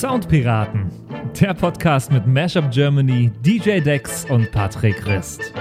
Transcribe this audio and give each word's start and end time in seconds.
Soundpiraten, 0.00 0.90
der 1.38 1.52
Podcast 1.52 2.10
mit 2.10 2.26
Mashup 2.26 2.70
Germany, 2.70 3.30
DJ 3.44 3.80
Dex 3.80 4.24
und 4.30 4.50
Patrick 4.50 5.06
Rist. 5.06 5.52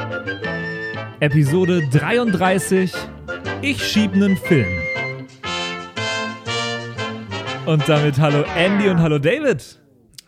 Episode 1.19 1.81
33 1.91 2.93
Ich 3.61 3.83
schieb 3.83 4.15
nen 4.15 4.37
Film. 4.37 4.65
Und 7.65 7.89
damit 7.89 8.17
hallo 8.17 8.45
Andy 8.55 8.87
und 8.87 9.01
hallo 9.01 9.19
David. 9.19 9.77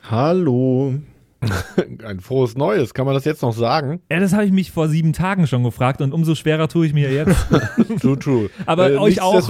Hallo. 0.09 0.96
Ein 2.05 2.19
frohes 2.19 2.57
Neues, 2.57 2.93
kann 2.93 3.05
man 3.05 3.15
das 3.15 3.23
jetzt 3.23 3.41
noch 3.41 3.54
sagen? 3.54 4.01
Ja, 4.11 4.19
das 4.19 4.33
habe 4.33 4.43
ich 4.43 4.51
mich 4.51 4.71
vor 4.71 4.89
sieben 4.89 5.14
Tagen 5.14 5.47
schon 5.47 5.64
gefragt 5.64 6.01
und 6.01 6.14
umso 6.14 6.36
schwerer 6.36 6.68
tue 6.68 6.86
ich 6.86 6.93
mir 6.93 7.14
jetzt. 7.14 7.47
true, 8.01 8.19
true. 8.19 8.50
Aber 8.65 8.91
äh, 8.91 8.97
euch 8.97 9.21
auch, 9.21 9.41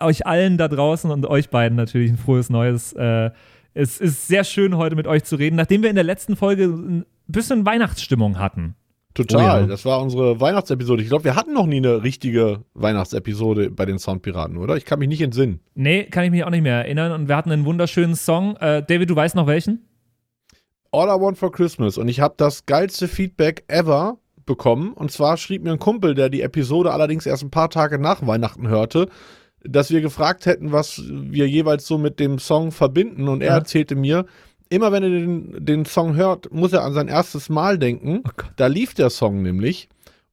euch 0.00 0.26
allen 0.26 0.56
da 0.56 0.66
draußen 0.66 1.10
und 1.10 1.26
euch 1.26 1.50
beiden 1.50 1.76
natürlich 1.76 2.10
ein 2.10 2.16
frohes 2.16 2.48
Neues. 2.48 2.94
Äh, 2.94 3.32
es 3.74 4.00
ist 4.00 4.28
sehr 4.28 4.44
schön, 4.44 4.76
heute 4.76 4.96
mit 4.96 5.06
euch 5.06 5.24
zu 5.24 5.36
reden, 5.36 5.56
nachdem 5.56 5.82
wir 5.82 5.90
in 5.90 5.96
der 5.96 6.04
letzten 6.04 6.36
Folge 6.36 6.64
ein 6.64 7.06
bisschen 7.26 7.64
Weihnachtsstimmung 7.66 8.38
hatten. 8.38 8.74
Total, 9.14 9.40
oh 9.40 9.60
ja. 9.62 9.66
das 9.66 9.84
war 9.84 10.00
unsere 10.00 10.40
Weihnachtsepisode. 10.40 11.02
Ich 11.02 11.08
glaube, 11.08 11.24
wir 11.24 11.34
hatten 11.34 11.52
noch 11.52 11.66
nie 11.66 11.78
eine 11.78 12.04
richtige 12.04 12.64
Weihnachtsepisode 12.74 13.70
bei 13.70 13.84
den 13.84 13.98
Soundpiraten, 13.98 14.56
oder? 14.56 14.76
Ich 14.76 14.84
kann 14.84 15.00
mich 15.00 15.08
nicht 15.08 15.22
entsinnen. 15.22 15.60
Nee, 15.74 16.04
kann 16.04 16.24
ich 16.24 16.30
mich 16.30 16.44
auch 16.44 16.50
nicht 16.50 16.62
mehr 16.62 16.76
erinnern. 16.76 17.12
Und 17.12 17.28
wir 17.28 17.36
hatten 17.36 17.50
einen 17.50 17.64
wunderschönen 17.64 18.14
Song. 18.14 18.56
Äh, 18.56 18.84
David, 18.86 19.10
du 19.10 19.16
weißt 19.16 19.34
noch 19.34 19.48
welchen? 19.48 19.88
All 20.92 21.08
I 21.08 21.20
Want 21.20 21.36
for 21.36 21.50
Christmas. 21.50 21.98
Und 21.98 22.08
ich 22.08 22.20
habe 22.20 22.34
das 22.36 22.64
geilste 22.66 23.08
Feedback 23.08 23.64
ever 23.66 24.18
bekommen. 24.46 24.92
Und 24.92 25.10
zwar 25.10 25.36
schrieb 25.36 25.64
mir 25.64 25.72
ein 25.72 25.78
Kumpel, 25.78 26.14
der 26.14 26.28
die 26.28 26.42
Episode 26.42 26.92
allerdings 26.92 27.26
erst 27.26 27.42
ein 27.42 27.50
paar 27.50 27.70
Tage 27.70 27.98
nach 27.98 28.26
Weihnachten 28.26 28.68
hörte, 28.68 29.08
dass 29.64 29.90
wir 29.90 30.00
gefragt 30.00 30.46
hätten, 30.46 30.72
was 30.72 31.02
wir 31.08 31.48
jeweils 31.48 31.86
so 31.86 31.98
mit 31.98 32.20
dem 32.20 32.38
Song 32.38 32.72
verbinden. 32.72 33.28
Und 33.28 33.42
er 33.42 33.48
ja. 33.48 33.54
erzählte 33.54 33.94
mir, 33.94 34.26
immer 34.68 34.92
wenn 34.92 35.02
er 35.02 35.10
den, 35.10 35.64
den 35.64 35.84
Song 35.84 36.14
hört, 36.16 36.52
muss 36.52 36.72
er 36.72 36.84
an 36.84 36.92
sein 36.92 37.08
erstes 37.08 37.48
Mal 37.48 37.78
denken. 37.78 38.22
Oh 38.26 38.42
da 38.56 38.66
lief 38.66 38.94
der 38.94 39.10
Song 39.10 39.42
nämlich. 39.42 39.88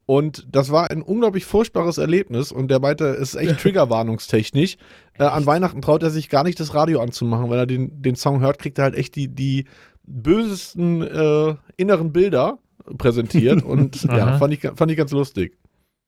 Und 0.06 0.46
das 0.52 0.72
war 0.72 0.92
ein 0.92 1.02
unglaublich 1.02 1.46
furchtbares 1.46 1.98
Erlebnis. 1.98 2.52
Und 2.52 2.70
der 2.70 2.80
meinte, 2.80 3.06
es 3.06 3.34
ist 3.34 3.36
echt 3.36 3.60
triggerwarnungstechnisch. 3.62 4.78
Äh, 5.18 5.24
an 5.24 5.46
Weihnachten 5.46 5.82
traut 5.82 6.04
er 6.04 6.12
sich 6.12 6.30
gar 6.30 6.44
nicht, 6.44 6.60
das 6.60 6.74
Radio 6.74 7.02
anzumachen. 7.02 7.50
Wenn 7.50 7.58
er 7.58 7.66
den, 7.66 8.02
den 8.02 8.16
Song 8.16 8.42
hört, 8.42 8.60
kriegt 8.60 8.78
er 8.78 8.86
halt 8.86 8.96
echt 8.96 9.16
die, 9.16 9.28
die 9.28 9.66
bösesten 10.04 11.02
äh, 11.02 11.56
inneren 11.78 12.14
Bilder 12.14 12.60
präsentiert. 12.98 13.64
Und 13.66 14.04
ja, 14.04 14.38
fand 14.38 14.54
ich, 14.54 14.62
fand 14.76 14.92
ich 14.92 14.98
ganz 14.98 15.12
lustig. 15.12 15.58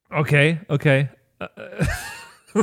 Okay, 0.09 0.59
okay. 0.67 1.09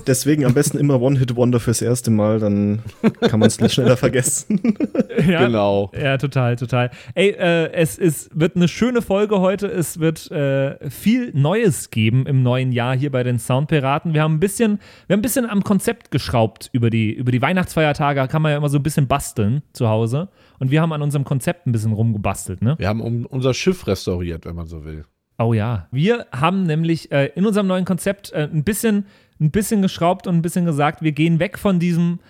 Deswegen 0.07 0.45
am 0.45 0.55
besten 0.55 0.79
immer 0.79 1.01
One-Hit-Wonder 1.01 1.61
fürs 1.61 1.83
erste 1.83 2.11
Mal, 2.11 2.39
dann 2.39 2.83
kann 3.21 3.39
man 3.39 3.49
es 3.49 3.73
schneller 3.73 3.97
vergessen. 3.97 4.61
ja, 5.29 5.47
genau. 5.47 5.91
Ja, 5.95 6.17
total, 6.17 6.57
total. 6.57 6.91
Ey, 7.15 7.31
äh, 7.31 7.71
es, 7.73 7.99
es 7.99 8.31
wird 8.33 8.57
eine 8.57 8.67
schöne 8.69 9.03
Folge 9.03 9.41
heute. 9.41 9.67
Es 9.67 10.01
wird 10.01 10.31
äh, 10.31 10.89
viel 10.89 11.33
Neues 11.35 11.91
geben 11.91 12.27
im 12.27 12.43
neuen 12.43 12.73
Jahr 12.73 12.97
hier 12.97 13.11
bei 13.11 13.23
den 13.23 13.39
Soundpiraten. 13.39 14.15
Wir 14.15 14.23
haben 14.23 14.35
ein 14.35 14.41
bisschen, 14.41 14.79
wir 15.07 15.15
haben 15.15 15.21
ein 15.21 15.23
bisschen 15.23 15.49
am 15.49 15.63
Konzept 15.63 16.11
geschraubt 16.11 16.71
über 16.73 16.89
die, 16.89 17.13
über 17.13 17.31
die 17.31 17.43
Weihnachtsfeiertage. 17.43 18.21
Da 18.21 18.27
kann 18.27 18.43
man 18.43 18.53
ja 18.53 18.59
immer 18.59 18.71
so 18.71 18.79
ein 18.79 18.83
bisschen 18.83 19.07
basteln 19.07 19.63
zu 19.73 19.89
Hause. 19.89 20.29
Und 20.59 20.71
wir 20.71 20.81
haben 20.81 20.93
an 20.93 21.03
unserem 21.03 21.25
Konzept 21.25 21.67
ein 21.67 21.73
bisschen 21.73 21.93
rumgebastelt, 21.93 22.63
ne? 22.63 22.75
Wir 22.79 22.89
haben 22.89 23.01
um, 23.01 23.27
unser 23.27 23.53
Schiff 23.53 23.87
restauriert, 23.87 24.47
wenn 24.47 24.57
man 24.57 24.67
so 24.67 24.85
will. 24.85 25.05
Oh 25.39 25.53
ja. 25.53 25.89
Wir 25.91 26.27
haben 26.33 26.63
nämlich 26.63 27.11
äh, 27.11 27.27
in 27.35 27.45
unserem 27.45 27.67
neuen 27.67 27.85
Konzept 27.85 28.33
äh, 28.33 28.49
ein 28.51 28.63
bisschen 28.63 29.07
ein 29.41 29.51
bisschen 29.51 29.83
geschraubt 29.83 30.27
und 30.27 30.37
ein 30.37 30.43
bisschen 30.43 30.65
gesagt, 30.65 31.03
wir 31.03 31.13
gehen 31.13 31.39
weg 31.39 31.59
von 31.59 31.79
diesem 31.79 32.21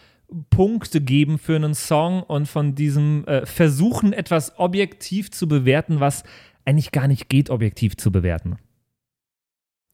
Punkte 0.51 1.01
geben 1.01 1.39
für 1.39 1.57
einen 1.57 1.75
Song 1.75 2.23
und 2.23 2.47
von 2.47 2.75
diesem 2.75 3.25
äh, 3.27 3.47
Versuchen, 3.47 4.13
etwas 4.13 4.59
objektiv 4.59 5.31
zu 5.31 5.47
bewerten, 5.47 6.01
was 6.01 6.25
eigentlich 6.65 6.93
gar 6.93 7.09
nicht 7.09 7.29
geht, 7.29 7.51
objektiv 7.51 7.97
zu 7.97 8.11
bewerten. 8.11 8.57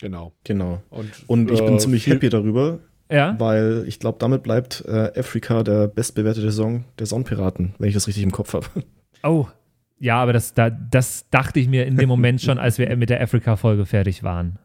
Genau. 0.00 0.32
Genau. 0.44 0.82
Und, 0.88 1.10
und 1.26 1.50
ich 1.50 1.60
äh, 1.60 1.66
bin 1.66 1.78
ziemlich 1.78 2.06
happy 2.06 2.30
darüber, 2.30 2.80
ja? 3.10 3.38
weil 3.38 3.84
ich 3.86 3.98
glaube, 3.98 4.18
damit 4.18 4.42
bleibt 4.42 4.82
äh, 4.86 5.12
Africa 5.18 5.62
der 5.62 5.88
bestbewertete 5.88 6.52
Song 6.52 6.84
der 6.98 7.06
Sonnenpiraten, 7.06 7.74
wenn 7.78 7.88
ich 7.88 7.94
das 7.94 8.06
richtig 8.06 8.22
im 8.22 8.32
Kopf 8.32 8.54
habe. 8.54 8.66
Oh, 9.22 9.46
ja, 9.98 10.16
aber 10.16 10.32
das, 10.32 10.54
da, 10.54 10.70
das 10.70 11.28
dachte 11.28 11.60
ich 11.60 11.68
mir 11.68 11.84
in 11.84 11.98
dem 11.98 12.08
Moment 12.08 12.40
schon, 12.40 12.58
als 12.58 12.78
wir 12.78 12.96
mit 12.96 13.10
der 13.10 13.20
Afrika-Folge 13.20 13.84
fertig 13.84 14.22
waren. 14.22 14.58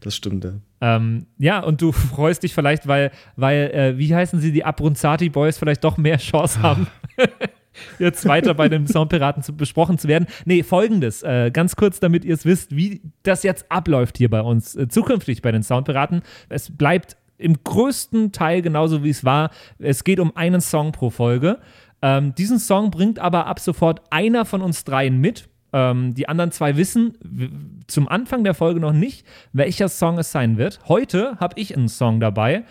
Das 0.00 0.16
stimmt, 0.16 0.44
ja. 0.44 0.52
Ähm, 0.80 1.26
ja, 1.38 1.60
und 1.60 1.82
du 1.82 1.92
freust 1.92 2.42
dich 2.42 2.54
vielleicht, 2.54 2.86
weil, 2.86 3.10
weil 3.36 3.70
äh, 3.72 3.98
wie 3.98 4.14
heißen 4.14 4.40
sie, 4.40 4.52
die 4.52 4.64
Abrunzati 4.64 5.28
Boys 5.28 5.58
vielleicht 5.58 5.84
doch 5.84 5.96
mehr 5.96 6.18
Chance 6.18 6.62
haben, 6.62 6.86
jetzt 7.98 8.26
weiter 8.26 8.54
bei 8.54 8.68
den 8.68 8.86
Soundpiraten 8.86 9.42
zu, 9.42 9.56
besprochen 9.56 9.98
zu 9.98 10.08
werden. 10.08 10.26
Nee, 10.44 10.62
folgendes, 10.62 11.22
äh, 11.22 11.50
ganz 11.52 11.76
kurz, 11.76 12.00
damit 12.00 12.24
ihr 12.24 12.34
es 12.34 12.44
wisst, 12.44 12.74
wie 12.74 13.02
das 13.22 13.42
jetzt 13.42 13.70
abläuft 13.70 14.18
hier 14.18 14.30
bei 14.30 14.40
uns, 14.40 14.74
äh, 14.76 14.88
zukünftig 14.88 15.42
bei 15.42 15.52
den 15.52 15.62
Soundpiraten. 15.62 16.22
Es 16.48 16.76
bleibt 16.76 17.16
im 17.36 17.62
größten 17.62 18.32
Teil 18.32 18.62
genauso, 18.62 19.04
wie 19.04 19.10
es 19.10 19.24
war. 19.24 19.50
Es 19.78 20.04
geht 20.04 20.20
um 20.20 20.36
einen 20.36 20.60
Song 20.60 20.92
pro 20.92 21.10
Folge. 21.10 21.58
Ähm, 22.02 22.34
diesen 22.34 22.58
Song 22.58 22.90
bringt 22.90 23.18
aber 23.18 23.46
ab 23.46 23.60
sofort 23.60 24.02
einer 24.10 24.44
von 24.44 24.62
uns 24.62 24.84
dreien 24.84 25.18
mit. 25.18 25.48
Ähm, 25.72 26.14
die 26.14 26.28
anderen 26.28 26.50
zwei 26.50 26.76
wissen 26.76 27.82
zum 27.86 28.08
Anfang 28.08 28.44
der 28.44 28.54
Folge 28.54 28.80
noch 28.80 28.92
nicht, 28.92 29.26
welcher 29.52 29.88
Song 29.88 30.18
es 30.18 30.32
sein 30.32 30.56
wird. 30.56 30.80
Heute 30.88 31.36
habe 31.38 31.60
ich 31.60 31.76
einen 31.76 31.88
Song 31.88 32.20
dabei. 32.20 32.64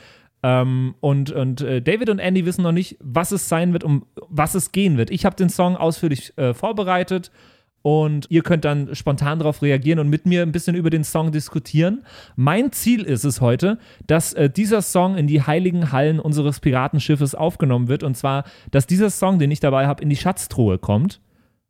Ähm, 0.44 0.96
und 1.00 1.32
und 1.32 1.62
äh, 1.62 1.82
David 1.82 2.10
und 2.10 2.20
Andy 2.20 2.46
wissen 2.46 2.64
noch 2.64 2.72
nicht, 2.72 2.98
was 3.00 3.32
es 3.32 3.50
sein 3.50 3.74
wird, 3.74 3.84
um 3.84 4.06
was 4.30 4.56
es 4.56 4.72
gehen 4.72 4.98
wird. 4.98 5.10
Ich 5.10 5.26
habe 5.26 5.36
den 5.36 5.50
Song 5.50 5.76
ausführlich 5.76 6.38
äh, 6.38 6.54
vorbereitet 6.54 7.32
und 7.82 8.28
ihr 8.30 8.44
könnt 8.44 8.66
dann 8.66 8.94
spontan 8.96 9.40
darauf 9.40 9.62
reagieren 9.62 10.00
und 10.00 10.10
mit 10.10 10.26
mir 10.26 10.42
ein 10.42 10.52
bisschen 10.52 10.76
über 10.76 10.90
den 10.90 11.04
Song 11.04 11.32
diskutieren. 11.32 12.04
Mein 12.36 12.72
Ziel 12.72 13.04
ist 13.04 13.24
es 13.24 13.42
heute, 13.42 13.80
dass 14.06 14.34
äh, 14.34 14.50
dieser 14.50 14.82
Song 14.82 15.18
in 15.18 15.26
die 15.26 15.42
heiligen 15.42 15.92
Hallen 15.92 16.20
unseres 16.20 16.60
Piratenschiffes 16.60 17.34
aufgenommen 17.34 17.88
wird 17.88 18.04
und 18.04 18.16
zwar, 18.16 18.44
dass 18.72 18.88
dieser 18.88 19.10
Song, 19.10 19.40
den 19.40 19.52
ich 19.52 19.60
dabei 19.60 19.88
habe, 19.88 20.04
in 20.04 20.10
die 20.10 20.18
Schatztruhe 20.18 20.78
kommt. 20.78 21.20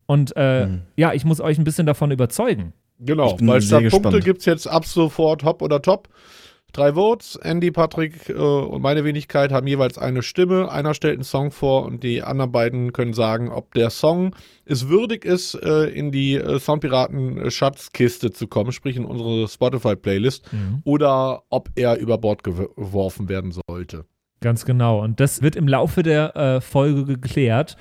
Und 0.08 0.34
äh, 0.36 0.64
hm. 0.64 0.82
ja, 0.96 1.12
ich 1.12 1.26
muss 1.26 1.38
euch 1.38 1.58
ein 1.58 1.64
bisschen 1.64 1.84
davon 1.84 2.10
überzeugen. 2.10 2.72
Genau, 2.98 3.36
weil 3.40 3.60
statt 3.60 3.88
Punkte 3.90 4.20
gibt 4.20 4.40
es 4.40 4.46
jetzt 4.46 4.66
ab 4.66 4.86
sofort 4.86 5.44
Hop 5.44 5.62
oder 5.62 5.82
Top. 5.82 6.08
Drei 6.72 6.94
Votes. 6.94 7.36
Andy, 7.36 7.70
Patrick 7.70 8.28
äh, 8.30 8.32
und 8.32 8.82
meine 8.82 9.04
Wenigkeit 9.04 9.52
haben 9.52 9.66
jeweils 9.66 9.98
eine 9.98 10.22
Stimme. 10.22 10.70
Einer 10.70 10.94
stellt 10.94 11.14
einen 11.14 11.24
Song 11.24 11.50
vor 11.50 11.84
und 11.84 12.02
die 12.02 12.22
anderen 12.22 12.50
beiden 12.50 12.92
können 12.92 13.12
sagen, 13.12 13.50
ob 13.50 13.74
der 13.74 13.90
Song 13.90 14.34
es 14.64 14.88
würdig 14.88 15.24
ist, 15.26 15.54
äh, 15.54 15.84
in 15.84 16.10
die 16.10 16.36
äh, 16.36 16.58
Soundpiraten-Schatzkiste 16.58 18.32
zu 18.32 18.46
kommen, 18.48 18.72
sprich 18.72 18.96
in 18.96 19.04
unsere 19.04 19.46
Spotify-Playlist, 19.46 20.52
mhm. 20.52 20.82
oder 20.84 21.42
ob 21.50 21.70
er 21.74 21.98
über 21.98 22.18
Bord 22.18 22.42
geworfen 22.44 23.28
werden 23.28 23.52
sollte. 23.68 24.04
Ganz 24.40 24.64
genau. 24.64 25.02
Und 25.02 25.20
das 25.20 25.42
wird 25.42 25.56
im 25.56 25.68
Laufe 25.68 26.02
der 26.02 26.36
äh, 26.36 26.60
Folge 26.60 27.04
geklärt. 27.04 27.76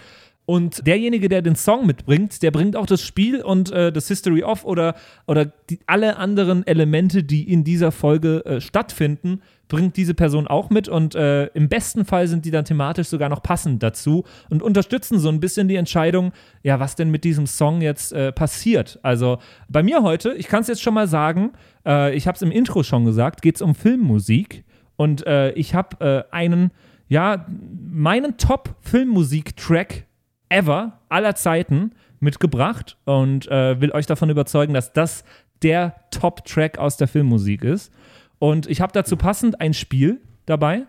Und 0.49 0.87
derjenige, 0.87 1.27
der 1.27 1.41
den 1.41 1.57
Song 1.57 1.85
mitbringt, 1.85 2.41
der 2.41 2.51
bringt 2.51 2.77
auch 2.77 2.85
das 2.85 3.01
Spiel 3.01 3.41
und 3.41 3.69
äh, 3.69 3.91
das 3.91 4.07
History 4.07 4.43
of 4.43 4.63
oder, 4.63 4.95
oder 5.27 5.43
die, 5.43 5.81
alle 5.87 6.15
anderen 6.15 6.65
Elemente, 6.65 7.21
die 7.21 7.51
in 7.51 7.65
dieser 7.65 7.91
Folge 7.91 8.45
äh, 8.45 8.61
stattfinden, 8.61 9.41
bringt 9.67 9.97
diese 9.97 10.13
Person 10.13 10.47
auch 10.47 10.69
mit. 10.69 10.87
Und 10.87 11.15
äh, 11.15 11.47
im 11.47 11.67
besten 11.67 12.05
Fall 12.05 12.29
sind 12.29 12.45
die 12.45 12.51
dann 12.51 12.63
thematisch 12.63 13.09
sogar 13.09 13.27
noch 13.27 13.43
passend 13.43 13.83
dazu 13.83 14.23
und 14.49 14.63
unterstützen 14.63 15.19
so 15.19 15.27
ein 15.27 15.41
bisschen 15.41 15.67
die 15.67 15.75
Entscheidung, 15.75 16.31
ja, 16.63 16.79
was 16.79 16.95
denn 16.95 17.11
mit 17.11 17.25
diesem 17.25 17.45
Song 17.45 17.81
jetzt 17.81 18.13
äh, 18.13 18.31
passiert. 18.31 18.99
Also 19.03 19.39
bei 19.67 19.83
mir 19.83 20.01
heute, 20.01 20.33
ich 20.33 20.47
kann 20.47 20.61
es 20.61 20.69
jetzt 20.69 20.81
schon 20.81 20.93
mal 20.93 21.09
sagen, 21.09 21.51
äh, 21.85 22.15
ich 22.15 22.25
habe 22.25 22.37
es 22.37 22.41
im 22.41 22.51
Intro 22.51 22.83
schon 22.83 23.03
gesagt, 23.03 23.41
geht 23.41 23.57
es 23.57 23.61
um 23.61 23.75
Filmmusik. 23.75 24.63
Und 24.95 25.27
äh, 25.27 25.51
ich 25.51 25.75
habe 25.75 26.25
einen, 26.31 26.71
ja, 27.09 27.45
meinen 27.91 28.37
Top-Filmmusik-Track 28.37 30.06
ever, 30.49 30.99
aller 31.09 31.35
Zeiten 31.35 31.91
mitgebracht 32.19 32.97
und 33.05 33.47
äh, 33.49 33.79
will 33.79 33.91
euch 33.91 34.05
davon 34.05 34.29
überzeugen, 34.29 34.73
dass 34.73 34.93
das 34.93 35.23
der 35.63 35.95
Top-Track 36.11 36.77
aus 36.77 36.97
der 36.97 37.07
Filmmusik 37.07 37.63
ist. 37.63 37.91
Und 38.39 38.69
ich 38.69 38.81
habe 38.81 38.93
dazu 38.93 39.17
passend 39.17 39.61
ein 39.61 39.73
Spiel 39.73 40.21
dabei. 40.45 40.83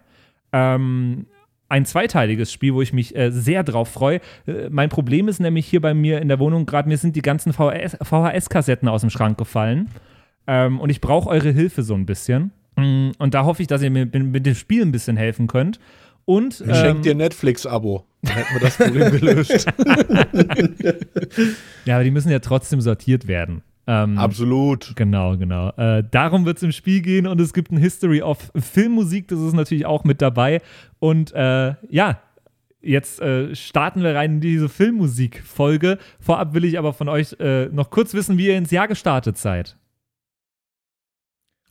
Ähm, 0.52 1.26
ein 1.68 1.84
zweiteiliges 1.84 2.50
Spiel, 2.52 2.74
wo 2.74 2.82
ich 2.82 2.92
mich 2.92 3.14
äh, 3.14 3.30
sehr 3.30 3.62
drauf 3.62 3.88
freue. 3.88 4.20
Äh, 4.46 4.70
mein 4.70 4.88
Problem 4.88 5.28
ist 5.28 5.38
nämlich 5.40 5.66
hier 5.66 5.80
bei 5.80 5.94
mir 5.94 6.20
in 6.20 6.28
der 6.28 6.38
Wohnung 6.38 6.66
gerade, 6.66 6.88
mir 6.88 6.96
sind 6.96 7.14
die 7.16 7.22
ganzen 7.22 7.52
VHS-Kassetten 7.52 8.88
aus 8.88 9.02
dem 9.02 9.10
Schrank 9.10 9.36
gefallen. 9.36 9.88
Ähm, 10.46 10.80
und 10.80 10.88
ich 10.88 11.00
brauche 11.00 11.28
eure 11.28 11.50
Hilfe 11.50 11.82
so 11.82 11.94
ein 11.94 12.06
bisschen. 12.06 12.52
Mm, 12.76 13.10
und 13.18 13.34
da 13.34 13.44
hoffe 13.44 13.60
ich, 13.60 13.68
dass 13.68 13.82
ihr 13.82 13.90
mir 13.90 14.06
mit, 14.06 14.24
mit 14.24 14.46
dem 14.46 14.54
Spiel 14.54 14.82
ein 14.82 14.92
bisschen 14.92 15.16
helfen 15.16 15.46
könnt. 15.46 15.78
Und, 16.24 16.60
ich 16.60 16.76
schenke 16.76 16.88
ähm, 16.96 17.02
dir 17.02 17.14
Netflix-Abo. 17.14 18.04
Dann 18.22 18.34
hätten 18.34 18.54
wir 18.54 18.60
das 18.60 18.76
Problem 18.76 19.10
gelöst. 19.12 19.66
ja, 21.84 21.94
aber 21.94 22.04
die 22.04 22.10
müssen 22.10 22.30
ja 22.30 22.40
trotzdem 22.40 22.80
sortiert 22.80 23.28
werden. 23.28 23.62
Ähm, 23.86 24.18
Absolut. 24.18 24.94
Genau, 24.96 25.36
genau. 25.36 25.70
Äh, 25.70 26.04
darum 26.10 26.44
wird 26.44 26.58
es 26.58 26.62
im 26.62 26.72
Spiel 26.72 27.00
gehen 27.00 27.26
und 27.26 27.40
es 27.40 27.54
gibt 27.54 27.72
ein 27.72 27.78
History 27.78 28.20
of 28.20 28.52
Filmmusik, 28.54 29.28
das 29.28 29.40
ist 29.40 29.54
natürlich 29.54 29.86
auch 29.86 30.04
mit 30.04 30.20
dabei. 30.20 30.60
Und 30.98 31.32
äh, 31.32 31.74
ja, 31.88 32.20
jetzt 32.82 33.20
äh, 33.20 33.54
starten 33.54 34.02
wir 34.02 34.14
rein 34.14 34.34
in 34.34 34.40
diese 34.40 34.68
Filmmusikfolge. 34.68 35.98
Vorab 36.20 36.52
will 36.52 36.64
ich 36.64 36.78
aber 36.78 36.92
von 36.92 37.08
euch 37.08 37.34
äh, 37.40 37.66
noch 37.66 37.88
kurz 37.88 38.12
wissen, 38.12 38.36
wie 38.36 38.48
ihr 38.48 38.58
ins 38.58 38.70
Jahr 38.70 38.88
gestartet 38.88 39.38
seid. 39.38 39.78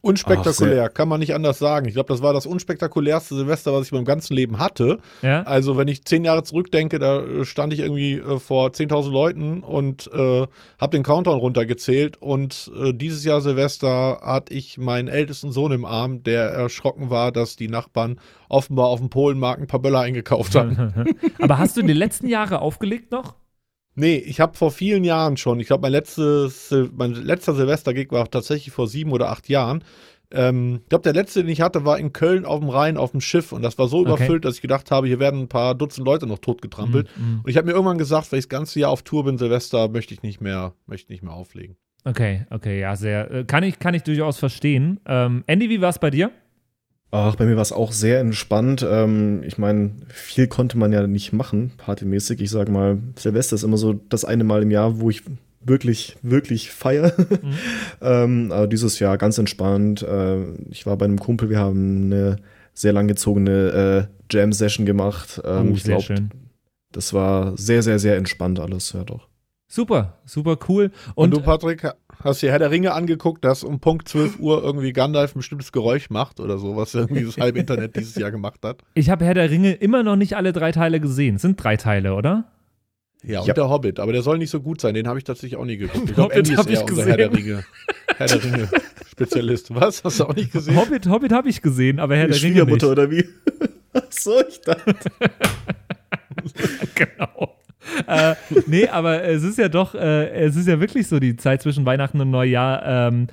Unspektakulär, 0.07 0.88
Ach, 0.89 0.94
kann 0.94 1.09
man 1.09 1.19
nicht 1.19 1.33
anders 1.33 1.59
sagen. 1.59 1.88
Ich 1.88 1.94
glaube, 1.94 2.07
das 2.07 2.21
war 2.21 2.31
das 2.31 2.45
unspektakulärste 2.45 3.36
Silvester, 3.36 3.74
was 3.74 3.86
ich 3.86 3.92
in 3.92 3.98
meinem 3.98 4.06
ganzen 4.06 4.33
Leben 4.33 4.57
hatte. 4.57 5.00
Ja? 5.21 5.44
Also, 5.44 5.75
wenn 5.75 5.89
ich 5.89 6.06
zehn 6.06 6.24
Jahre 6.24 6.44
zurückdenke, 6.44 6.98
da 6.98 7.21
äh, 7.21 7.44
stand 7.44 7.74
ich 7.74 7.80
irgendwie 7.80 8.13
äh, 8.13 8.39
vor 8.39 8.69
10.000 8.69 9.12
Leuten 9.12 9.63
und 9.63 10.09
äh, 10.13 10.48
habe 10.80 10.92
den 10.92 11.04
Countdown 11.04 11.38
runtergezählt. 11.38 12.21
Und 12.21 12.71
äh, 12.81 12.94
dieses 12.94 13.25
Jahr 13.25 13.42
Silvester 13.42 14.21
hatte 14.21 14.54
ich 14.54 14.77
meinen 14.77 15.09
ältesten 15.09 15.51
Sohn 15.51 15.74
im 15.74 15.83
Arm, 15.83 16.24
der 16.24 16.44
erschrocken 16.44 17.09
war, 17.09 17.33
dass 17.33 17.57
die 17.57 17.68
Nachbarn 17.68 18.19
offenbar 18.48 18.88
auf 18.88 19.00
dem 19.00 19.09
Polenmarkt 19.09 19.62
ein 19.62 19.68
paar 19.68 19.81
Böller 19.81 20.00
eingekauft 20.00 20.56
haben. 20.56 20.94
Aber 21.42 21.57
hast 21.57 21.75
du 21.75 21.81
die 21.81 21.92
letzten 21.92 22.27
Jahre 22.27 22.62
aufgelegt 22.62 23.12
noch? 23.12 23.36
Nee, 23.99 24.17
ich 24.17 24.39
habe 24.39 24.55
vor 24.55 24.69
vielen 24.69 25.03
Jahren 25.03 25.38
schon, 25.38 25.59
ich 25.59 25.65
glaube, 25.65 25.81
mein, 25.81 25.91
letztes, 25.91 26.73
mein 26.95 27.13
letzter 27.13 27.55
Silvestergig 27.55 28.11
war 28.11 28.29
tatsächlich 28.29 28.71
vor 28.71 28.88
sieben 28.88 29.11
oder 29.11 29.29
acht 29.29 29.49
Jahren. 29.49 29.83
Ähm, 30.29 30.81
ich 30.83 30.89
glaube, 30.89 31.01
der 31.01 31.13
letzte, 31.13 31.41
den 31.41 31.49
ich 31.49 31.61
hatte, 31.61 31.83
war 31.83 31.97
in 31.97 32.13
Köln 32.13 32.45
auf 32.45 32.59
dem 32.59 32.69
Rhein 32.69 32.97
auf 32.97 33.09
dem 33.09 33.21
Schiff 33.21 33.51
und 33.51 33.63
das 33.63 33.79
war 33.79 33.88
so 33.88 34.01
okay. 34.01 34.09
überfüllt, 34.09 34.45
dass 34.45 34.55
ich 34.55 34.61
gedacht 34.61 34.91
habe, 34.91 35.07
hier 35.07 35.19
werden 35.19 35.41
ein 35.41 35.47
paar 35.47 35.73
Dutzend 35.73 36.05
Leute 36.05 36.27
noch 36.27 36.38
totgetrampelt. 36.38 37.09
Mm, 37.17 37.21
mm. 37.21 37.39
Und 37.44 37.49
ich 37.49 37.57
habe 37.57 37.65
mir 37.65 37.73
irgendwann 37.73 37.97
gesagt, 37.97 38.31
wenn 38.31 38.38
ich 38.38 38.45
das 38.45 38.49
ganze 38.49 38.79
Jahr 38.79 38.91
auf 38.91 39.01
Tour 39.01 39.25
bin, 39.25 39.39
Silvester, 39.39 39.88
möchte 39.89 40.13
ich 40.13 40.21
nicht 40.21 40.41
mehr, 40.41 40.73
möchte 40.85 41.11
nicht 41.11 41.23
mehr 41.23 41.33
auflegen. 41.33 41.75
Okay, 42.03 42.45
okay, 42.51 42.79
ja, 42.79 42.95
sehr. 42.95 43.31
Äh, 43.31 43.44
kann 43.45 43.63
ich, 43.63 43.79
kann 43.79 43.95
ich 43.95 44.03
durchaus 44.03 44.38
verstehen. 44.38 44.99
Ähm, 45.07 45.44
Andy, 45.47 45.71
wie 45.71 45.81
war 45.81 45.89
es 45.89 45.97
bei 45.97 46.11
dir? 46.11 46.29
Ach, 47.12 47.36
bei 47.36 47.45
mir 47.45 47.56
war 47.56 47.62
es 47.62 47.71
auch 47.71 47.94
sehr 47.94 48.19
entspannt. 48.19 48.86
Ähm, 48.88 49.42
ich 49.44 49.57
meine, 49.57 49.92
viel 50.09 50.48
konnte 50.48 50.77
man 50.77 50.92
ja 50.92 51.07
nicht 51.07 51.31
machen, 51.31 51.71
partymäßig. 51.77 52.42
Ich 52.42 52.50
sage 52.50 52.71
mal, 52.71 52.98
Silvester 53.15 53.56
ist 53.56 53.63
immer 53.63 53.77
so 53.77 53.94
das 53.94 54.25
eine 54.25 54.44
Mal 54.44 54.62
im 54.62 54.71
Jahr, 54.71 55.00
wo 55.00 55.09
ich 55.09 55.24
wirklich, 55.62 56.18
wirklich 56.21 56.71
feier. 56.71 57.13
Mhm. 57.18 57.54
ähm, 58.01 58.51
aber 58.51 58.68
dieses 58.68 59.00
Jahr 59.00 59.18
ganz 59.18 59.38
entspannt. 59.38 60.01
Äh, 60.01 60.54
ich 60.69 60.86
war 60.86 60.98
bei 60.98 61.06
einem 61.06 61.19
Kumpel, 61.19 61.50
wir 61.50 61.59
haben 61.59 62.06
eine 62.06 62.38
sehr 62.74 62.94
langgezogene 62.94 64.07
äh, 64.09 64.33
Jam-Session 64.33 64.86
gemacht. 64.86 65.42
Ähm, 65.45 65.71
oh, 65.71 65.75
ich 65.75 65.83
glaube, 65.83 66.30
das 66.92 67.13
war 67.13 67.57
sehr, 67.57 67.83
sehr, 67.83 68.00
sehr 68.00 68.18
entspannt 68.18 68.59
alles, 68.59 68.92
ja 68.94 69.04
doch. 69.04 69.27
Super, 69.69 70.17
super 70.23 70.57
cool. 70.69 70.91
Und, 71.15 71.25
Und 71.25 71.31
du, 71.31 71.41
Patrick, 71.41 71.85
hast 72.23 72.41
dir 72.41 72.51
Herr 72.51 72.59
der 72.59 72.71
Ringe 72.71 72.93
angeguckt, 72.93 73.43
dass 73.43 73.65
um 73.65 73.81
Punkt 73.81 74.07
12 74.07 74.39
Uhr 74.39 74.63
irgendwie 74.63 74.93
Gandalf 74.93 75.35
ein 75.35 75.39
bestimmtes 75.39 75.73
Geräusch 75.73 76.09
macht 76.09 76.39
oder 76.39 76.57
so, 76.57 76.77
was 76.77 76.95
irgendwie 76.95 77.25
das 77.25 77.37
halbe 77.37 77.59
Internet 77.59 77.97
dieses 77.97 78.15
Jahr 78.15 78.31
gemacht 78.31 78.61
hat? 78.63 78.81
Ich 78.93 79.09
habe 79.09 79.25
Herr 79.25 79.33
der 79.33 79.51
Ringe 79.51 79.73
immer 79.73 80.03
noch 80.03 80.15
nicht 80.15 80.35
alle 80.35 80.53
drei 80.53 80.71
Teile 80.71 80.99
gesehen. 80.99 81.35
Es 81.35 81.41
sind 81.41 81.61
drei 81.61 81.75
Teile, 81.75 82.13
oder? 82.13 82.45
Ja, 83.23 83.41
und 83.41 83.47
ja. 83.47 83.53
der 83.53 83.69
Hobbit, 83.69 83.99
aber 83.99 84.13
der 84.13 84.21
soll 84.21 84.37
nicht 84.37 84.49
so 84.49 84.61
gut 84.61 84.79
sein, 84.79 84.93
den 84.93 85.07
habe 85.07 85.19
ich 85.19 85.25
tatsächlich 85.25 85.59
auch 85.59 85.65
nie 85.65 85.77
geguckt. 85.77 86.09
Ich 86.09 86.15
glaube, 86.15 86.33
Andy 86.33 86.53
ist 86.53 86.69
eher 86.69 86.83
unser 86.83 87.05
Herr 87.05 87.17
der 87.17 87.33
Ringe. 87.33 87.63
Herr 88.15 88.27
der 88.27 88.43
Ringe 88.43 88.69
Spezialist. 89.11 89.75
Was? 89.75 90.03
Hast 90.03 90.19
du 90.19 90.25
auch 90.25 90.35
nicht 90.35 90.53
gesehen? 90.53 90.77
Hobbit, 90.77 91.07
Hobbit 91.07 91.31
habe 91.31 91.49
ich 91.49 91.61
gesehen, 91.61 91.99
aber 91.99 92.15
Herr 92.15 92.27
Die 92.27 92.39
der 92.39 92.41
Ringe 92.41 92.65
nicht. 92.65 92.83
oder 92.83 93.11
wie? 93.11 93.27
Ach 93.93 94.01
so, 94.11 94.39
ich 94.47 94.61
dachte. 94.61 94.95
genau 96.95 97.56
äh, 98.07 98.35
nee, 98.65 98.87
aber 98.87 99.23
es 99.23 99.43
ist 99.43 99.57
ja 99.57 99.69
doch, 99.69 99.95
äh, 99.95 100.29
es 100.29 100.55
ist 100.55 100.67
ja 100.67 100.79
wirklich 100.79 101.07
so 101.07 101.19
die 101.19 101.35
Zeit 101.35 101.61
zwischen 101.61 101.85
Weihnachten 101.85 102.19
und 102.21 102.31
Neujahr. 102.31 102.85
Ähm, 102.85 103.27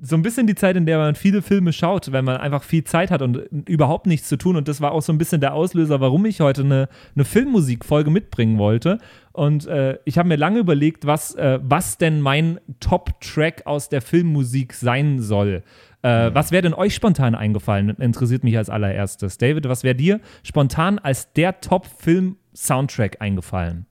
so 0.00 0.14
ein 0.14 0.22
bisschen 0.22 0.46
die 0.46 0.54
Zeit, 0.54 0.76
in 0.76 0.84
der 0.84 0.98
man 0.98 1.14
viele 1.14 1.40
Filme 1.40 1.72
schaut, 1.72 2.12
wenn 2.12 2.24
man 2.24 2.36
einfach 2.36 2.62
viel 2.62 2.84
Zeit 2.84 3.10
hat 3.10 3.22
und 3.22 3.38
überhaupt 3.66 4.06
nichts 4.06 4.28
zu 4.28 4.36
tun. 4.36 4.56
Und 4.56 4.68
das 4.68 4.80
war 4.82 4.92
auch 4.92 5.00
so 5.00 5.12
ein 5.12 5.18
bisschen 5.18 5.40
der 5.40 5.54
Auslöser, 5.54 6.00
warum 6.00 6.26
ich 6.26 6.40
heute 6.40 6.62
eine, 6.62 6.88
eine 7.14 7.24
Filmmusikfolge 7.24 8.10
mitbringen 8.10 8.58
wollte. 8.58 8.98
Und 9.32 9.66
äh, 9.66 9.98
ich 10.04 10.18
habe 10.18 10.28
mir 10.28 10.36
lange 10.36 10.58
überlegt, 10.58 11.06
was, 11.06 11.34
äh, 11.34 11.60
was 11.62 11.96
denn 11.96 12.20
mein 12.20 12.60
Top-Track 12.80 13.62
aus 13.64 13.88
der 13.88 14.02
Filmmusik 14.02 14.74
sein 14.74 15.20
soll. 15.20 15.62
Äh. 16.02 16.30
Was 16.34 16.52
wäre 16.52 16.62
denn 16.62 16.74
euch 16.74 16.94
spontan 16.94 17.34
eingefallen? 17.34 17.90
Interessiert 17.98 18.44
mich 18.44 18.56
als 18.58 18.68
allererstes. 18.68 19.38
David, 19.38 19.66
was 19.66 19.82
wäre 19.82 19.94
dir 19.94 20.20
spontan 20.42 20.98
als 20.98 21.32
der 21.32 21.60
Top-Film-Soundtrack 21.62 23.20
eingefallen? 23.20 23.86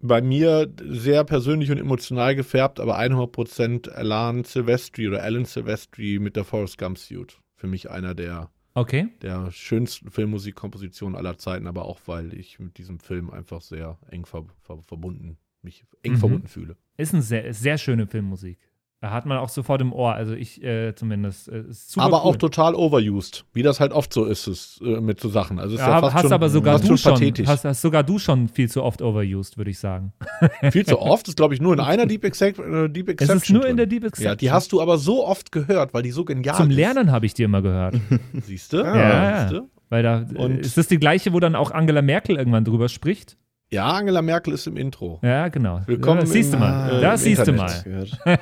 Bei 0.00 0.22
mir 0.22 0.72
sehr 0.78 1.24
persönlich 1.24 1.70
und 1.70 1.78
emotional 1.78 2.34
gefärbt, 2.34 2.80
aber 2.80 2.98
100% 2.98 3.90
Alan 3.90 4.44
Silvestri 4.44 5.08
oder 5.08 5.22
Alan 5.22 5.44
Silvestri 5.44 6.18
mit 6.18 6.36
der 6.36 6.44
Forrest 6.44 6.78
Gump 6.78 6.98
Suit. 6.98 7.38
Für 7.56 7.66
mich 7.66 7.90
einer 7.90 8.14
der, 8.14 8.50
okay. 8.74 9.08
der 9.22 9.50
schönsten 9.50 10.10
Filmmusikkompositionen 10.10 11.16
aller 11.16 11.38
Zeiten, 11.38 11.66
aber 11.66 11.86
auch, 11.86 11.98
weil 12.06 12.32
ich 12.34 12.60
mit 12.60 12.78
diesem 12.78 13.00
Film 13.00 13.30
einfach 13.30 13.60
sehr 13.60 13.98
eng 14.10 14.24
ver 14.24 14.46
ver 14.60 14.80
verbunden, 14.82 15.38
mich 15.62 15.84
eng 16.02 16.12
mhm. 16.12 16.18
verbunden 16.18 16.46
fühle. 16.46 16.76
Ist 16.96 17.14
eine 17.14 17.22
sehr, 17.22 17.52
sehr 17.52 17.78
schöne 17.78 18.06
Filmmusik. 18.06 18.58
Hat 19.00 19.26
man 19.26 19.38
auch 19.38 19.48
sofort 19.48 19.80
im 19.80 19.92
Ohr, 19.92 20.14
also 20.14 20.34
ich 20.34 20.60
äh, 20.60 20.92
zumindest. 20.92 21.48
Äh, 21.48 21.62
aber 21.98 22.24
cool. 22.24 22.32
auch 22.32 22.36
total 22.36 22.74
overused, 22.74 23.44
wie 23.52 23.62
das 23.62 23.78
halt 23.78 23.92
oft 23.92 24.12
so 24.12 24.24
ist 24.24 24.48
es, 24.48 24.80
äh, 24.82 25.00
mit 25.00 25.20
so 25.20 25.28
Sachen. 25.28 25.60
Also 25.60 25.76
ist 25.76 25.80
ja, 25.80 25.90
ja 25.90 26.00
fast 26.00 26.14
hast 26.14 26.22
schon, 26.22 26.32
aber 26.32 26.48
sogar 26.48 26.80
du 26.80 26.96
schon, 26.96 27.14
hast, 27.46 27.64
hast, 27.64 27.80
sogar 27.80 28.02
du 28.02 28.18
schon 28.18 28.48
viel 28.48 28.68
zu 28.68 28.82
oft 28.82 29.00
overused, 29.00 29.56
würde 29.56 29.70
ich 29.70 29.78
sagen. 29.78 30.12
viel 30.72 30.84
zu 30.84 30.98
oft? 31.00 31.28
Ist, 31.28 31.36
glaube 31.36 31.54
ich, 31.54 31.60
nur 31.60 31.74
in 31.74 31.80
einer 31.80 32.06
Deep, 32.06 32.24
Exec 32.24 32.58
äh, 32.58 32.88
Deep 32.88 33.08
Exception. 33.08 33.36
Es 33.36 33.44
ist 33.44 33.50
nur 33.50 33.62
drin. 33.62 33.70
in 33.70 33.76
der 33.76 33.86
Deep 33.86 34.02
Exception. 34.02 34.32
Ja, 34.32 34.34
die 34.34 34.50
hast 34.50 34.72
du 34.72 34.80
aber 34.80 34.98
so 34.98 35.24
oft 35.24 35.52
gehört, 35.52 35.94
weil 35.94 36.02
die 36.02 36.10
so 36.10 36.24
genial 36.24 36.56
Zum 36.56 36.68
ist. 36.68 36.74
Zum 36.74 36.76
Lernen 36.76 37.12
habe 37.12 37.24
ich 37.24 37.34
die 37.34 37.44
immer 37.44 37.62
gehört. 37.62 37.94
Siehst 38.42 38.72
du? 38.72 38.78
Ja, 38.78 38.96
ja, 38.96 39.52
ja. 39.52 39.62
Weil 39.90 40.02
da 40.02 40.26
Und 40.34 40.58
ist 40.58 40.76
das 40.76 40.88
die 40.88 40.98
gleiche, 40.98 41.32
wo 41.32 41.38
dann 41.38 41.54
auch 41.54 41.70
Angela 41.70 42.02
Merkel 42.02 42.34
irgendwann 42.34 42.64
drüber 42.64 42.88
spricht? 42.88 43.36
Ja, 43.70 43.92
Angela 43.92 44.22
Merkel 44.22 44.54
ist 44.54 44.66
im 44.66 44.78
Intro. 44.78 45.20
Ja, 45.22 45.48
genau. 45.48 45.82
Willkommen. 45.84 46.20
Das 46.20 46.30
siehst 46.30 46.54
du 46.54 46.56
mal. 46.56 46.90
Äh, 46.90 47.00
das 47.02 47.22
siehst 47.22 47.46
Internet. 47.46 47.84
du 47.84 48.18
mal. 48.24 48.38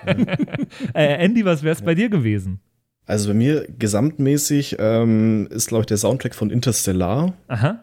äh, 0.94 1.25
Andy, 1.25 1.44
was 1.44 1.64
wäre 1.64 1.75
es 1.75 1.82
bei 1.82 1.96
dir 1.96 2.08
gewesen? 2.08 2.61
Also 3.06 3.28
bei 3.28 3.34
mir 3.34 3.67
gesamtmäßig 3.76 4.76
ähm, 4.78 5.49
ist, 5.50 5.67
glaube 5.67 5.82
ich, 5.82 5.87
der 5.87 5.96
Soundtrack 5.96 6.34
von 6.34 6.50
Interstellar. 6.50 7.34
Aha. 7.49 7.81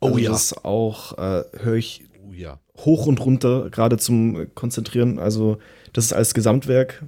Oh 0.00 0.06
also 0.06 0.18
ja. 0.18 0.30
Das 0.30 0.64
auch 0.64 1.16
äh, 1.16 1.44
höre 1.62 1.74
ich 1.74 2.04
oh, 2.28 2.32
ja. 2.32 2.58
hoch 2.78 3.06
und 3.06 3.24
runter, 3.24 3.70
gerade 3.70 3.96
zum 3.96 4.52
Konzentrieren. 4.56 5.20
Also 5.20 5.58
das 5.92 6.06
ist 6.06 6.12
als 6.12 6.34
Gesamtwerk 6.34 7.04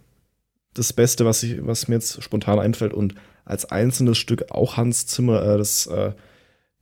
das 0.74 0.92
Beste, 0.92 1.24
was, 1.24 1.42
ich, 1.42 1.66
was 1.66 1.88
mir 1.88 1.96
jetzt 1.96 2.22
spontan 2.22 2.60
einfällt. 2.60 2.94
Und 2.94 3.16
als 3.44 3.64
einzelnes 3.64 4.18
Stück 4.18 4.52
auch 4.52 4.76
Hans 4.76 5.06
Zimmer, 5.08 5.42
äh, 5.42 5.58
das 5.58 5.88
äh, 5.88 6.12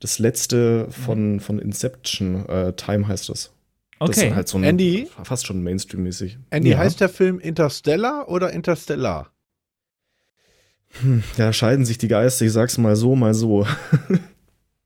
das 0.04 0.18
letzte 0.18 0.86
von, 0.90 1.40
von 1.40 1.58
Inception, 1.58 2.46
äh, 2.46 2.74
Time 2.74 3.08
heißt 3.08 3.31
das. 3.31 3.55
Okay. 3.98 4.12
Das 4.12 4.22
ist 4.24 4.34
halt 4.34 4.48
so 4.48 4.58
ein, 4.58 4.64
Andy, 4.64 5.08
fast 5.22 5.46
schon 5.46 5.62
Mainstream-mäßig. 5.62 6.36
Andy, 6.50 6.72
ja. 6.72 6.79
heißt 6.79 7.00
der 7.00 7.08
Film 7.08 7.40
Interstellar 7.40 8.29
oder 8.29 8.52
Interstellar? 8.52 9.32
Hm, 11.00 11.22
da 11.38 11.55
scheiden 11.55 11.86
sich 11.86 11.96
die 11.96 12.08
Geister, 12.08 12.44
ich 12.44 12.52
sag's 12.52 12.76
mal 12.76 12.96
so, 12.96 13.17
mal 13.17 13.34
so. 13.34 13.67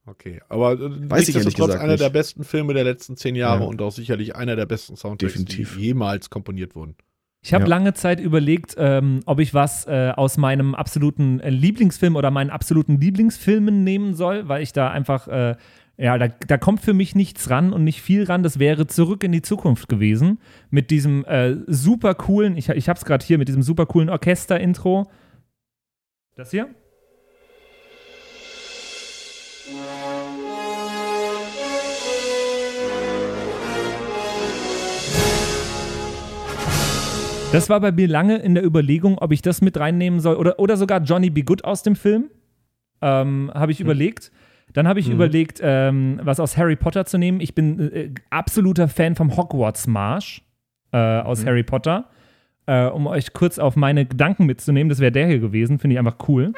Okay, 0.07 0.41
aber 0.49 0.73
äh, 0.73 1.11
Weiß 1.11 1.27
nichtsdestotrotz 1.27 1.75
einer 1.75 1.93
nicht. 1.93 2.01
der 2.01 2.09
besten 2.09 2.43
Filme 2.43 2.73
der 2.73 2.83
letzten 2.83 3.19
zehn 3.19 3.35
Jahre 3.35 3.65
ja. 3.65 3.67
und 3.67 3.83
auch 3.83 3.93
sicherlich 3.93 4.35
einer 4.35 4.57
der 4.57 4.65
besten 4.65 4.97
Soundtracks, 4.97 5.35
Definitiv. 5.35 5.77
die 5.77 5.83
jemals 5.83 6.31
komponiert 6.31 6.75
wurden. 6.75 6.97
Ich 7.41 7.55
habe 7.55 7.65
ja. 7.65 7.69
lange 7.69 7.95
Zeit 7.95 8.21
überlegt, 8.21 8.75
ähm, 8.79 9.21
ob 9.25 9.39
ich 9.39 9.55
was 9.55 9.87
äh, 9.87 10.13
aus 10.15 10.37
meinem 10.39 10.75
absoluten 10.75 11.41
äh, 11.41 11.51
Lieblingsfilm 11.51 12.17
oder 12.17 12.31
meinen 12.31 12.51
absoluten 12.51 13.01
Lieblingsfilmen 13.01 13.85
nehmen 13.85 14.15
soll, 14.15 14.49
weil 14.49 14.63
ich 14.63 14.73
da 14.73 14.91
einfach, 14.91 15.29
äh, 15.29 15.57
ja, 15.97 16.19
da, 16.19 16.29
da, 16.29 16.59
kommt 16.59 16.81
für 16.81 16.95
mich 16.95 17.15
nichts 17.15 17.49
ran 17.49 17.73
und 17.73 17.85
nicht 17.85 18.03
viel 18.03 18.25
ran. 18.25 18.43
Das 18.43 18.59
wäre 18.59 18.87
zurück 18.89 19.23
in 19.23 19.33
die 19.33 19.43
Zukunft 19.43 19.89
gewesen 19.89 20.41
mit 20.71 20.91
diesem 20.91 21.25
äh, 21.27 21.57
super 21.67 22.15
coolen, 22.15 22.57
ich, 22.57 22.69
ich 22.71 22.89
habe 22.89 22.99
es 22.99 23.05
gerade 23.05 23.25
hier, 23.25 23.39
mit 23.39 23.49
diesem 23.49 23.63
super 23.63 23.87
coolen 23.87 24.11
Orchester-Intro. 24.11 25.09
Das 26.35 26.51
hier? 26.51 26.69
Das 37.51 37.71
war 37.71 37.81
bei 37.81 37.93
mir 37.93 38.07
lange 38.07 38.37
in 38.37 38.55
der 38.55 38.63
Überlegung, 38.63 39.17
ob 39.19 39.33
ich 39.33 39.41
das 39.41 39.63
mit 39.63 39.79
reinnehmen 39.79 40.21
soll 40.21 40.37
oder, 40.37 40.59
oder 40.59 40.77
sogar 40.77 41.01
Johnny 41.01 41.31
B. 41.31 41.43
Good 41.43 41.65
aus 41.65 41.83
dem 41.83 41.97
Film. 41.97 42.31
Ähm, 43.01 43.51
habe 43.55 43.73
ich 43.73 43.79
hm. 43.79 43.87
überlegt. 43.87 44.31
Dann 44.75 44.87
habe 44.87 45.01
ich 45.01 45.07
hm. 45.07 45.15
überlegt, 45.15 45.59
ähm, 45.63 46.21
was 46.23 46.41
aus 46.41 46.59
Harry 46.59 46.77
Potter 46.77 47.07
zu 47.07 47.17
nehmen. 47.17 47.41
Ich 47.41 47.55
bin 47.55 47.81
äh, 47.81 48.11
absoluter 48.29 48.87
Fan 48.87 49.17
vom 49.17 49.35
Hogwarts-Marsch 49.35 50.43
äh, 50.93 50.99
aus 50.99 51.41
hm. 51.41 51.47
Harry 51.47 51.63
Potter. 51.63 52.11
Äh, 52.67 52.85
um 52.89 53.07
euch 53.07 53.33
kurz 53.33 53.59
auf 53.59 53.77
meine 53.77 54.05
Gedanken 54.05 54.45
mitzunehmen, 54.45 54.91
das 54.91 55.01
wäre 55.01 55.13
der 55.13 55.27
hier 55.27 55.39
gewesen. 55.39 55.79
Finde 55.79 55.95
ich 55.95 55.99
einfach 55.99 56.29
cool. 56.29 56.53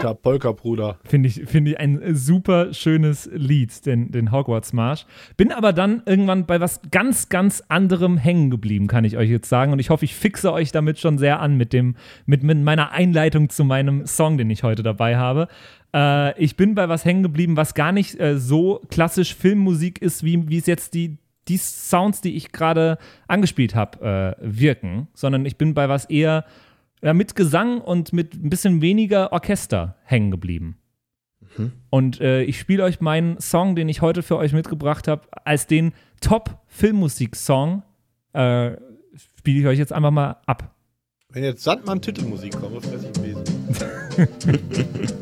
Alter 0.00 0.14
Polka-Bruder. 0.14 0.98
Finde 1.04 1.28
ich, 1.28 1.42
find 1.46 1.68
ich 1.68 1.78
ein 1.78 2.00
super 2.14 2.72
schönes 2.72 3.28
Lied, 3.34 3.84
den, 3.84 4.10
den 4.10 4.32
Hogwarts-Marsch. 4.32 5.04
Bin 5.36 5.52
aber 5.52 5.74
dann 5.74 6.02
irgendwann 6.06 6.46
bei 6.46 6.58
was 6.58 6.80
ganz, 6.90 7.28
ganz 7.28 7.62
anderem 7.68 8.16
hängen 8.16 8.50
geblieben, 8.50 8.86
kann 8.86 9.04
ich 9.04 9.18
euch 9.18 9.28
jetzt 9.28 9.50
sagen. 9.50 9.72
Und 9.72 9.78
ich 9.78 9.90
hoffe, 9.90 10.06
ich 10.06 10.14
fixe 10.14 10.52
euch 10.52 10.72
damit 10.72 10.98
schon 10.98 11.18
sehr 11.18 11.40
an 11.40 11.56
mit, 11.58 11.74
dem, 11.74 11.96
mit, 12.24 12.42
mit 12.42 12.58
meiner 12.58 12.92
Einleitung 12.92 13.50
zu 13.50 13.62
meinem 13.62 14.06
Song, 14.06 14.38
den 14.38 14.48
ich 14.48 14.62
heute 14.62 14.82
dabei 14.82 15.18
habe. 15.18 15.48
Äh, 15.94 16.38
ich 16.42 16.56
bin 16.56 16.74
bei 16.74 16.88
was 16.88 17.04
hängen 17.04 17.22
geblieben, 17.22 17.58
was 17.58 17.74
gar 17.74 17.92
nicht 17.92 18.18
äh, 18.18 18.38
so 18.38 18.80
klassisch 18.90 19.34
Filmmusik 19.34 20.00
ist, 20.00 20.24
wie, 20.24 20.48
wie 20.48 20.58
es 20.58 20.66
jetzt 20.66 20.94
die, 20.94 21.18
die 21.48 21.58
Sounds, 21.58 22.22
die 22.22 22.36
ich 22.36 22.52
gerade 22.52 22.96
angespielt 23.28 23.74
habe, 23.74 24.36
äh, 24.40 24.58
wirken, 24.58 25.08
sondern 25.12 25.44
ich 25.44 25.58
bin 25.58 25.74
bei 25.74 25.90
was 25.90 26.06
eher 26.06 26.46
ja, 27.02 27.14
mit 27.14 27.34
Gesang 27.34 27.80
und 27.80 28.12
mit 28.12 28.34
ein 28.34 28.50
bisschen 28.50 28.82
weniger 28.82 29.32
Orchester 29.32 29.96
hängen 30.04 30.30
geblieben. 30.30 30.76
Mhm. 31.56 31.72
Und 31.88 32.20
äh, 32.20 32.42
ich 32.42 32.58
spiele 32.58 32.84
euch 32.84 33.00
meinen 33.00 33.40
Song, 33.40 33.74
den 33.74 33.88
ich 33.88 34.02
heute 34.02 34.22
für 34.22 34.36
euch 34.36 34.52
mitgebracht 34.52 35.08
habe, 35.08 35.22
als 35.44 35.66
den 35.66 35.92
Top-Filmmusik-Song, 36.20 37.82
äh, 38.32 38.72
spiele 39.38 39.60
ich 39.60 39.66
euch 39.66 39.78
jetzt 39.78 39.92
einfach 39.92 40.10
mal 40.10 40.36
ab. 40.46 40.74
Wenn 41.32 41.44
jetzt 41.44 41.62
Sandmann 41.62 42.02
Titelmusik 42.02 42.52
kommt, 42.58 42.84
fress 42.84 43.04
ich 43.04 43.12
Besen. 43.12 43.44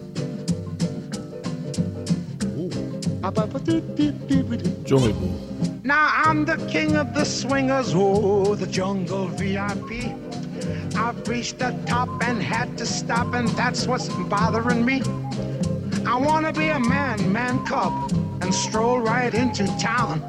Dschungelbuch. 4.84 5.48
Now 5.82 6.08
I'm 6.24 6.46
the 6.46 6.56
king 6.70 6.96
of 6.96 7.14
the 7.14 7.24
swingers, 7.24 7.94
oh, 7.94 8.54
the 8.54 8.66
jungle 8.66 9.28
VIP. 9.36 10.27
I've 10.98 11.28
reached 11.28 11.60
the 11.60 11.70
top 11.86 12.08
and 12.24 12.42
had 12.42 12.76
to 12.78 12.84
stop, 12.84 13.32
and 13.32 13.48
that's 13.50 13.86
what's 13.86 14.08
bothering 14.28 14.84
me. 14.84 15.00
I 16.04 16.16
wanna 16.16 16.52
be 16.52 16.68
a 16.70 16.80
man, 16.80 17.32
man 17.32 17.64
cub, 17.64 17.92
and 18.42 18.52
stroll 18.52 18.98
right 18.98 19.32
into 19.32 19.64
town 19.78 20.22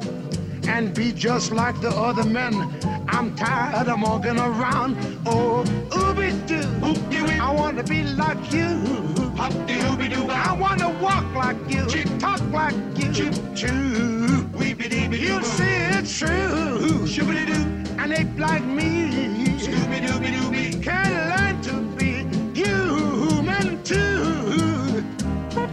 and 0.68 0.94
be 0.94 1.10
just 1.10 1.50
like 1.50 1.80
the 1.80 1.90
other 1.90 2.24
men. 2.24 2.54
I'm 3.08 3.34
tired 3.34 3.88
of 3.88 4.00
walking 4.00 4.38
around. 4.38 4.96
Oh, 5.26 5.64
ooby 5.90 6.30
doo, 6.46 6.64
I 7.40 7.50
wanna 7.52 7.82
be 7.82 8.04
like 8.04 8.52
you. 8.52 8.70
I 9.38 10.56
wanna 10.58 10.90
walk 11.00 11.26
like 11.34 11.58
you, 11.68 11.84
talk 12.18 12.42
like 12.52 12.76
you. 12.96 13.12
Choo, 13.54 14.48
you'll 15.10 15.42
see 15.42 15.76
it's 15.98 16.16
true. 16.16 17.06
And 17.98 18.12
ape 18.12 18.38
like 18.38 18.64
me 18.64 19.00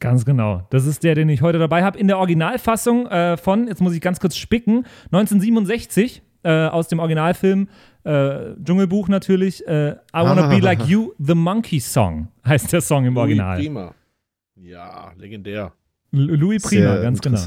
Ganz 0.00 0.24
genau. 0.24 0.66
Das 0.70 0.86
ist 0.86 1.04
der, 1.04 1.14
den 1.14 1.28
ich 1.28 1.42
heute 1.42 1.58
dabei 1.58 1.84
habe. 1.84 1.98
In 1.98 2.08
der 2.08 2.18
Originalfassung 2.18 3.06
äh, 3.06 3.36
von, 3.36 3.68
jetzt 3.68 3.80
muss 3.80 3.92
ich 3.94 4.00
ganz 4.00 4.18
kurz 4.18 4.36
spicken, 4.36 4.84
1967 5.12 6.22
äh, 6.42 6.66
aus 6.66 6.88
dem 6.88 6.98
Originalfilm 7.00 7.68
äh, 8.04 8.54
Dschungelbuch 8.64 9.08
natürlich. 9.08 9.66
Äh, 9.66 9.90
I 9.90 9.96
Wanna 10.14 10.48
Be 10.48 10.58
Like 10.58 10.86
You, 10.86 11.12
The 11.18 11.34
Monkey 11.34 11.80
Song 11.80 12.28
heißt 12.46 12.72
der 12.72 12.80
Song 12.80 13.04
im 13.04 13.16
Original. 13.16 13.56
Louis 13.58 13.66
Prima. 13.66 13.94
Ja, 14.56 15.12
legendär. 15.18 15.72
L- 16.12 16.20
Louis 16.34 16.62
Prima, 16.62 16.92
Sehr 16.94 17.02
ganz 17.02 17.20
genau. 17.20 17.38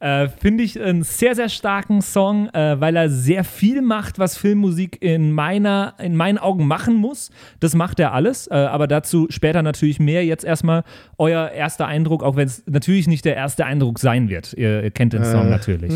Äh, 0.00 0.28
Finde 0.28 0.64
ich 0.64 0.80
einen 0.80 1.02
sehr, 1.02 1.34
sehr 1.34 1.48
starken 1.48 2.02
Song, 2.02 2.48
äh, 2.50 2.80
weil 2.80 2.96
er 2.96 3.08
sehr 3.08 3.44
viel 3.44 3.80
macht, 3.82 4.18
was 4.18 4.36
Filmmusik 4.36 5.02
in, 5.02 5.32
meiner, 5.32 5.94
in 5.98 6.16
meinen 6.16 6.38
Augen 6.38 6.66
machen 6.66 6.94
muss. 6.94 7.30
Das 7.60 7.74
macht 7.74 8.00
er 8.00 8.12
alles, 8.12 8.46
äh, 8.48 8.54
aber 8.54 8.86
dazu 8.86 9.26
später 9.30 9.62
natürlich 9.62 10.00
mehr. 10.00 10.24
Jetzt 10.24 10.44
erstmal 10.44 10.84
euer 11.18 11.50
erster 11.50 11.86
Eindruck, 11.86 12.22
auch 12.22 12.36
wenn 12.36 12.46
es 12.46 12.64
natürlich 12.66 13.06
nicht 13.06 13.24
der 13.24 13.36
erste 13.36 13.64
Eindruck 13.64 13.98
sein 13.98 14.28
wird. 14.28 14.52
Ihr, 14.54 14.82
ihr 14.82 14.90
kennt 14.90 15.12
den 15.12 15.24
Song 15.24 15.46
Äh, 15.46 15.50
natürlich. 15.50 15.92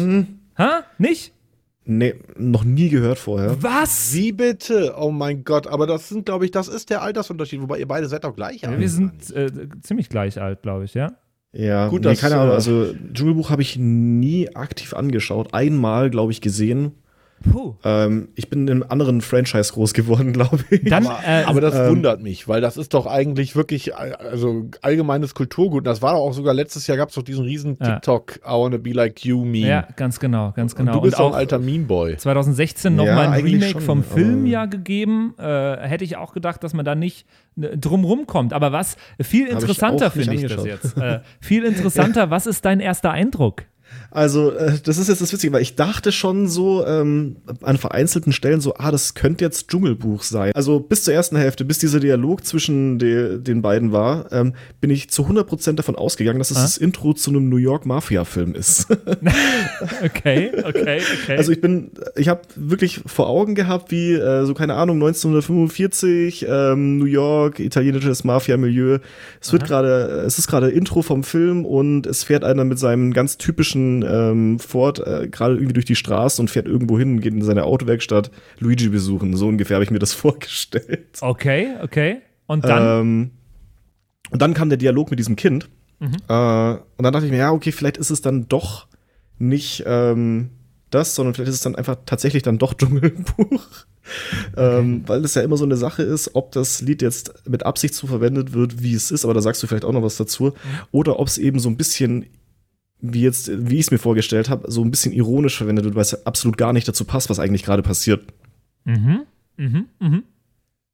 Ha? 0.57 0.85
Nicht? 0.99 1.33
Nee, 1.90 2.14
noch 2.37 2.64
nie 2.64 2.90
gehört 2.90 3.19
vorher. 3.19 3.62
Was? 3.62 4.14
Wie 4.14 4.33
bitte? 4.33 4.95
Oh 4.99 5.11
mein 5.11 5.43
Gott, 5.43 5.67
aber 5.67 5.87
das 5.87 6.11
sind, 6.11 6.26
glaube 6.26 6.45
ich, 6.45 6.50
das 6.50 6.69
ist 6.69 6.90
der 6.90 7.00
Altersunterschied, 7.00 7.62
wobei 7.62 7.78
ihr 7.78 7.88
beide 7.88 8.07
seid 8.09 8.25
doch 8.25 8.37
gleich 8.37 8.69
alt. 8.69 8.78
Wir 8.78 8.90
sind 8.90 9.35
äh, 9.35 9.50
ziemlich 9.81 10.11
gleich 10.11 10.38
alt, 10.38 10.61
glaube 10.61 10.85
ich, 10.85 10.93
ja. 10.93 11.12
Ja, 11.52 11.88
Gut, 11.88 12.02
nee, 12.02 12.09
dass, 12.09 12.21
keine 12.21 12.37
Ahnung. 12.37 12.50
äh, 12.52 12.55
Also 12.55 12.95
Dschungelbuch 13.12 13.50
habe 13.50 13.62
ich 13.62 13.76
nie 13.78 14.55
aktiv 14.55 14.95
angeschaut. 14.95 15.55
Einmal, 15.55 16.11
glaube 16.11 16.33
ich, 16.33 16.40
gesehen. 16.40 16.93
Puh. 17.50 17.75
Ähm, 17.85 18.28
ich 18.35 18.50
bin 18.50 18.66
in 18.66 18.83
einem 18.83 18.90
anderen 18.90 19.21
Franchise 19.21 19.73
groß 19.73 19.92
geworden, 19.95 20.33
glaube 20.35 20.59
ich. 20.71 20.85
Dann, 20.85 21.07
Aber, 21.07 21.21
äh, 21.26 21.45
aber 21.45 21.61
das 21.61 21.75
ähm, 21.75 21.90
wundert 21.90 22.21
mich, 22.23 22.49
weil 22.49 22.61
das 22.61 22.76
ist 22.76 22.95
doch 22.95 23.07
eigentlich 23.07 23.54
wirklich 23.57 23.90
äh, 23.92 23.92
also 23.92 24.68
allgemeines 24.83 25.35
Kulturgut. 25.35 25.78
Und 25.78 25.85
das 25.85 26.02
war 26.02 26.12
doch 26.14 26.21
auch 26.21 26.33
sogar 26.33 26.54
letztes 26.54 26.87
Jahr 26.87 26.97
gab 26.97 27.11
es 27.11 27.14
doch 27.14 27.23
diesen 27.23 27.45
riesen 27.45 27.76
Ja. 27.80 27.95
TikTok 27.95 28.40
I 28.45 28.50
wanna 28.50 28.76
be 28.78 28.90
like 28.92 29.25
you 29.25 29.45
Meme. 29.45 29.68
ja, 29.68 29.88
ganz 29.97 30.18
genau, 30.21 30.52
ganz 30.57 30.75
genau. 30.75 30.92
Und 30.92 30.97
du 30.99 31.02
bist 31.02 31.18
Und 31.18 31.25
auch 31.25 31.33
ein 31.33 31.38
alter 31.38 31.59
Meme-Boy. 31.59 32.16
2016 32.16 32.97
Ja, 32.99 33.04
nochmal 33.04 33.26
ein 33.26 33.33
eigentlich 33.33 33.54
Remake 33.54 33.73
schon, 33.73 33.80
vom 33.83 34.02
Film 34.02 34.47
ja 34.47 34.66
gegeben. 34.66 35.35
Äh, 35.38 35.76
hätte 35.78 36.04
ich 36.04 36.16
auch 36.16 36.33
gedacht, 36.33 36.62
dass 36.64 36.75
man 36.75 36.85
da 36.85 36.95
nicht 36.95 37.26
äh, 37.61 37.76
drumrum 37.76 38.26
kommt. 38.26 38.52
Aber 38.52 38.73
was 38.73 38.97
viel 39.21 39.47
ich 39.47 39.52
interessanter 39.52 40.09
auch 40.09 40.14
nicht 40.14 40.28
finde 40.28 40.45
ich 40.47 40.52
das 40.54 40.64
jetzt. 40.64 40.97
Äh, 40.97 41.21
viel 41.40 41.64
interessanter, 41.64 42.30
was 42.30 42.47
ist 42.47 42.64
dein 42.64 42.80
erster 42.80 43.11
Eindruck? 43.12 43.62
Also, 44.11 44.53
äh, 44.53 44.79
das 44.83 44.97
ist 44.99 45.09
jetzt 45.09 45.21
das 45.21 45.33
Witzige, 45.33 45.53
weil 45.53 45.62
ich 45.62 45.77
dachte 45.77 46.12
schon 46.12 46.49
so 46.49 46.85
ähm, 46.87 47.37
an 47.62 47.77
vereinzelten 47.77 48.33
Stellen 48.33 48.61
so, 48.61 48.75
ah, 48.79 48.91
das 48.91 49.15
könnte 49.15 49.45
jetzt 49.45 49.69
Dschungelbuch 49.69 50.23
sein. 50.23 50.53
Also 50.55 50.81
bis 50.81 51.05
zur 51.05 51.12
ersten 51.15 51.37
Hälfte, 51.37 51.65
bis 51.65 51.79
dieser 51.79 52.00
Dialog 52.00 52.45
zwischen 52.45 52.99
de, 52.99 53.38
den 53.38 53.61
beiden 53.62 53.93
war, 53.93 54.33
ähm, 54.33 54.55
bin 54.81 54.91
ich 54.91 55.11
zu 55.11 55.25
100% 55.27 55.75
davon 55.75 55.95
ausgegangen, 55.97 56.38
dass 56.38 56.50
es 56.50 56.57
Ah. 56.57 56.62
das 56.62 56.79
Intro 56.79 57.12
zu 57.12 57.31
einem 57.31 57.49
New 57.49 57.57
York 57.59 57.85
Mafia-Film 57.87 58.55
ist. 58.55 58.87
Okay, 60.05 60.50
okay, 60.65 61.00
okay. 61.23 61.37
Also 61.37 61.53
ich 61.53 61.61
bin, 61.61 61.91
ich 62.17 62.29
habe 62.29 62.43
wirklich 62.57 63.00
vor 63.07 63.29
Augen 63.29 63.55
gehabt, 63.55 63.91
wie 63.91 64.12
äh, 64.15 64.45
so 64.45 64.55
keine 64.55 64.75
Ahnung 64.75 64.97
1945 64.97 66.47
ähm, 66.49 66.99
New 66.99 67.05
York, 67.05 67.61
italienisches 67.61 68.25
Mafia-Milieu. 68.25 68.99
Es 69.41 69.53
wird 69.53 69.65
gerade, 69.67 70.23
es 70.27 70.38
ist 70.38 70.49
gerade 70.49 70.71
Intro 70.71 71.03
vom 71.03 71.23
Film 71.25 71.65
und 71.65 72.07
es 72.07 72.25
fährt 72.25 72.45
einer 72.45 72.65
mit 72.65 72.79
seinem 72.79 73.12
ganz 73.12 73.38
typischen 73.38 73.98
ähm, 74.07 74.59
Ford 74.59 74.99
äh, 75.07 75.28
gerade 75.28 75.55
irgendwie 75.55 75.73
durch 75.73 75.85
die 75.87 75.97
Straße 75.97 76.40
und 76.43 76.49
fährt 76.50 76.67
irgendwo 76.67 76.99
hin, 76.99 77.21
geht 77.21 77.33
in 77.35 77.43
seine 77.43 77.64
Autowerkstatt 77.64 78.31
Luigi 78.59 78.88
besuchen. 78.88 79.37
So 79.37 79.49
ungefähr 79.49 79.76
habe 79.76 79.85
ich 79.85 79.90
mir 79.90 79.99
das 79.99 80.12
vorgestellt. 80.14 81.19
okay, 81.21 81.75
okay. 81.83 82.19
Und 82.47 82.64
dann? 82.64 83.00
Ähm, 83.07 83.31
und 84.31 84.43
dann 84.43 84.55
kam 84.55 84.69
der 84.69 84.78
Dialog 84.78 85.11
mit 85.11 85.19
diesem 85.19 85.37
Kind. 85.37 85.69
Mhm. 86.00 86.12
Äh, 86.28 86.73
und 86.73 87.02
dann 87.02 87.12
dachte 87.12 87.26
ich 87.26 87.33
mir, 87.33 87.38
ja, 87.38 87.50
okay, 87.52 87.73
vielleicht 87.73 87.97
ist 87.97 88.11
es 88.11 88.21
dann 88.23 88.49
doch 88.49 88.87
nicht 89.38 89.85
ähm, 89.87 90.50
das, 90.90 91.14
sondern 91.14 91.35
vielleicht 91.35 91.50
ist 91.50 91.57
es 91.57 91.62
dann 91.62 91.76
einfach 91.76 91.97
tatsächlich 92.07 92.43
dann 92.43 92.59
doch 92.59 92.75
Dschungelbuch. 92.78 93.62
ähm, 94.57 95.02
weil 95.07 95.25
es 95.25 95.35
ja 95.35 95.43
immer 95.43 95.57
so 95.59 95.64
eine 95.64 95.76
Sache 95.76 96.02
ist, 96.02 96.35
ob 96.35 96.52
das 96.52 96.81
Lied 96.81 97.02
jetzt 97.02 97.35
mit 97.49 97.67
Absicht 97.67 97.95
so 97.95 98.07
verwendet 98.07 98.52
wird, 98.55 98.83
wie 98.83 98.95
es 98.95 99.11
ist, 99.11 99.25
aber 99.25 99.35
da 99.35 99.43
sagst 99.43 99.62
du 99.62 99.67
vielleicht 99.67 99.85
auch 99.85 99.93
noch 99.93 100.02
was 100.02 100.17
dazu, 100.17 100.45
Mhm. 100.47 100.52
oder 100.93 101.19
ob 101.19 101.28
es 101.28 101.37
eben 101.38 101.59
so 101.59 101.69
ein 101.69 101.76
bisschen 101.76 102.25
wie 103.00 103.23
jetzt, 103.23 103.50
wie 103.52 103.75
ich 103.75 103.83
es 103.83 103.90
mir 103.90 103.99
vorgestellt 103.99 104.49
habe, 104.50 104.71
so 104.71 104.83
ein 104.83 104.90
bisschen 104.90 105.12
ironisch 105.12 105.57
verwendet 105.57 105.85
wird, 105.85 105.95
weil 105.95 106.02
es 106.02 106.11
ja 106.12 106.19
absolut 106.25 106.57
gar 106.57 106.73
nicht 106.73 106.88
dazu 106.88 107.05
passt, 107.05 107.31
was 107.31 107.38
eigentlich 107.38 107.62
gerade 107.62 107.83
passiert. 107.83 108.23
Mhm, 108.85 109.21
mhm, 109.57 109.87
mhm. 110.00 110.23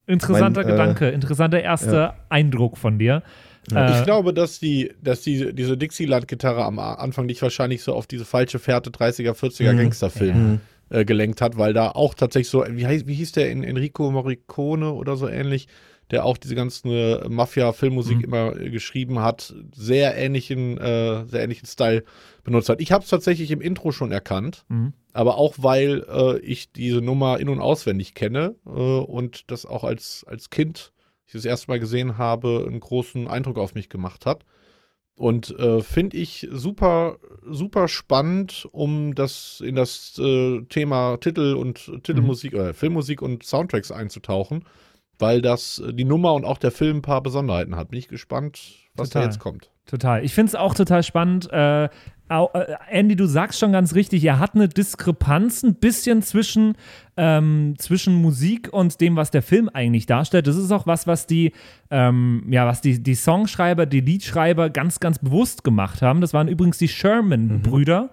Interessanter 0.06 0.62
Mein, 0.62 0.68
äh, 0.68 0.73
Gedanke, 0.73 1.08
interessanter 1.08 1.62
erster 1.62 2.16
Eindruck 2.28 2.76
von 2.76 2.99
dir. 2.99 3.23
Ja. 3.70 3.88
Äh, 3.88 3.99
Ich 3.99 4.04
glaube, 4.04 4.34
dass 4.34 4.58
die, 4.58 4.92
dass 5.02 5.23
die, 5.23 5.54
diese 5.54 5.78
Dixieland-Gitarre 5.78 6.62
am 6.64 6.78
Anfang 6.78 7.26
dich 7.28 7.40
wahrscheinlich 7.40 7.82
so 7.82 7.94
auf 7.94 8.06
diese 8.06 8.26
falsche 8.26 8.58
Fährte 8.58 8.90
30er, 8.90 9.32
40er 9.32 9.73
Mhm. 9.73 9.78
Gangsterfilm 9.78 10.61
äh, 10.90 11.06
gelenkt 11.06 11.40
hat, 11.40 11.56
weil 11.56 11.73
da 11.73 11.88
auch 11.90 12.12
tatsächlich 12.12 12.50
so, 12.50 12.64
wie, 12.68 12.87
heißt, 12.87 13.06
wie 13.06 13.14
hieß 13.14 13.32
der 13.32 13.50
in 13.50 13.64
Enrico 13.64 14.11
Morricone 14.11 14.92
oder 14.92 15.16
so 15.16 15.26
ähnlich, 15.28 15.68
der 16.11 16.25
auch 16.25 16.37
diese 16.37 16.54
ganzen 16.54 16.90
äh, 16.90 17.28
Mafia-Filmmusik 17.28 18.18
Mhm. 18.18 18.25
immer 18.25 18.56
äh, 18.61 18.70
geschrieben 18.70 19.20
hat, 19.20 19.54
sehr 19.75 20.16
ähnlichen, 20.16 20.76
äh, 20.78 21.25
sehr 21.26 21.42
ähnlichen 21.42 21.66
Style 21.66 22.04
benutzt 22.44 22.68
hat. 22.68 22.80
Ich 22.80 22.92
habe 22.92 23.04
es 23.04 23.11
tatsächlich 23.11 23.50
im 23.50 23.61
Intro 23.61 23.90
schon 23.92 24.12
erkannt, 24.12 24.64
Mhm. 24.68 24.92
aber 25.12 25.37
auch 25.38 25.54
weil 25.58 26.04
äh, 26.08 26.38
ich 26.40 26.73
diese 26.73 27.00
Nummer 27.00 27.40
in- 27.40 27.49
und 27.49 27.61
auswendig 27.61 28.14
kenne 28.14 28.54
äh, 28.66 28.70
und 28.70 29.50
das 29.50 29.64
auch 29.66 29.84
als, 29.84 30.25
als 30.28 30.50
Kind, 30.50 30.92
ich 31.26 31.32
das 31.32 31.44
erste 31.46 31.70
Mal 31.70 31.80
gesehen 31.80 32.18
habe, 32.18 32.64
einen 32.68 32.80
großen 32.80 33.26
Eindruck 33.28 33.58
auf 33.58 33.75
mich 33.75 33.88
gemacht 33.88 34.26
hat. 34.26 34.44
Und 35.16 35.56
äh, 35.61 35.80
finde 35.80 36.16
ich 36.16 36.49
super, 36.50 37.18
super 37.49 37.87
spannend, 37.87 38.66
um 38.73 39.14
das 39.14 39.62
in 39.64 39.76
das 39.76 40.18
äh, 40.18 40.61
Thema 40.68 41.18
Titel 41.18 41.54
und 41.54 42.02
Titelmusik 42.02 42.52
Mhm. 42.52 42.58
oder 42.58 42.75
Filmmusik 42.75 43.23
und 43.23 43.44
Soundtracks 43.44 43.92
einzutauchen, 43.92 44.64
weil 45.18 45.42
das 45.42 45.78
äh, 45.78 45.92
die 45.92 46.04
Nummer 46.04 46.35
und 46.35 46.44
auch 46.44 46.59
der 46.59 46.71
Film 46.71 46.99
ein 46.99 47.02
paar 47.02 47.23
Besonderheiten 47.23 47.76
hat. 47.76 47.90
Bin 47.90 47.99
ich 47.99 48.09
gespannt, 48.09 48.61
was 48.94 49.11
Total. 49.11 49.23
da 49.23 49.28
jetzt 49.28 49.38
kommt. 49.38 49.71
Total. 49.87 50.25
Ich 50.25 50.33
finde 50.33 50.49
es 50.49 50.54
auch 50.54 50.75
total 50.75 51.02
spannend. 51.02 51.52
Äh, 51.52 51.85
äh, 51.85 51.88
Andy, 52.88 53.16
du 53.16 53.26
sagst 53.26 53.61
schon 53.61 53.73
ganz 53.73 53.94
richtig, 53.94 54.25
er 54.25 54.38
hat 54.38 54.54
eine 54.54 54.68
Diskrepanz 54.68 55.62
ein 55.62 55.75
bisschen 55.75 56.23
zwischen, 56.23 56.75
ähm, 57.16 57.75
zwischen 57.78 58.14
Musik 58.14 58.73
und 58.73 59.00
dem, 59.00 59.16
was 59.16 59.30
der 59.30 59.42
Film 59.42 59.68
eigentlich 59.68 60.06
darstellt. 60.06 60.47
Das 60.47 60.56
ist 60.56 60.73
auch 60.73 60.87
was, 60.87 61.06
was 61.06 61.26
die, 61.26 61.52
ähm, 61.90 62.47
ja, 62.49 62.66
was 62.66 62.80
die, 62.80 63.02
die 63.02 63.14
Songschreiber, 63.14 63.85
die 63.85 64.00
Liedschreiber 64.00 64.71
ganz, 64.71 65.00
ganz 65.00 65.18
bewusst 65.18 65.64
gemacht 65.64 66.00
haben. 66.00 66.23
Das 66.23 66.33
waren 66.33 66.49
übrigens 66.49 66.78
die 66.78 66.88
Sherman-Brüder. 66.88 68.11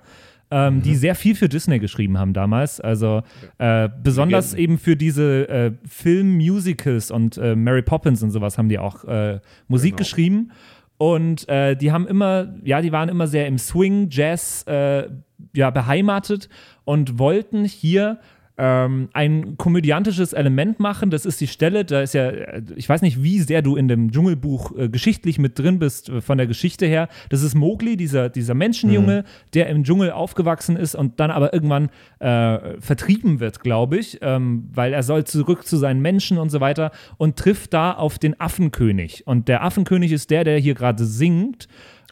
Ähm, 0.54 0.82
die 0.82 0.96
sehr 0.96 1.16
viel 1.16 1.34
für 1.36 1.48
Disney 1.48 1.80
geschrieben 1.80 2.18
haben 2.18 2.34
damals. 2.34 2.82
Also 2.82 3.24
äh, 3.58 3.88
besonders 4.04 4.54
eben 4.54 4.78
für 4.78 4.98
diese 4.98 5.48
äh, 5.48 5.72
Film-Musicals 5.88 7.10
und 7.10 7.38
äh, 7.38 7.56
Mary 7.56 7.82
Poppins 7.82 8.22
und 8.22 8.32
sowas 8.32 8.58
haben 8.58 8.68
die 8.70 8.78
auch 8.78 9.04
äh, 9.06 9.40
Musik 9.68 9.92
Genau. 9.92 9.98
geschrieben. 10.00 10.52
Und 10.98 11.48
äh, 11.50 11.76
die 11.76 11.92
haben 11.92 12.06
immer, 12.08 12.54
ja, 12.64 12.82
die 12.82 12.92
waren 12.92 13.10
immer 13.10 13.28
sehr 13.28 13.48
im 13.48 13.58
Swing, 13.58 14.10
Jazz, 14.12 14.64
äh, 14.68 15.08
ja, 15.56 15.70
beheimatet 15.72 16.48
und 16.84 17.18
wollten 17.18 17.66
hier 17.66 18.20
ähm, 18.58 19.10
ein 19.14 19.58
komödiantisches 19.58 20.34
Element 20.34 20.80
machen. 20.80 21.10
Das 21.10 21.26
ist 21.26 21.42
die 21.42 21.48
Stelle, 21.48 21.86
da 21.86 22.02
ist 22.02 22.14
ja, 22.14 22.30
äh, 22.30 22.62
ich 22.76 22.88
weiß 22.88 23.02
nicht, 23.02 23.24
wie 23.24 23.40
sehr 23.40 23.62
du 23.62 23.76
in 23.76 23.88
dem 23.88 24.12
Dschungelbuch 24.12 24.78
äh, 24.78 24.90
geschichtlich 24.90 25.40
mit 25.40 25.58
drin 25.58 25.80
bist, 25.80 26.10
äh, 26.10 26.22
von 26.22 26.38
der 26.38 26.48
Geschichte 26.48 26.86
her. 26.86 27.08
Das 27.30 27.44
ist 27.44 27.56
Mowgli, 27.56 27.98
dieser, 27.98 28.30
dieser 28.30 28.54
Menschenjunge, 28.54 29.24
der 29.54 29.68
im 29.68 29.84
Dschungel 29.84 30.12
aufgewachsen 30.12 30.76
ist 30.76 30.96
und 30.96 31.20
dann 31.20 31.32
aber 31.32 31.54
irgendwann 31.54 31.90
äh, 32.20 32.80
vertrieben 32.80 33.40
wird, 33.40 33.62
glaube 33.62 33.98
ich, 33.98 34.20
ähm, 34.22 34.70
weil 34.74 34.94
er 34.94 35.04
soll 35.04 35.24
zurück 35.24 35.66
zu 35.66 35.78
seinen 35.78 36.02
Menschen 36.02 36.38
und 36.38 36.50
so 36.50 36.60
weiter 36.60 36.92
und 37.18 37.38
trifft 37.38 37.74
da 37.74 37.94
auf 37.94 38.20
den 38.20 38.40
Affenkönig. 38.40 39.26
Und 39.26 39.48
der 39.48 39.64
Affenkönig 39.64 40.12
ist 40.12 40.30
der, 40.30 40.44
der 40.44 40.58
hier 40.60 40.76
gerade 40.76 41.06
singt. 41.06 41.68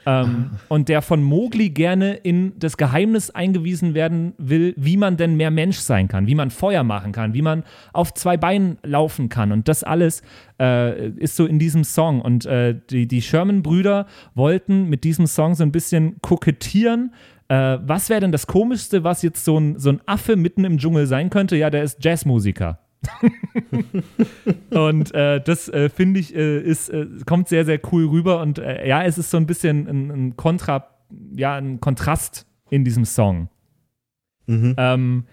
Ähm, 0.09 0.51
und 0.69 0.89
der 0.89 1.03
von 1.03 1.21
Mowgli 1.21 1.69
gerne 1.69 2.15
in 2.15 2.57
das 2.57 2.77
Geheimnis 2.77 3.29
eingewiesen 3.29 3.93
werden 3.93 4.33
will, 4.37 4.73
wie 4.75 4.97
man 4.97 5.17
denn 5.17 5.35
mehr 5.35 5.51
Mensch 5.51 5.77
sein 5.77 6.07
kann, 6.07 6.25
wie 6.25 6.33
man 6.33 6.49
Feuer 6.49 6.83
machen 6.83 7.11
kann, 7.11 7.35
wie 7.35 7.43
man 7.43 7.63
auf 7.93 8.13
zwei 8.15 8.35
Beinen 8.35 8.79
laufen 8.83 9.29
kann. 9.29 9.51
Und 9.51 9.67
das 9.67 9.83
alles 9.83 10.23
äh, 10.59 11.09
ist 11.09 11.35
so 11.35 11.45
in 11.45 11.59
diesem 11.59 11.83
Song. 11.83 12.21
Und 12.21 12.47
äh, 12.47 12.75
die, 12.89 13.07
die 13.07 13.21
Sherman-Brüder 13.21 14.07
wollten 14.33 14.89
mit 14.89 15.03
diesem 15.03 15.27
Song 15.27 15.53
so 15.53 15.63
ein 15.63 15.71
bisschen 15.71 16.19
kokettieren. 16.21 17.13
Äh, 17.47 17.77
was 17.83 18.09
wäre 18.09 18.21
denn 18.21 18.31
das 18.31 18.47
Komischste, 18.47 19.03
was 19.03 19.21
jetzt 19.21 19.45
so 19.45 19.59
ein, 19.59 19.77
so 19.77 19.91
ein 19.91 20.01
Affe 20.07 20.37
mitten 20.37 20.65
im 20.65 20.79
Dschungel 20.79 21.05
sein 21.05 21.29
könnte? 21.29 21.55
Ja, 21.55 21.69
der 21.69 21.83
ist 21.83 22.03
Jazzmusiker. 22.03 22.79
und 24.71 25.13
äh, 25.13 25.41
das 25.41 25.69
äh, 25.69 25.89
finde 25.89 26.19
ich 26.19 26.35
äh, 26.35 26.59
ist 26.59 26.89
äh, 26.89 27.07
kommt 27.25 27.47
sehr 27.47 27.65
sehr 27.65 27.79
cool 27.91 28.05
rüber 28.07 28.41
und 28.41 28.59
äh, 28.59 28.87
ja 28.87 29.03
es 29.03 29.17
ist 29.17 29.31
so 29.31 29.37
ein 29.37 29.45
bisschen 29.45 29.87
ein, 29.87 30.11
ein 30.11 30.37
Kontra 30.37 30.87
ja 31.35 31.55
ein 31.55 31.79
Kontrast 31.79 32.45
in 32.69 32.83
diesem 32.83 33.05
Song. 33.05 33.49
Mhm. 34.47 34.75
ähm, 34.77 35.23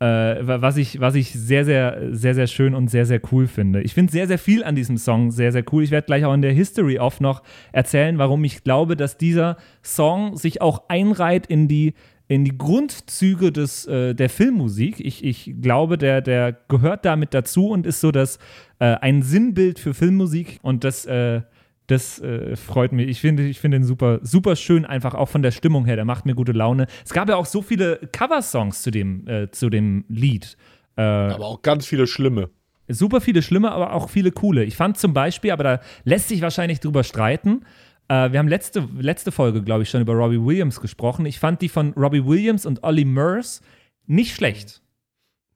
äh, 0.00 0.04
wa- 0.46 0.62
was 0.62 0.76
ich 0.76 1.00
was 1.00 1.14
ich 1.14 1.32
sehr 1.32 1.64
sehr 1.64 2.08
sehr 2.12 2.34
sehr 2.34 2.46
schön 2.46 2.74
und 2.74 2.88
sehr 2.88 3.06
sehr 3.06 3.20
cool 3.32 3.46
finde. 3.46 3.82
Ich 3.82 3.94
finde 3.94 4.10
sehr 4.12 4.26
sehr 4.26 4.38
viel 4.38 4.64
an 4.64 4.74
diesem 4.74 4.96
Song 4.96 5.30
sehr 5.30 5.52
sehr 5.52 5.64
cool. 5.72 5.82
Ich 5.84 5.90
werde 5.90 6.06
gleich 6.06 6.24
auch 6.24 6.34
in 6.34 6.42
der 6.42 6.52
History 6.52 6.98
of 6.98 7.20
noch 7.20 7.42
erzählen 7.72 8.18
warum 8.18 8.42
ich 8.44 8.64
glaube 8.64 8.96
dass 8.96 9.16
dieser 9.18 9.56
Song 9.82 10.36
sich 10.36 10.60
auch 10.60 10.88
einreiht 10.88 11.46
in 11.46 11.68
die 11.68 11.94
in 12.32 12.46
die 12.46 12.56
Grundzüge 12.56 13.52
des, 13.52 13.86
äh, 13.86 14.14
der 14.14 14.30
Filmmusik. 14.30 15.00
Ich, 15.00 15.22
ich 15.22 15.54
glaube, 15.60 15.98
der, 15.98 16.22
der 16.22 16.56
gehört 16.68 17.04
damit 17.04 17.34
dazu 17.34 17.68
und 17.68 17.86
ist 17.86 18.00
so 18.00 18.10
das, 18.10 18.38
äh, 18.78 18.86
ein 18.86 19.20
Sinnbild 19.22 19.78
für 19.78 19.92
Filmmusik 19.92 20.58
und 20.62 20.82
das, 20.82 21.04
äh, 21.04 21.42
das 21.88 22.22
äh, 22.22 22.56
freut 22.56 22.92
mich. 22.92 23.08
Ich 23.08 23.20
finde 23.20 23.42
ich 23.42 23.60
finde 23.60 23.76
ihn 23.76 23.84
super, 23.84 24.18
super 24.22 24.56
schön, 24.56 24.86
einfach 24.86 25.14
auch 25.14 25.28
von 25.28 25.42
der 25.42 25.50
Stimmung 25.50 25.84
her. 25.84 25.96
Der 25.96 26.06
macht 26.06 26.24
mir 26.24 26.34
gute 26.34 26.52
Laune. 26.52 26.86
Es 27.04 27.12
gab 27.12 27.28
ja 27.28 27.36
auch 27.36 27.44
so 27.44 27.60
viele 27.60 27.96
Coversongs 28.12 28.80
zu 28.80 28.90
dem, 28.90 29.28
äh, 29.28 29.50
zu 29.50 29.68
dem 29.68 30.06
Lied. 30.08 30.56
Äh, 30.96 31.02
Aber 31.02 31.44
auch 31.44 31.60
ganz 31.60 31.84
viele 31.84 32.06
schlimme. 32.06 32.48
super 32.88 33.20
viele 33.20 33.42
schlimme, 33.42 33.72
aber 33.72 33.92
auch 33.92 34.08
viele 34.08 34.30
coole. 34.32 34.64
Ich 34.64 34.76
fand 34.76 34.96
zum 34.96 35.12
Beispiel, 35.12 35.50
aber 35.50 35.64
da 35.64 35.80
lässt 36.04 36.28
sich 36.28 36.40
wahrscheinlich 36.40 36.80
drüber 36.80 37.04
streiten. 37.04 37.66
Äh, 38.08 38.32
wir 38.32 38.38
haben 38.38 38.48
letzte, 38.48 38.88
letzte 38.98 39.32
Folge, 39.32 39.62
glaube 39.62 39.82
ich, 39.82 39.90
schon 39.90 40.00
über 40.00 40.14
Robbie 40.14 40.44
Williams 40.44 40.80
gesprochen. 40.80 41.26
Ich 41.26 41.38
fand 41.38 41.62
die 41.62 41.68
von 41.68 41.92
Robbie 41.94 42.24
Williams 42.24 42.66
und 42.66 42.82
Ollie 42.82 43.04
Murs 43.04 43.62
nicht 44.06 44.34
schlecht. 44.34 44.82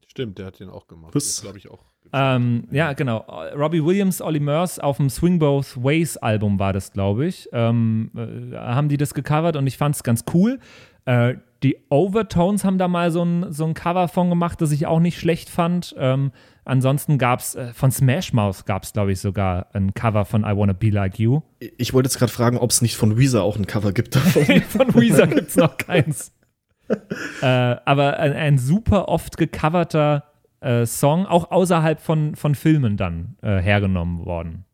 Stimmt, 0.07 0.39
der 0.39 0.47
hat 0.47 0.61
den 0.61 0.71
auch 0.71 0.87
gemacht. 0.87 1.15
Was? 1.15 1.43
glaube 1.43 1.59
ich 1.59 1.71
auch. 1.71 1.85
Ähm, 2.13 2.69
ja, 2.71 2.93
genau. 2.93 3.19
Robbie 3.55 3.85
Williams, 3.85 4.23
Ollie 4.23 4.41
Murs 4.41 4.79
auf 4.79 4.97
dem 4.97 5.11
Swing 5.11 5.39
Both 5.39 5.77
Ways 5.83 6.17
Album 6.17 6.59
war 6.59 6.73
das, 6.73 6.93
glaube 6.93 7.27
ich. 7.27 7.49
Ähm, 7.53 8.11
äh, 8.15 8.57
haben 8.57 8.89
die 8.89 8.97
das 8.97 9.13
gecovert 9.13 9.57
und 9.57 9.67
ich 9.67 9.77
fand 9.77 9.97
es 9.97 10.03
ganz 10.03 10.25
cool. 10.33 10.59
Äh, 11.05 11.35
die 11.67 11.77
Overtones 11.89 12.65
haben 12.65 12.79
da 12.79 12.87
mal 12.87 13.11
so 13.11 13.25
ein, 13.25 13.53
so 13.53 13.65
ein 13.65 13.75
Cover 13.75 14.07
von 14.07 14.31
gemacht, 14.31 14.61
das 14.61 14.71
ich 14.71 14.87
auch 14.87 15.01
nicht 15.01 15.19
schlecht 15.19 15.51
fand. 15.51 15.97
Ähm, 15.99 16.31
ansonsten 16.65 17.19
gab 17.19 17.41
es 17.41 17.57
äh, 17.57 17.73
von 17.75 17.91
Smash 17.91 18.33
Mouth 18.33 18.67
gab 18.67 18.85
es, 18.85 18.93
glaube 18.93 19.11
ich, 19.11 19.19
sogar 19.19 19.67
ein 19.73 19.93
Cover 19.93 20.25
von 20.25 20.45
I 20.45 20.57
Wanna 20.57 20.75
Be 20.75 20.91
Like 20.91 21.19
You. 21.19 21.41
Ich 21.59 21.93
wollte 21.93 22.07
jetzt 22.07 22.19
gerade 22.19 22.31
fragen, 22.31 22.57
ob 22.57 22.71
es 22.71 22.83
nicht 22.83 22.97
von 22.97 23.19
Weezer 23.19 23.43
auch 23.43 23.57
ein 23.57 23.67
Cover 23.67 23.93
gibt 23.93 24.15
davon. 24.15 24.45
von 24.69 24.95
Weezer 24.95 25.27
gibt 25.27 25.49
es 25.49 25.57
noch 25.57 25.77
keins. 25.77 26.33
äh, 27.43 27.47
aber 27.47 28.21
ein, 28.21 28.33
ein 28.33 28.59
super 28.59 29.09
oft 29.09 29.37
gecoverter 29.37 30.23
äh, 30.61 30.87
Song, 30.87 31.27
auch 31.27 31.51
außerhalb 31.51 32.01
von, 32.01 32.37
von 32.37 32.55
Filmen 32.55 32.97
dann 32.97 33.35
äh, 33.43 33.59
hergenommen 33.59 34.25
worden. 34.25 34.67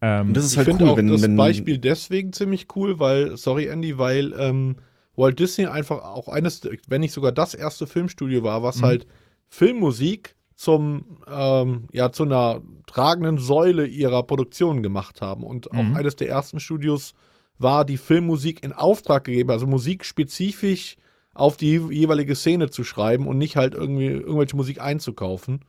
Ähm, 0.00 0.28
Und 0.28 0.36
das 0.38 0.46
ist 0.46 0.52
Ich 0.52 0.56
halt 0.56 0.68
finde 0.68 0.84
cool, 0.84 0.90
auch 0.92 0.96
wenn, 0.96 1.08
das 1.08 1.20
wenn 1.20 1.36
Beispiel 1.36 1.76
deswegen 1.76 2.32
ziemlich 2.32 2.68
cool, 2.74 2.98
weil, 2.98 3.36
sorry 3.36 3.66
Andy, 3.66 3.98
weil 3.98 4.32
ähm, 4.38 4.76
Walt 5.20 5.38
Disney 5.38 5.66
einfach 5.66 6.02
auch 6.02 6.28
eines, 6.28 6.60
wenn 6.88 7.00
nicht 7.02 7.12
sogar 7.12 7.32
das 7.32 7.54
erste 7.54 7.86
Filmstudio 7.86 8.42
war, 8.42 8.62
was 8.62 8.78
Mhm. 8.78 8.82
halt 8.86 9.06
Filmmusik 9.48 10.34
zum, 10.56 11.18
ähm, 11.30 11.84
ja, 11.92 12.12
zu 12.12 12.22
einer 12.24 12.60
tragenden 12.86 13.38
Säule 13.38 13.86
ihrer 13.86 14.22
Produktion 14.22 14.82
gemacht 14.82 15.20
haben. 15.20 15.42
Und 15.44 15.70
auch 15.72 15.82
Mhm. 15.82 15.96
eines 15.96 16.16
der 16.16 16.28
ersten 16.28 16.60
Studios 16.60 17.14
war, 17.58 17.84
die 17.84 17.96
Filmmusik 17.96 18.62
in 18.62 18.72
Auftrag 18.72 19.24
gegeben, 19.24 19.50
also 19.50 19.66
Musik 19.66 20.04
spezifisch 20.04 20.96
auf 21.34 21.56
die 21.56 21.76
jeweilige 21.90 22.34
Szene 22.34 22.70
zu 22.70 22.84
schreiben 22.84 23.26
und 23.26 23.38
nicht 23.38 23.56
halt 23.56 23.74
irgendwie 23.74 24.06
irgendwelche 24.06 24.56
Musik 24.56 24.80
einzukaufen. 24.80 25.60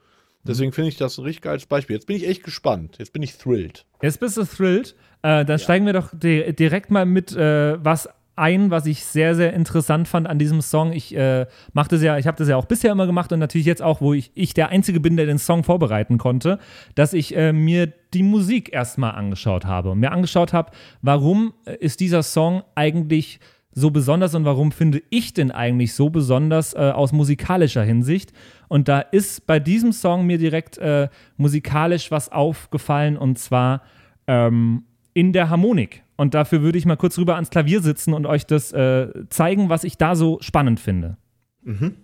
Deswegen 0.44 0.72
finde 0.72 0.90
ich 0.90 0.98
das 0.98 1.18
ein 1.18 1.24
richtig 1.24 1.44
geiles 1.44 1.66
Beispiel. 1.68 1.96
Jetzt 1.96 2.08
bin 2.08 2.16
ich 2.16 2.28
echt 2.28 2.44
gespannt. 2.44 2.96
Jetzt 2.98 3.14
bin 3.14 3.22
ich 3.22 3.38
thrilled. 3.38 3.86
Jetzt 4.02 4.20
bist 4.20 4.38
du 4.38 4.44
thrilled. 4.44 4.96
Äh, 5.22 5.46
dann 5.46 5.60
steigen 5.60 5.86
wir 5.86 5.94
doch 5.94 6.10
di 6.14 6.52
direkt 6.54 6.90
mal 6.90 7.06
mit 7.06 7.32
äh, 7.36 7.78
was 7.84 8.10
ein, 8.36 8.72
was 8.72 8.86
ich 8.86 9.06
sehr, 9.06 9.36
sehr 9.36 9.54
interessant 9.54 10.08
fand 10.08 10.28
an 10.28 10.40
diesem 10.40 10.62
Song. 10.62 10.94
Ich 10.94 11.16
äh, 11.16 11.46
mache 11.74 11.90
das 11.90 12.02
ja, 12.02 12.18
ich 12.18 12.28
habe 12.28 12.38
das 12.38 12.48
ja 12.48 12.56
auch 12.56 12.66
bisher 12.66 12.92
immer 12.92 13.06
gemacht 13.06 13.32
und 13.32 13.40
natürlich 13.40 13.68
jetzt 13.68 13.82
auch, 13.82 14.02
wo 14.02 14.14
ich, 14.14 14.32
ich 14.34 14.54
der 14.54 14.70
Einzige 14.70 15.00
bin, 15.00 15.18
der 15.18 15.26
den 15.26 15.38
Song 15.38 15.64
vorbereiten 15.64 16.18
konnte, 16.18 16.60
dass 16.96 17.14
ich 17.14 17.36
äh, 17.36 17.54
mir 17.54 17.92
die 18.14 18.24
Musik 18.24 18.74
erstmal 18.74 19.12
angeschaut 19.12 19.66
habe 19.66 19.92
und 19.92 20.00
mir 20.00 20.12
angeschaut 20.12 20.54
habe, 20.54 20.72
warum 21.02 21.54
äh, 21.66 21.76
ist 21.78 22.00
dieser 22.00 22.24
Song 22.24 22.64
eigentlich 22.76 23.40
so 23.74 23.90
besonders 23.90 24.36
und 24.36 24.46
warum 24.46 24.72
finde 24.72 25.02
ich 25.10 25.34
den 25.34 25.52
eigentlich 25.52 25.94
so 25.94 26.10
besonders 26.10 26.74
äh, 26.74 26.78
aus 26.78 27.14
musikalischer 27.14 27.84
Hinsicht? 27.84 28.34
Und 28.68 28.88
da 28.88 29.00
ist 29.00 29.46
bei 29.48 29.60
diesem 29.60 29.92
Song 29.92 30.26
mir 30.26 30.38
direkt 30.38 30.78
äh, 30.78 31.10
musikalisch 31.38 32.12
was 32.12 32.32
aufgefallen 32.32 33.18
und 33.18 33.40
zwar 33.40 33.82
ähm, 34.28 34.84
in 35.14 35.34
der 35.34 35.50
Harmonik. 35.50 36.04
Und 36.22 36.36
dafür 36.36 36.62
würde 36.62 36.78
ich 36.78 36.86
mal 36.86 36.98
kurz 36.98 37.18
rüber 37.18 37.34
ans 37.34 37.50
Klavier 37.50 37.82
sitzen 37.82 38.14
und 38.14 38.28
euch 38.28 38.46
das 38.46 38.72
äh, 38.74 39.08
zeigen, 39.30 39.70
was 39.70 39.84
ich 39.84 39.98
da 39.98 40.14
so 40.14 40.38
spannend 40.40 40.80
finde. 40.80 41.18
Mhm. 41.64 41.96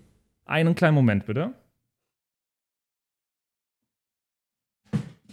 Einen 0.44 0.74
kleinen 0.74 0.96
Moment 0.96 1.28
bitte. 1.28 1.52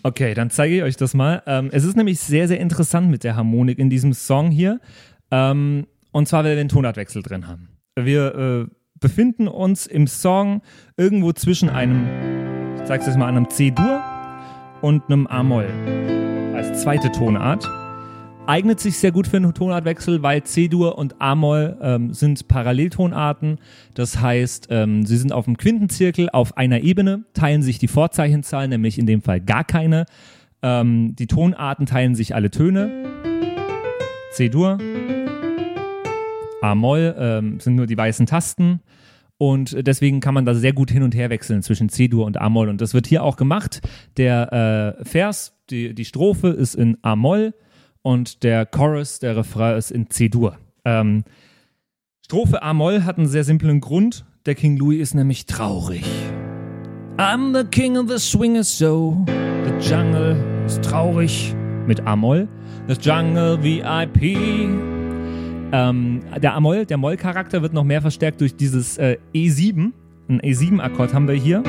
Okay, 0.02 0.34
dann 0.34 0.50
zeige 0.50 0.76
ich 0.76 0.82
euch 0.82 0.98
das 0.98 1.14
mal. 1.14 1.42
Ähm, 1.46 1.70
es 1.72 1.84
ist 1.84 1.96
nämlich 1.96 2.20
sehr, 2.20 2.46
sehr 2.46 2.60
interessant 2.60 3.10
mit 3.10 3.24
der 3.24 3.36
Harmonik 3.36 3.78
in 3.78 3.88
diesem 3.88 4.12
Song 4.12 4.50
hier. 4.50 4.82
Ähm, 5.30 5.86
und 6.12 6.28
zwar, 6.28 6.44
weil 6.44 6.50
wir 6.50 6.56
den 6.56 6.68
Tonartwechsel 6.68 7.22
drin 7.22 7.48
haben. 7.48 7.70
Wir 7.98 8.34
äh, 8.34 8.74
befinden 9.00 9.48
uns 9.48 9.86
im 9.86 10.06
Song 10.06 10.60
irgendwo 10.98 11.32
zwischen 11.32 11.70
einem, 11.70 12.06
ich 12.76 12.84
zeige 12.84 13.00
es 13.00 13.06
jetzt 13.06 13.16
mal, 13.16 13.28
einem 13.28 13.48
C-Dur 13.48 14.02
und 14.82 15.04
einem 15.06 15.26
A-Moll 15.26 15.70
als 16.54 16.82
zweite 16.82 17.10
Tonart. 17.10 17.66
Eignet 18.46 18.78
sich 18.78 18.98
sehr 18.98 19.10
gut 19.10 19.26
für 19.26 19.38
einen 19.38 19.54
Tonartwechsel, 19.54 20.22
weil 20.22 20.42
C-Dur 20.42 20.98
und 20.98 21.18
A-Moll 21.18 21.78
ähm, 21.80 22.12
sind 22.12 22.46
Paralleltonarten. 22.46 23.58
Das 23.94 24.20
heißt, 24.20 24.66
ähm, 24.68 25.06
sie 25.06 25.16
sind 25.16 25.32
auf 25.32 25.46
dem 25.46 25.56
Quintenzirkel 25.56 26.28
auf 26.28 26.58
einer 26.58 26.80
Ebene, 26.82 27.24
teilen 27.32 27.62
sich 27.62 27.78
die 27.78 27.88
Vorzeichenzahlen, 27.88 28.68
nämlich 28.68 28.98
in 28.98 29.06
dem 29.06 29.22
Fall 29.22 29.40
gar 29.40 29.64
keine. 29.64 30.04
Ähm, 30.60 31.16
die 31.16 31.26
Tonarten 31.26 31.86
teilen 31.86 32.14
sich 32.14 32.34
alle 32.34 32.50
Töne. 32.50 32.90
C-Dur. 34.32 34.76
A-Moll 36.60 37.14
ähm, 37.18 37.60
sind 37.60 37.76
nur 37.76 37.86
die 37.86 37.96
weißen 37.96 38.26
Tasten. 38.26 38.80
Und 39.38 39.86
deswegen 39.86 40.20
kann 40.20 40.34
man 40.34 40.44
da 40.44 40.54
sehr 40.54 40.74
gut 40.74 40.90
hin 40.90 41.02
und 41.02 41.14
her 41.14 41.30
wechseln 41.30 41.62
zwischen 41.62 41.88
C-Dur 41.88 42.26
und 42.26 42.36
A-Moll. 42.36 42.68
Und 42.68 42.82
das 42.82 42.92
wird 42.92 43.06
hier 43.06 43.22
auch 43.22 43.36
gemacht. 43.36 43.80
Der 44.18 44.98
äh, 45.00 45.04
Vers, 45.06 45.56
die, 45.70 45.94
die 45.94 46.04
Strophe 46.04 46.48
ist 46.48 46.74
in 46.74 46.98
A-Moll 47.00 47.54
und 48.04 48.42
der 48.42 48.66
Chorus, 48.66 49.18
der 49.18 49.36
Refrain 49.36 49.76
ist 49.76 49.90
in 49.90 50.10
C-Dur. 50.10 50.58
Ähm, 50.84 51.24
Strophe 52.24 52.62
A-Moll 52.62 53.02
hat 53.04 53.18
einen 53.18 53.26
sehr 53.26 53.44
simplen 53.44 53.80
Grund. 53.80 54.24
Der 54.46 54.54
King 54.54 54.76
Louis 54.76 55.00
ist 55.00 55.14
nämlich 55.14 55.46
traurig. 55.46 56.04
I'm 57.16 57.56
the 57.56 57.64
king 57.64 57.96
of 57.96 58.08
the 58.08 58.18
swingers, 58.18 58.78
so 58.78 59.24
the 59.26 59.88
jungle 59.88 60.36
ist 60.66 60.84
traurig 60.84 61.54
mit 61.86 62.06
A-Moll. 62.06 62.46
The 62.88 62.94
jungle 62.94 63.62
VIP. 63.62 64.36
Ähm, 65.72 66.20
der 66.42 66.54
A-Moll, 66.54 66.84
der 66.84 66.98
Moll-Charakter 66.98 67.62
wird 67.62 67.72
noch 67.72 67.84
mehr 67.84 68.02
verstärkt 68.02 68.40
durch 68.42 68.54
dieses 68.54 68.98
äh, 68.98 69.16
E7. 69.34 69.92
Ein 70.28 70.40
E7-Akkord 70.42 71.14
haben 71.14 71.26
wir 71.26 71.34
hier. 71.34 71.62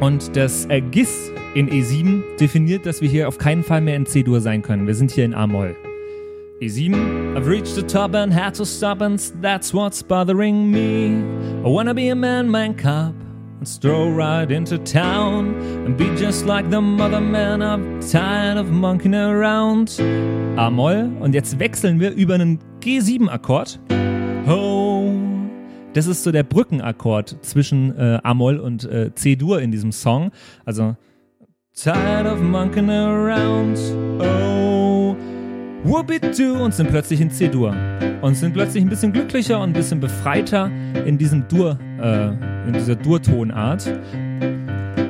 Und 0.00 0.36
das 0.36 0.66
äh, 0.66 0.82
GIS 0.82 1.32
in 1.54 1.68
E7 1.68 2.36
definiert, 2.38 2.86
dass 2.86 3.00
wir 3.02 3.08
hier 3.08 3.26
auf 3.26 3.38
keinen 3.38 3.64
Fall 3.64 3.80
mehr 3.80 3.96
in 3.96 4.06
C-Dur 4.06 4.40
sein 4.40 4.62
können. 4.62 4.86
Wir 4.86 4.94
sind 4.94 5.10
hier 5.10 5.24
in 5.24 5.34
A-Moll. 5.34 5.74
E7. 6.60 6.94
I've 7.34 7.48
reached 7.48 7.74
the 7.74 7.82
top 7.82 8.14
and 8.14 8.32
had 8.32 8.54
to 8.54 8.64
stop, 8.64 9.00
and 9.00 9.20
that's 9.42 9.72
what's 9.72 10.02
bothering 10.02 10.70
me. 10.70 11.22
I 11.64 11.68
wanna 11.68 11.94
be 11.94 12.10
a 12.10 12.14
man, 12.14 12.48
man 12.50 12.76
cub, 12.76 13.14
and 13.58 13.66
stroll 13.66 14.12
right 14.12 14.50
into 14.50 14.78
town 14.78 15.54
and 15.86 15.96
be 15.96 16.04
just 16.16 16.46
like 16.46 16.70
the 16.70 16.80
mother 16.80 17.20
man. 17.20 17.62
I'm 17.62 18.00
tired 18.00 18.58
of 18.58 18.70
monkeying 18.70 19.14
around. 19.14 19.98
A-Moll. 20.56 21.10
Und 21.20 21.34
jetzt 21.34 21.58
wechseln 21.58 21.98
wir 21.98 22.12
über 22.12 22.34
einen 22.34 22.58
G7-Akkord. 22.80 23.80
Oh. 24.46 25.12
Das 25.94 26.06
ist 26.06 26.22
so 26.22 26.30
der 26.30 26.44
Brückenakkord 26.44 27.38
zwischen 27.40 27.96
äh, 27.98 28.20
A-Moll 28.22 28.58
und 28.58 28.84
äh, 28.84 29.12
C-Dur 29.14 29.60
in 29.60 29.72
diesem 29.72 29.90
Song. 29.90 30.30
Also 30.64 30.94
Tired 31.74 32.26
of 32.26 32.40
monkeying 32.40 32.90
around. 32.90 33.78
Oh. 34.20 35.16
Whoopie-doo 35.84 36.62
und 36.62 36.74
sind 36.74 36.90
plötzlich 36.90 37.20
in 37.20 37.30
C-Dur. 37.30 37.74
Und 38.20 38.34
sind 38.34 38.52
plötzlich 38.52 38.84
ein 38.84 38.90
bisschen 38.90 39.12
glücklicher 39.12 39.58
und 39.60 39.70
ein 39.70 39.72
bisschen 39.72 39.98
befreiter 39.98 40.70
in 41.06 41.16
diesem 41.16 41.48
Dur, 41.48 41.78
äh, 42.02 42.28
in 42.66 42.72
dieser 42.74 42.96
Dur-Tonart. 42.96 43.86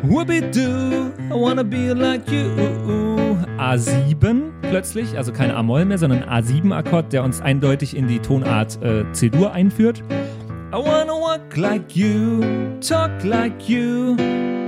Whoopie-doo, 0.04 1.10
I 1.28 1.32
wanna 1.32 1.64
be 1.64 1.92
like 1.92 2.30
you. 2.30 3.36
A7 3.58 4.52
plötzlich, 4.62 5.16
also 5.16 5.32
kein 5.32 5.50
A-Moll 5.50 5.86
mehr, 5.86 5.98
sondern 5.98 6.22
A7-Akkord, 6.22 7.12
der 7.12 7.24
uns 7.24 7.40
eindeutig 7.40 7.96
in 7.96 8.06
die 8.06 8.20
Tonart 8.20 8.80
äh, 8.82 9.10
C-Dur 9.12 9.52
einführt. 9.52 10.04
I 10.72 10.76
wanna 10.76 11.12
walk 11.12 11.56
like 11.56 11.96
you, 11.96 12.42
talk 12.80 13.10
like 13.24 13.68
you 13.68 14.14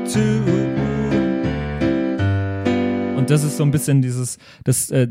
too. 0.05 1.02
Und 3.23 3.31
das 3.31 3.45
ist 3.45 3.57
so 3.57 3.63
ein 3.63 3.71
bisschen 3.71 4.03
dieses, 4.03 4.37
das 4.65 4.91
äh, 4.91 5.07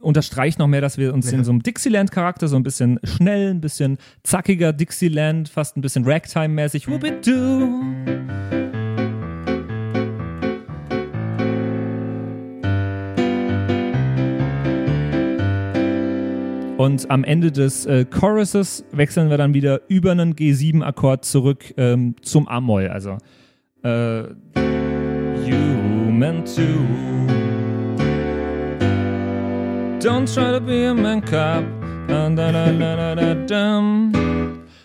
unterstreicht 0.00 0.60
noch 0.60 0.68
mehr, 0.68 0.80
dass 0.80 0.98
wir 0.98 1.12
uns 1.12 1.32
in 1.32 1.42
so 1.42 1.50
einem 1.50 1.64
Dixieland-Charakter 1.64 2.46
so 2.46 2.54
ein 2.54 2.62
bisschen 2.62 3.00
schnell, 3.02 3.50
ein 3.50 3.60
bisschen 3.60 3.98
zackiger 4.22 4.72
Dixieland, 4.72 5.48
fast 5.48 5.76
ein 5.76 5.80
bisschen 5.80 6.04
Ragtime-mäßig, 6.04 6.86
whoopie-doo. 6.86 7.68
Und 16.76 17.10
am 17.10 17.24
Ende 17.24 17.50
des 17.50 17.84
äh, 17.84 18.04
Choruses 18.04 18.84
wechseln 18.92 19.28
wir 19.28 19.38
dann 19.38 19.54
wieder 19.54 19.80
über 19.88 20.12
einen 20.12 20.36
G7-Akkord 20.36 21.24
zurück 21.24 21.74
ähm, 21.76 22.14
zum 22.22 22.46
A-Moll. 22.46 22.86
Also 22.86 23.18
äh, 23.82 24.20
You 25.50 26.09
meant 26.20 26.54
to 26.54 26.62
Don't 30.06 30.26
try 30.26 30.52
to 30.52 30.60
be 30.60 30.86
a 30.86 30.94
man 30.94 31.22
cop. 31.22 31.64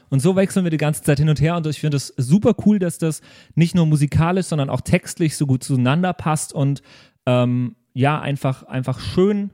Und 0.10 0.19
so 0.21 0.36
wechseln 0.38 0.63
wir 0.63 0.69
die 0.69 0.78
ganze 0.78 1.02
Zeit 1.04 1.19
hin 1.19 1.28
und 1.28 1.41
her 1.41 1.58
und 1.58 1.67
ich 1.67 1.82
finde 1.82 1.98
es 1.98 2.13
super 2.15 2.56
cool, 2.65 2.80
dass 2.80 3.00
das 3.00 3.21
nicht 3.56 3.76
nur 3.76 3.86
musikalisch, 3.86 4.45
sondern 4.45 4.69
auch 4.69 4.80
textlich 4.80 5.36
so 5.36 5.45
gut 5.45 5.63
zueinander 5.63 6.13
passt 6.13 6.54
und 6.54 6.82
ähm, 7.26 7.76
ja, 7.93 8.21
einfach, 8.21 8.63
einfach 8.63 9.00
schön 9.02 9.52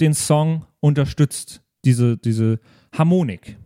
den 0.00 0.14
Song 0.14 0.66
unterstützt, 0.80 1.62
diese, 1.84 2.16
diese 2.16 2.58
Harmonik. 2.92 3.58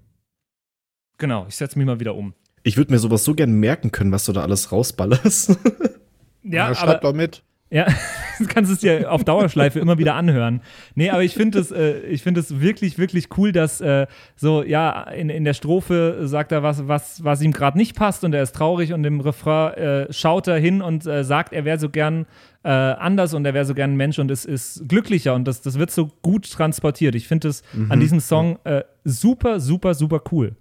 Genau, 1.17 1.47
ich 1.49 1.57
setze 1.57 1.79
mich 1.79 1.87
mal 1.87 2.01
wieder 2.01 2.17
um. 2.17 2.35
Ich 2.65 2.77
würde 2.77 2.93
mir 2.93 2.99
sowas 2.99 3.25
so 3.25 3.35
gern 3.35 3.53
merken 3.53 3.93
können, 3.93 4.13
was 4.13 4.27
du 4.27 4.33
da 4.33 4.43
alles 4.43 4.73
rausballerst. 4.73 5.59
Ja, 6.47 6.69
Ja, 6.69 6.75
schreibt 6.75 7.05
doch 7.05 7.15
mit. 7.15 7.43
Ja, 7.69 7.87
du 8.39 8.47
kannst 8.47 8.71
es 8.71 8.79
dir 8.79 9.11
auf 9.11 9.25
Dauerschleife 9.25 9.81
immer 9.81 9.99
wieder 9.99 10.15
anhören. 10.15 10.61
Nee, 10.95 11.11
aber 11.11 11.25
ich 11.25 11.35
finde 11.35 11.59
es, 11.59 11.73
äh, 11.73 11.99
ich 12.03 12.23
finde 12.23 12.41
es 12.41 12.61
wirklich, 12.61 12.97
wirklich 12.97 13.37
cool, 13.37 13.51
dass 13.51 13.81
äh, 13.81 14.07
so, 14.37 14.63
ja, 14.63 15.03
in, 15.03 15.31
in 15.31 15.45
der 15.45 15.55
Strophe 15.55 16.29
sagt 16.29 16.53
er 16.53 16.63
was, 16.63 16.87
was, 16.87 17.25
was 17.25 17.43
ihm 17.43 17.51
gerade 17.51 17.77
nicht 17.77 17.97
passt 17.97 18.23
und 18.23 18.33
er 18.35 18.43
ist 18.43 18.55
traurig 18.55 18.93
und 18.93 19.05
im 19.05 19.21
Refrain 19.21 19.75
äh, 19.75 20.13
schaut 20.13 20.47
er 20.47 20.59
hin 20.59 20.81
und 20.81 21.07
äh, 21.07 21.25
sagt, 21.25 21.53
er 21.53 21.65
wäre 21.65 21.81
so 21.81 21.91
gern 21.91 22.27
äh, 22.63 22.69
anders 22.69 23.35
und 23.35 23.45
er 23.45 23.53
wäre 23.53 23.65
so 23.65 23.75
gern 23.75 23.95
ein 23.95 23.97
Mensch 23.97 24.21
und 24.21 24.31
es 24.31 24.45
ist 24.45 24.89
glücklicher 24.89 25.35
und 25.35 25.45
das, 25.45 25.61
das 25.63 25.77
wird 25.77 25.91
so 25.91 26.07
gut 26.23 26.49
transportiert. 26.49 27.17
Ich 27.17 27.27
finde 27.27 27.49
es 27.49 27.65
an 27.89 27.99
diesem 27.99 28.21
Song 28.21 28.59
äh, 28.63 28.85
super, 29.03 29.59
super, 29.59 29.95
super 29.95 30.23
cool. 30.31 30.55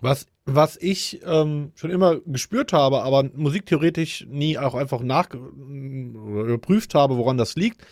Was, 0.00 0.26
was 0.46 0.76
ich 0.80 1.20
ähm, 1.26 1.72
schon 1.74 1.90
immer 1.90 2.20
gespürt 2.24 2.72
habe, 2.72 3.02
aber 3.02 3.24
musiktheoretisch 3.34 4.26
nie 4.30 4.56
auch 4.58 4.74
einfach 4.74 5.00
nach 5.02 5.28
überprüft 5.34 6.94
habe, 6.94 7.16
woran 7.16 7.36
das 7.36 7.56
liegt, 7.56 7.84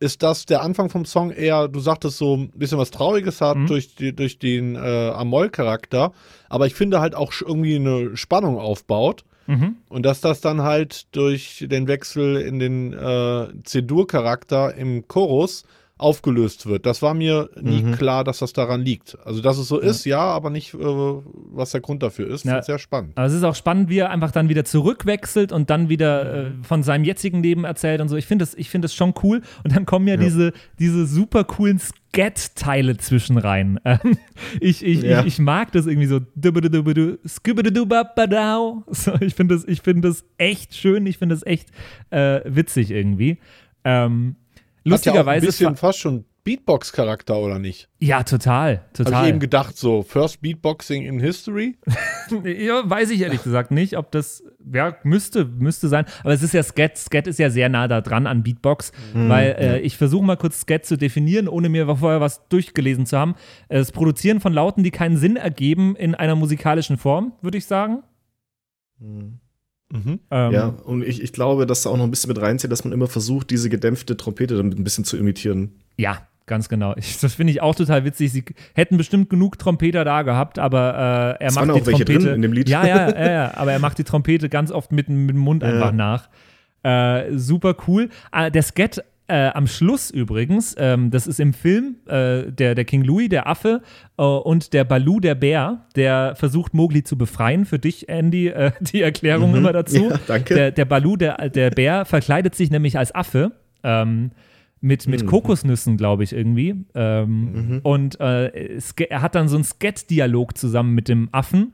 ist, 0.00 0.22
dass 0.22 0.44
der 0.44 0.62
Anfang 0.62 0.90
vom 0.90 1.06
Song 1.06 1.30
eher, 1.30 1.68
du 1.68 1.80
sagtest, 1.80 2.18
so 2.18 2.36
ein 2.36 2.50
bisschen 2.50 2.78
was 2.78 2.90
Trauriges 2.90 3.40
hat 3.40 3.56
Mhm. 3.56 3.66
durch, 3.66 3.94
die, 3.94 4.14
durch 4.14 4.38
den 4.38 4.76
äh, 4.76 4.78
Amol-Charakter, 4.78 6.12
aber 6.48 6.66
ich 6.66 6.74
finde 6.74 7.00
halt 7.00 7.14
auch 7.14 7.32
irgendwie 7.40 7.76
eine 7.76 8.16
Spannung 8.16 8.58
aufbaut. 8.58 9.24
Mhm. 9.46 9.76
Und 9.88 10.06
dass 10.06 10.20
das 10.22 10.40
dann 10.40 10.62
halt 10.62 11.14
durch 11.14 11.66
den 11.68 11.86
Wechsel 11.86 12.36
in 12.36 12.58
den 12.58 12.92
äh, 12.94 13.48
C-Dur-Charakter 13.62 14.74
im 14.74 15.06
Chorus 15.06 15.64
aufgelöst 15.96 16.66
wird. 16.66 16.86
Das 16.86 17.02
war 17.02 17.14
mir 17.14 17.50
nie 17.60 17.82
Mhm. 17.82 17.92
klar, 17.92 18.24
dass 18.24 18.40
das 18.40 18.52
daran 18.52 18.80
liegt. 18.80 19.16
Also, 19.24 19.40
dass 19.40 19.58
es 19.58 19.68
so 19.68 19.78
ist, 19.78 20.04
ja, 20.04 20.18
aber 20.20 20.50
nicht, 20.50 20.74
äh, 20.74 20.78
was 20.80 21.70
der 21.70 21.80
Grund 21.80 22.02
dafür 22.02 22.28
ist. 22.28 22.44
Ja. 22.44 22.60
Sehr 22.62 22.80
spannend. 22.80 23.12
Aber 23.16 23.26
es 23.26 23.32
ist 23.32 23.44
auch 23.44 23.54
spannend, 23.54 23.88
wie 23.88 23.98
er 23.98 24.10
einfach 24.10 24.32
dann 24.32 24.48
wieder 24.48 24.64
zurückwechselt 24.64 25.52
und 25.52 25.70
dann 25.70 25.88
wieder 25.88 26.46
äh, 26.46 26.50
von 26.62 26.82
seinem 26.82 27.04
jetzigen 27.04 27.42
Leben 27.44 27.64
erzählt 27.64 28.00
und 28.00 28.08
so. 28.08 28.16
Ich 28.16 28.26
finde 28.26 28.42
das, 28.44 28.54
ich 28.54 28.70
finde 28.70 28.86
das 28.86 28.94
schon 28.94 29.14
cool. 29.22 29.42
Und 29.62 29.76
dann 29.76 29.86
kommen 29.86 30.08
ja, 30.08 30.16
diese, 30.16 30.52
diese 30.80 31.06
super 31.06 31.44
coolen 31.44 31.78
Scat-Teile 31.78 32.96
zwischen 32.96 33.38
rein. 33.38 33.78
Ähm, 33.84 34.18
ich, 34.60 34.84
ich, 34.84 35.02
Ja. 35.02 35.20
ich, 35.20 35.26
ich 35.26 35.38
mag 35.38 35.70
das 35.72 35.86
irgendwie 35.86 36.06
so. 36.08 36.20
Ich 39.20 39.34
finde 39.34 39.54
das, 39.54 39.64
ich 39.64 39.80
finde 39.82 40.08
das 40.08 40.24
echt 40.38 40.74
schön. 40.74 41.06
Ich 41.06 41.18
finde 41.18 41.34
das 41.34 41.44
echt 41.46 41.68
äh, 42.10 42.40
witzig 42.46 42.90
irgendwie. 42.90 43.38
Ähm, 43.84 44.36
Hat 44.84 45.04
ja 45.06 45.12
ein 45.12 45.16
lustigerweise. 45.16 45.46
bisschen 45.46 45.76
fast 45.76 45.98
schon 45.98 46.24
Beatbox-Charakter, 46.44 47.38
oder 47.38 47.58
nicht? 47.58 47.88
ja, 48.00 48.22
total. 48.22 48.76
Habe 48.76 48.82
ich 48.98 49.04
Total. 49.04 49.28
eben 49.30 49.40
gedacht, 49.40 49.78
so 49.78 50.02
First 50.02 50.42
Beatboxing 50.42 51.02
in 51.04 51.18
History. 51.20 51.76
Ja, 52.42 52.88
weiß 52.88 53.10
ich 53.10 53.20
ehrlich 53.20 53.42
gesagt 53.42 53.70
nicht, 53.70 53.98
ob 53.98 54.10
das, 54.10 54.42
ja, 54.72 54.96
müsste, 55.02 55.44
müsste 55.44 55.88
sein. 55.88 56.06
Aber 56.22 56.32
es 56.32 56.42
ist 56.42 56.54
ja 56.54 56.62
Scat. 56.62 56.96
Scat 56.96 57.26
ist 57.26 57.38
ja 57.38 57.50
sehr 57.50 57.68
nah 57.68 57.86
da 57.86 58.00
dran 58.00 58.26
an 58.26 58.42
Beatbox, 58.42 58.92
weil 59.12 59.56
äh, 59.58 59.80
ich 59.80 59.98
versuche 59.98 60.24
mal 60.24 60.36
kurz 60.38 60.60
Scat 60.62 60.86
zu 60.86 60.96
definieren, 60.96 61.48
ohne 61.48 61.68
mir 61.68 61.86
vorher 61.96 62.22
was 62.22 62.48
durchgelesen 62.48 63.04
zu 63.04 63.18
haben. 63.18 63.34
Äh, 63.68 63.76
Das 63.78 63.92
Produzieren 63.92 64.40
von 64.40 64.54
Lauten, 64.54 64.82
die 64.84 64.90
keinen 64.90 65.18
Sinn 65.18 65.36
ergeben 65.36 65.96
in 65.96 66.14
einer 66.14 66.34
musikalischen 66.34 66.96
Form, 66.96 67.34
würde 67.42 67.58
ich 67.58 67.66
sagen. 67.66 68.02
Mhm. 68.98 69.38
Ähm, 70.30 70.52
ja, 70.52 70.74
und 70.84 71.02
ich, 71.04 71.22
ich 71.22 71.32
glaube, 71.32 71.66
dass 71.66 71.82
da 71.82 71.90
auch 71.90 71.96
noch 71.96 72.04
ein 72.04 72.10
bisschen 72.10 72.28
mit 72.28 72.40
reinzieht, 72.40 72.72
dass 72.72 72.84
man 72.84 72.92
immer 72.92 73.06
versucht, 73.06 73.50
diese 73.50 73.68
gedämpfte 73.70 74.16
Trompete 74.16 74.56
damit 74.56 74.78
ein 74.78 74.84
bisschen 74.84 75.04
zu 75.04 75.16
imitieren. 75.16 75.72
ja, 75.96 76.18
ganz 76.46 76.68
genau. 76.68 76.94
Ich, 76.96 77.18
das 77.20 77.34
finde 77.34 77.52
ich 77.52 77.62
auch 77.62 77.74
total 77.74 78.04
witzig. 78.04 78.30
Sie 78.32 78.44
hätten 78.74 78.98
bestimmt 78.98 79.30
genug 79.30 79.58
Trompeter 79.58 80.04
da 80.04 80.20
gehabt, 80.22 80.58
aber 80.58 81.36
äh, 81.40 81.42
er 81.44 81.48
Es 81.48 81.54
macht 81.54 81.68
waren 81.68 81.74
die 81.74 81.80
auch 81.80 81.86
welche 81.86 82.04
Trompete. 82.04 82.26
drin 82.26 82.34
in 82.34 82.42
dem 82.42 82.52
Lied. 82.52 82.68
Ja, 82.68 82.86
ja, 82.86 83.08
ja, 83.18 83.30
ja, 83.30 83.52
aber 83.56 83.72
er 83.72 83.78
macht 83.78 83.96
die 83.96 84.04
Trompete 84.04 84.48
ganz 84.50 84.70
oft 84.70 84.92
mit, 84.92 85.08
mit 85.08 85.30
dem 85.30 85.38
Mund 85.38 85.64
einfach 85.64 85.92
nach. 85.92 86.28
Äh, 86.82 87.38
super 87.38 87.74
cool. 87.88 88.10
Ah, 88.30 88.50
der 88.50 88.62
Skat 88.62 89.02
äh, 89.26 89.48
am 89.48 89.66
Schluss 89.66 90.10
übrigens, 90.10 90.74
ähm, 90.78 91.10
das 91.10 91.26
ist 91.26 91.40
im 91.40 91.52
Film 91.54 91.96
äh, 92.06 92.50
der, 92.52 92.74
der 92.74 92.84
King 92.84 93.02
Louis, 93.04 93.28
der 93.28 93.46
Affe 93.48 93.80
äh, 94.18 94.22
und 94.22 94.72
der 94.72 94.84
Balu, 94.84 95.20
der 95.20 95.34
Bär, 95.34 95.86
der 95.96 96.34
versucht 96.36 96.74
Mowgli 96.74 97.04
zu 97.04 97.16
befreien. 97.16 97.64
Für 97.64 97.78
dich, 97.78 98.08
Andy, 98.08 98.48
äh, 98.48 98.72
die 98.80 99.00
Erklärung 99.02 99.54
immer 99.54 99.72
dazu. 99.72 100.10
Ja, 100.10 100.20
danke. 100.26 100.54
Der, 100.54 100.70
der 100.72 100.84
Balu, 100.84 101.16
der, 101.16 101.48
der 101.48 101.70
Bär, 101.70 102.04
verkleidet 102.04 102.54
sich 102.54 102.70
nämlich 102.70 102.98
als 102.98 103.14
Affe. 103.14 103.52
Ähm, 103.82 104.30
mit, 104.80 105.06
mit 105.08 105.22
Mhm. 105.22 105.26
Kokosnüssen, 105.28 105.96
glaube 105.96 106.24
ich, 106.24 106.34
irgendwie. 106.34 106.74
Ähm, 106.94 107.52
Mhm. 107.52 107.80
Und 107.84 108.20
äh, 108.20 108.78
er 109.08 109.22
hat 109.22 109.34
dann 109.34 109.48
so 109.48 109.56
einen 109.56 109.64
Skat-Dialog 109.64 110.58
zusammen 110.58 110.94
mit 110.94 111.08
dem 111.08 111.30
Affen. 111.32 111.72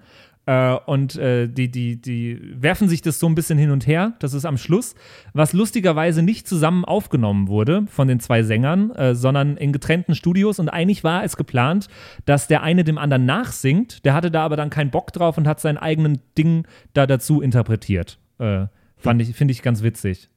Äh, 0.50 0.80
und 0.86 1.14
äh, 1.14 1.46
die, 1.46 1.70
die, 1.70 2.00
die 2.00 2.40
werfen 2.60 2.88
sich 2.88 3.02
das 3.02 3.20
so 3.20 3.28
ein 3.28 3.36
bisschen 3.36 3.56
hin 3.56 3.70
und 3.70 3.86
her. 3.86 4.14
Das 4.18 4.34
ist 4.34 4.44
am 4.44 4.58
Schluss. 4.58 4.96
Was 5.32 5.52
lustigerweise 5.52 6.22
nicht 6.24 6.48
zusammen 6.48 6.84
aufgenommen 6.84 7.46
wurde 7.46 7.84
von 7.86 8.08
den 8.08 8.18
zwei 8.18 8.42
Sängern, 8.42 8.90
äh, 8.90 9.14
sondern 9.14 9.56
in 9.56 9.72
getrennten 9.72 10.16
Studios. 10.16 10.58
Und 10.58 10.68
eigentlich 10.68 11.04
war 11.04 11.22
es 11.22 11.36
geplant, 11.36 11.86
dass 12.24 12.48
der 12.48 12.64
eine 12.64 12.82
dem 12.82 12.98
anderen 12.98 13.26
nachsingt. 13.26 14.04
Der 14.04 14.12
hatte 14.12 14.32
da 14.32 14.44
aber 14.44 14.56
dann 14.56 14.70
keinen 14.70 14.90
Bock 14.90 15.12
drauf 15.12 15.38
und 15.38 15.46
hat 15.46 15.60
sein 15.60 15.78
eigenen 15.78 16.18
Ding 16.36 16.66
da 16.94 17.06
dazu 17.06 17.40
interpretiert. 17.40 18.18
Äh, 18.38 18.66
fand 18.96 19.22
ich, 19.22 19.36
finde 19.36 19.52
ich 19.52 19.62
ganz 19.62 19.84
witzig. 19.84 20.30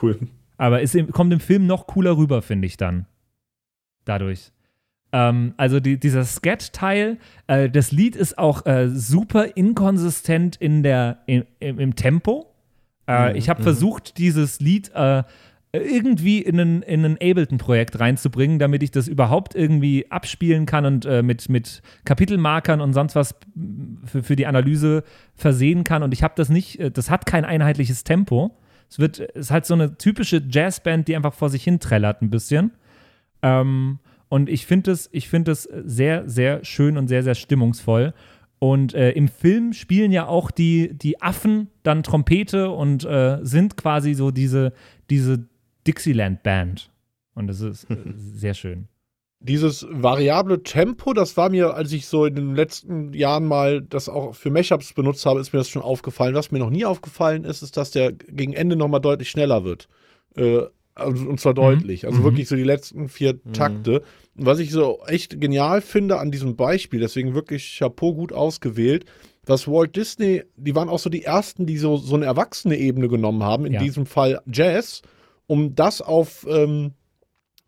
Cool. 0.00 0.18
Aber 0.56 0.80
es 0.80 0.96
kommt 1.12 1.34
im 1.34 1.40
Film 1.40 1.66
noch 1.66 1.86
cooler 1.86 2.16
rüber, 2.16 2.40
finde 2.40 2.66
ich 2.66 2.78
dann. 2.78 3.04
Dadurch. 4.06 4.52
Ähm, 5.12 5.54
also 5.56 5.80
die, 5.80 5.98
dieser 5.98 6.24
Scat-Teil, 6.24 7.18
äh, 7.46 7.68
das 7.68 7.92
Lied 7.92 8.16
ist 8.16 8.38
auch 8.38 8.66
äh, 8.66 8.88
super 8.88 9.56
inkonsistent 9.56 10.56
in 10.56 10.82
der, 10.82 11.18
im, 11.26 11.44
im, 11.58 11.78
im 11.78 11.94
Tempo. 11.96 12.46
Äh, 13.06 13.30
Mhm, 13.30 13.36
ich 13.36 13.48
habe 13.48 13.60
mhm. 13.60 13.64
versucht, 13.64 14.18
dieses 14.18 14.60
Lied 14.60 14.92
äh, 14.94 15.24
irgendwie 15.72 16.40
in 16.40 16.58
ein, 16.58 16.82
in 16.82 17.04
ein 17.04 17.14
Ableton-Projekt 17.14 18.00
reinzubringen, 18.00 18.58
damit 18.58 18.82
ich 18.82 18.90
das 18.90 19.06
überhaupt 19.06 19.54
irgendwie 19.54 20.10
abspielen 20.10 20.66
kann 20.66 20.84
und 20.84 21.06
äh, 21.06 21.22
mit, 21.22 21.48
mit 21.48 21.82
Kapitelmarkern 22.04 22.80
und 22.80 22.92
sonst 22.92 23.14
was 23.14 23.36
für, 24.04 24.22
für 24.22 24.36
die 24.36 24.46
Analyse 24.46 25.04
versehen 25.36 25.84
kann. 25.84 26.02
Und 26.02 26.12
ich 26.12 26.22
habe 26.22 26.34
das 26.36 26.48
nicht, 26.48 26.80
äh, 26.80 26.90
das 26.90 27.08
hat 27.08 27.26
kein 27.26 27.44
einheitliches 27.44 28.02
Tempo. 28.02 28.56
Es 28.88 28.98
wird, 28.98 29.20
es 29.20 29.46
ist 29.46 29.50
halt 29.52 29.66
so 29.66 29.74
eine 29.74 29.96
typische 29.96 30.42
Jazzband, 30.48 31.06
die 31.06 31.14
einfach 31.14 31.34
vor 31.34 31.50
sich 31.50 31.62
hin 31.62 31.78
trällert 31.78 32.22
ein 32.22 32.30
bisschen. 32.30 32.72
Ähm, 33.42 34.00
und 34.30 34.48
ich 34.48 34.64
finde 34.64 34.92
es, 34.92 35.10
ich 35.12 35.28
finde 35.28 35.50
es 35.50 35.64
sehr, 35.64 36.26
sehr 36.28 36.64
schön 36.64 36.96
und 36.96 37.08
sehr, 37.08 37.24
sehr 37.24 37.34
stimmungsvoll. 37.34 38.14
Und 38.60 38.94
äh, 38.94 39.10
im 39.10 39.26
Film 39.26 39.72
spielen 39.72 40.12
ja 40.12 40.28
auch 40.28 40.52
die, 40.52 40.94
die 40.94 41.20
Affen 41.20 41.68
dann 41.82 42.04
Trompete 42.04 42.70
und 42.70 43.04
äh, 43.04 43.38
sind 43.42 43.76
quasi 43.76 44.14
so 44.14 44.30
diese, 44.30 44.72
diese 45.10 45.48
Dixieland-Band. 45.86 46.92
Und 47.34 47.48
das 47.48 47.60
ist 47.60 47.90
äh, 47.90 47.96
sehr 48.16 48.54
schön. 48.54 48.86
Dieses 49.40 49.84
variable 49.90 50.62
Tempo, 50.62 51.12
das 51.12 51.36
war 51.36 51.50
mir, 51.50 51.74
als 51.74 51.90
ich 51.92 52.06
so 52.06 52.24
in 52.24 52.36
den 52.36 52.54
letzten 52.54 53.12
Jahren 53.12 53.46
mal 53.46 53.82
das 53.82 54.08
auch 54.08 54.34
für 54.36 54.50
Mashups 54.50 54.92
benutzt 54.92 55.26
habe, 55.26 55.40
ist 55.40 55.52
mir 55.52 55.58
das 55.58 55.70
schon 55.70 55.82
aufgefallen. 55.82 56.36
Was 56.36 56.52
mir 56.52 56.58
noch 56.60 56.70
nie 56.70 56.84
aufgefallen 56.84 57.42
ist, 57.42 57.62
ist, 57.62 57.76
dass 57.76 57.90
der 57.90 58.12
gegen 58.12 58.52
Ende 58.52 58.76
nochmal 58.76 59.00
deutlich 59.00 59.30
schneller 59.30 59.64
wird. 59.64 59.88
Also, 61.00 61.28
und 61.28 61.40
zwar 61.40 61.54
deutlich. 61.54 62.06
Also 62.06 62.20
Mhm. 62.20 62.24
wirklich 62.24 62.48
so 62.48 62.56
die 62.56 62.62
letzten 62.64 63.08
vier 63.08 63.40
Takte. 63.52 64.02
Und 64.36 64.46
was 64.46 64.58
ich 64.58 64.70
so 64.70 65.00
echt 65.06 65.40
genial 65.40 65.80
finde 65.80 66.18
an 66.18 66.30
diesem 66.30 66.56
Beispiel, 66.56 67.00
deswegen 67.00 67.34
wirklich 67.34 67.76
Chapeau 67.78 68.14
gut 68.14 68.32
ausgewählt, 68.32 69.04
was 69.46 69.66
Walt 69.66 69.96
Disney, 69.96 70.42
die 70.56 70.74
waren 70.74 70.88
auch 70.88 70.98
so 70.98 71.10
die 71.10 71.24
ersten, 71.24 71.66
die 71.66 71.78
so, 71.78 71.96
so 71.96 72.14
eine 72.14 72.26
erwachsene 72.26 72.76
Ebene 72.78 73.08
genommen 73.08 73.42
haben, 73.42 73.64
in 73.66 73.72
Ja. 73.72 73.80
diesem 73.82 74.06
Fall 74.06 74.40
Jazz, 74.52 75.02
um 75.46 75.74
das 75.74 76.00
auf 76.02 76.46
ähm, 76.48 76.92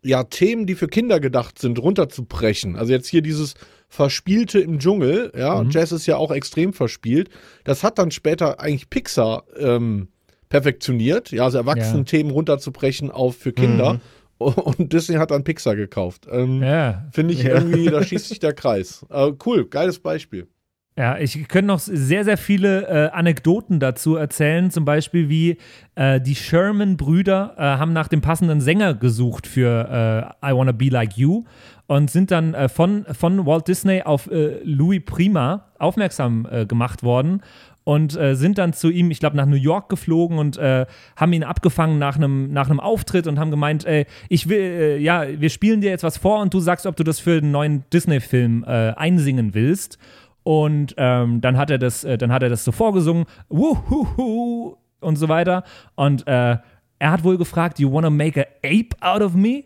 ja, 0.05 0.23
Themen, 0.25 0.65
die 0.65 0.75
für 0.75 0.87
Kinder 0.87 1.19
gedacht 1.21 1.59
sind, 1.59 1.79
runterzubrechen. 1.79 2.75
Also 2.75 2.91
jetzt 2.91 3.07
hier 3.07 3.21
dieses 3.21 3.53
Verspielte 3.87 4.59
im 4.59 4.79
Dschungel, 4.79 5.31
ja, 5.37 5.63
Mhm. 5.63 5.69
Jazz 5.71 5.91
ist 5.91 6.05
ja 6.07 6.17
auch 6.17 6.31
extrem 6.31 6.73
verspielt. 6.73 7.29
Das 7.63 7.83
hat 7.83 7.97
dann 7.97 8.11
später 8.11 8.59
eigentlich 8.59 8.89
Pixar 8.89 9.43
ähm, 9.57 10.09
perfektionioniert, 10.53 11.31
ja, 11.31 11.43
also 11.45 11.57
Erwachsenen-Themen 11.57 12.29
runterzubrechen 12.31 13.09
auf 13.11 13.35
für 13.35 13.51
Kinder. 13.53 13.99
Und 14.37 14.93
Disney 14.93 15.15
hat 15.15 15.31
dann 15.31 15.43
Pixar 15.43 15.75
gekauft. 15.75 16.27
Ähm, 16.31 16.61
Ja, 16.61 17.05
Finde 17.11 17.33
ich 17.33 17.43
Ja. 17.43 17.55
irgendwie, 17.55 17.85
da 17.89 18.03
schießt 18.03 18.29
sich 18.29 18.39
der 18.39 18.53
Kreis. 18.53 19.05
Äh, 19.09 19.31
cool, 19.45 19.65
geiles 19.65 19.99
Beispiel. 19.99 20.47
Ja, 20.95 21.17
ich 21.17 21.47
könnte 21.47 21.67
noch 21.67 21.79
sehr, 21.79 22.23
sehr 22.23 22.37
viele 22.37 22.87
äh, 22.87 23.09
Anekdoten 23.11 23.79
dazu 23.79 24.15
erzählen. 24.15 24.69
Zum 24.69 24.85
Beispiel, 24.85 25.27
wie 25.27 25.57
äh, 25.95 26.21
die 26.21 26.35
Sherman-Brüder 26.35 27.55
äh, 27.57 27.61
haben 27.61 27.93
nach 27.93 28.07
dem 28.09 28.21
passenden 28.21 28.61
Sänger 28.61 28.93
gesucht 28.93 29.47
für 29.47 30.29
äh, 30.43 30.47
I 30.51 30.55
Wanna 30.55 30.71
Be 30.71 30.89
Like 30.89 31.17
You 31.17 31.45
und 31.87 32.11
sind 32.11 32.29
dann 32.29 32.53
äh, 32.53 32.69
von, 32.69 33.05
von 33.11 33.45
Walt 33.47 33.67
Disney 33.67 34.03
auf 34.03 34.29
äh, 34.29 34.59
Louis 34.63 35.01
Prima 35.03 35.65
aufmerksam 35.79 36.47
gemacht 36.67 37.01
worden 37.03 37.41
und 37.83 38.15
äh, 38.17 38.35
sind 38.35 38.57
dann 38.57 38.73
zu 38.73 38.89
ihm, 38.89 39.11
ich 39.11 39.19
glaube, 39.19 39.35
nach 39.35 39.45
New 39.45 39.55
York 39.55 39.89
geflogen 39.89 40.37
und 40.37 40.57
äh, 40.57 40.85
haben 41.15 41.33
ihn 41.33 41.43
abgefangen 41.43 41.99
nach 41.99 42.15
einem 42.15 42.51
nach 42.53 42.69
einem 42.69 42.79
Auftritt 42.79 43.27
und 43.27 43.39
haben 43.39 43.51
gemeint, 43.51 43.85
ey, 43.85 44.05
ich 44.29 44.47
will, 44.47 44.59
äh, 44.59 44.97
ja, 44.97 45.25
wir 45.39 45.49
spielen 45.49 45.81
dir 45.81 45.89
jetzt 45.89 46.03
was 46.03 46.17
vor 46.17 46.41
und 46.41 46.53
du 46.53 46.59
sagst, 46.59 46.85
ob 46.85 46.95
du 46.95 47.03
das 47.03 47.19
für 47.19 47.37
einen 47.37 47.51
neuen 47.51 47.83
Disney-Film 47.91 48.63
äh, 48.65 48.93
einsingen 48.95 49.53
willst. 49.53 49.97
Und 50.43 50.93
ähm, 50.97 51.39
dann 51.39 51.57
hat 51.57 51.69
er 51.69 51.77
das, 51.77 52.03
äh, 52.03 52.17
dann 52.17 52.31
hat 52.31 52.43
er 52.43 52.49
das 52.49 52.65
so 52.65 52.71
vorgesungen, 52.71 53.25
wuhuhu 53.49 54.75
und 54.99 55.15
so 55.15 55.29
weiter. 55.29 55.63
Und 55.95 56.27
äh, 56.27 56.57
er 56.99 57.11
hat 57.11 57.23
wohl 57.23 57.37
gefragt, 57.37 57.79
you 57.79 57.91
wanna 57.91 58.09
make 58.09 58.39
a 58.39 58.45
ape 58.65 58.95
out 59.01 59.21
of 59.21 59.33
me? 59.33 59.63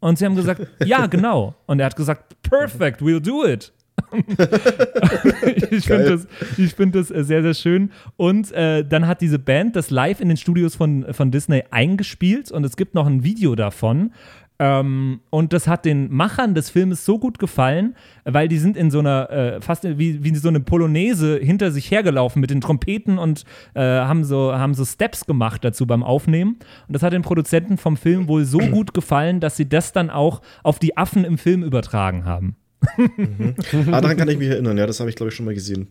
Und 0.00 0.18
sie 0.18 0.24
haben 0.24 0.36
gesagt, 0.36 0.66
ja, 0.84 1.06
genau. 1.06 1.54
Und 1.66 1.80
er 1.80 1.86
hat 1.86 1.96
gesagt, 1.96 2.36
perfect, 2.42 3.00
we'll 3.00 3.20
do 3.20 3.44
it. 3.44 3.72
ich 5.70 5.84
finde 5.84 6.10
das, 6.10 6.26
ich 6.56 6.74
find 6.74 6.94
das 6.94 7.10
äh, 7.10 7.24
sehr, 7.24 7.42
sehr 7.42 7.54
schön. 7.54 7.90
Und 8.16 8.52
äh, 8.52 8.84
dann 8.84 9.06
hat 9.06 9.20
diese 9.20 9.38
Band 9.38 9.76
das 9.76 9.90
live 9.90 10.20
in 10.20 10.28
den 10.28 10.36
Studios 10.36 10.74
von, 10.74 11.06
von 11.12 11.30
Disney 11.30 11.64
eingespielt 11.70 12.50
und 12.50 12.64
es 12.64 12.76
gibt 12.76 12.94
noch 12.94 13.06
ein 13.06 13.22
Video 13.24 13.54
davon. 13.54 14.12
Ähm, 14.60 15.20
und 15.30 15.54
das 15.54 15.66
hat 15.66 15.86
den 15.86 16.12
Machern 16.12 16.54
des 16.54 16.68
Filmes 16.68 17.06
so 17.06 17.18
gut 17.18 17.38
gefallen, 17.38 17.96
weil 18.24 18.46
die 18.46 18.58
sind 18.58 18.76
in 18.76 18.90
so 18.90 18.98
einer, 18.98 19.30
äh, 19.30 19.60
fast 19.62 19.84
wie, 19.84 20.22
wie 20.22 20.34
so 20.36 20.48
eine 20.48 20.60
Polonaise 20.60 21.38
hinter 21.38 21.70
sich 21.70 21.90
hergelaufen 21.90 22.40
mit 22.40 22.50
den 22.50 22.60
Trompeten 22.60 23.18
und 23.18 23.44
äh, 23.72 23.80
haben, 23.80 24.22
so, 24.22 24.52
haben 24.52 24.74
so 24.74 24.84
Steps 24.84 25.24
gemacht 25.24 25.64
dazu 25.64 25.86
beim 25.86 26.02
Aufnehmen. 26.02 26.58
Und 26.86 26.92
das 26.92 27.02
hat 27.02 27.14
den 27.14 27.22
Produzenten 27.22 27.78
vom 27.78 27.96
Film 27.96 28.28
wohl 28.28 28.44
so 28.44 28.58
gut 28.58 28.92
gefallen, 28.92 29.40
dass 29.40 29.56
sie 29.56 29.66
das 29.66 29.94
dann 29.94 30.10
auch 30.10 30.42
auf 30.62 30.78
die 30.78 30.98
Affen 30.98 31.24
im 31.24 31.38
Film 31.38 31.62
übertragen 31.62 32.26
haben. 32.26 32.56
Ah, 33.92 34.00
daran 34.00 34.16
kann 34.16 34.28
ich 34.28 34.38
mich 34.38 34.48
erinnern, 34.48 34.76
ja, 34.78 34.86
das 34.86 35.00
habe 35.00 35.10
ich, 35.10 35.16
glaube 35.16 35.30
ich, 35.30 35.36
schon 35.36 35.46
mal 35.46 35.54
gesehen. 35.54 35.88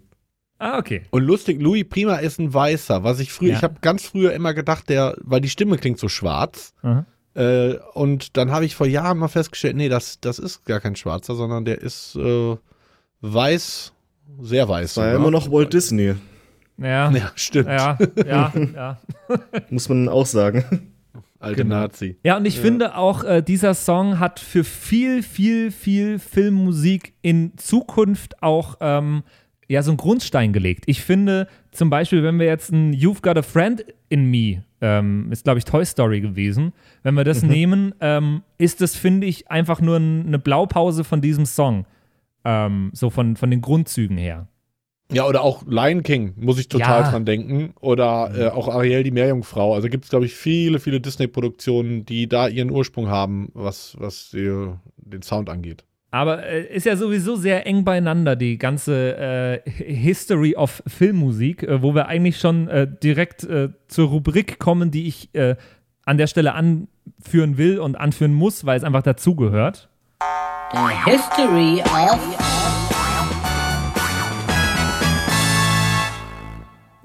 Ah, 0.57 0.77
okay. 0.77 1.03
Und 1.11 1.23
lustig, 1.23 1.61
Louis 1.61 1.85
Prima 1.87 2.15
ist 2.17 2.39
ein 2.39 2.53
Weißer, 2.53 3.03
was 3.03 3.19
ich 3.19 3.31
früher, 3.31 3.51
Ja. 3.51 3.55
ich 3.57 3.63
habe 3.63 3.75
ganz 3.81 4.03
früher 4.03 4.33
immer 4.33 4.53
gedacht, 4.53 4.89
der, 4.89 5.15
weil 5.21 5.39
die 5.41 5.49
Stimme 5.49 5.77
klingt 5.77 5.99
so 5.99 6.09
schwarz. 6.09 6.73
Aha. 6.81 7.05
Äh, 7.35 7.75
und 7.93 8.35
dann 8.35 8.51
habe 8.51 8.65
ich 8.65 8.75
vor 8.75 8.87
Jahren 8.87 9.19
mal 9.19 9.27
festgestellt, 9.29 9.77
nee, 9.77 9.87
das, 9.87 10.19
das 10.19 10.39
ist 10.39 10.65
gar 10.65 10.79
kein 10.81 10.95
Schwarzer, 10.95 11.35
sondern 11.35 11.63
der 11.63 11.79
ist 11.81 12.15
äh, 12.17 12.57
weiß, 13.21 13.93
sehr 14.41 14.67
weiß. 14.67 14.97
War 14.97 15.07
ja 15.07 15.15
immer 15.15 15.31
noch 15.31 15.49
Walt 15.51 15.71
Disney, 15.73 16.15
Ja. 16.77 17.11
Ja, 17.11 17.31
stimmt. 17.35 17.67
Ja, 17.69 17.97
ja, 18.25 18.53
ja. 18.75 18.99
muss 19.69 19.87
man 19.89 20.09
auch 20.09 20.25
sagen. 20.25 20.91
Alte 21.39 21.63
Genau. 21.63 21.75
Nazi. 21.75 22.17
Ja, 22.23 22.37
und 22.37 22.45
ich 22.45 22.59
finde 22.59 22.95
auch, 22.97 23.23
äh, 23.23 23.41
dieser 23.41 23.73
Song 23.73 24.19
hat 24.19 24.39
für 24.39 24.63
viel, 24.65 25.23
viel, 25.23 25.71
viel 25.71 26.19
Filmmusik 26.19 27.13
in 27.21 27.57
Zukunft 27.57 28.43
auch 28.43 28.75
ähm, 28.81 29.23
ja, 29.69 29.83
so 29.83 29.91
einen 29.91 29.97
Grundstein 29.97 30.51
gelegt. 30.51 30.83
Ich 30.87 31.01
finde 31.01 31.47
zum 31.71 31.89
Beispiel, 31.89 32.23
wenn 32.23 32.39
wir 32.39 32.47
jetzt 32.47 32.71
ein 32.71 32.93
You've 32.93 33.21
Got 33.21 33.37
a 33.37 33.41
Friend 33.41 33.85
in 34.09 34.25
Me, 34.29 34.63
ähm, 34.81 35.31
ist 35.31 35.43
glaube 35.43 35.59
ich 35.59 35.65
Toy 35.65 35.85
Story 35.85 36.19
gewesen, 36.19 36.73
wenn 37.03 37.13
wir 37.13 37.23
das 37.23 37.43
nehmen, 37.43 37.93
ähm, 38.01 38.41
ist 38.57 38.81
das, 38.81 38.95
finde 38.95 39.27
ich, 39.27 39.49
einfach 39.49 39.79
nur 39.79 39.97
ein, 39.97 40.25
eine 40.27 40.39
Blaupause 40.39 41.03
von 41.03 41.21
diesem 41.21 41.45
Song. 41.45 41.85
Ähm, 42.43 42.89
so 42.93 43.09
von, 43.09 43.35
von 43.35 43.51
den 43.51 43.61
Grundzügen 43.61 44.17
her. 44.17 44.47
Ja, 45.11 45.25
oder 45.25 45.41
auch 45.41 45.63
Lion 45.67 46.03
King, 46.03 46.33
muss 46.37 46.59
ich 46.59 46.69
total 46.69 47.01
Ja. 47.03 47.09
dran 47.11 47.25
denken. 47.25 47.73
Oder 47.81 48.31
äh, 48.35 48.47
auch 48.49 48.67
Ariel, 48.67 49.03
die 49.03 49.11
Meerjungfrau. 49.11 49.73
Also 49.73 49.89
gibt 49.89 50.03
es, 50.03 50.09
glaube 50.11 50.25
ich, 50.25 50.35
viele, 50.35 50.79
viele 50.79 51.01
Disney-Produktionen, 51.01 52.05
die 52.05 52.27
da 52.29 52.47
ihren 52.47 52.69
Ursprung 52.69 53.07
haben, 53.07 53.49
was, 53.53 53.95
was 53.99 54.29
die, 54.31 54.67
den 54.97 55.21
Sound 55.23 55.49
angeht. 55.49 55.83
Aber 56.11 56.43
äh, 56.45 56.63
ist 56.75 56.85
ja 56.85 56.95
sowieso 56.95 57.35
sehr 57.35 57.65
eng 57.67 57.83
beieinander, 57.83 58.35
die 58.35 58.57
ganze 58.57 59.15
äh, 59.65 59.69
History 59.69 60.55
of 60.55 60.81
Filmmusik, 60.87 61.63
äh, 61.63 61.81
wo 61.81 61.93
wir 61.95 62.07
eigentlich 62.07 62.39
schon 62.39 62.67
äh, 62.67 62.87
direkt 63.03 63.43
äh, 63.43 63.69
zur 63.87 64.09
Rubrik 64.09 64.59
kommen, 64.59 64.91
die 64.91 65.07
ich 65.07 65.33
äh, 65.33 65.55
an 66.05 66.17
der 66.17 66.27
Stelle 66.27 66.53
anführen 66.53 67.57
will 67.57 67.79
und 67.79 67.95
anführen 67.95 68.33
muss, 68.33 68.65
weil 68.65 68.77
es 68.77 68.83
einfach 68.83 69.03
dazugehört. 69.03 69.89
The 70.71 71.11
history 71.11 71.81
of 71.81 72.78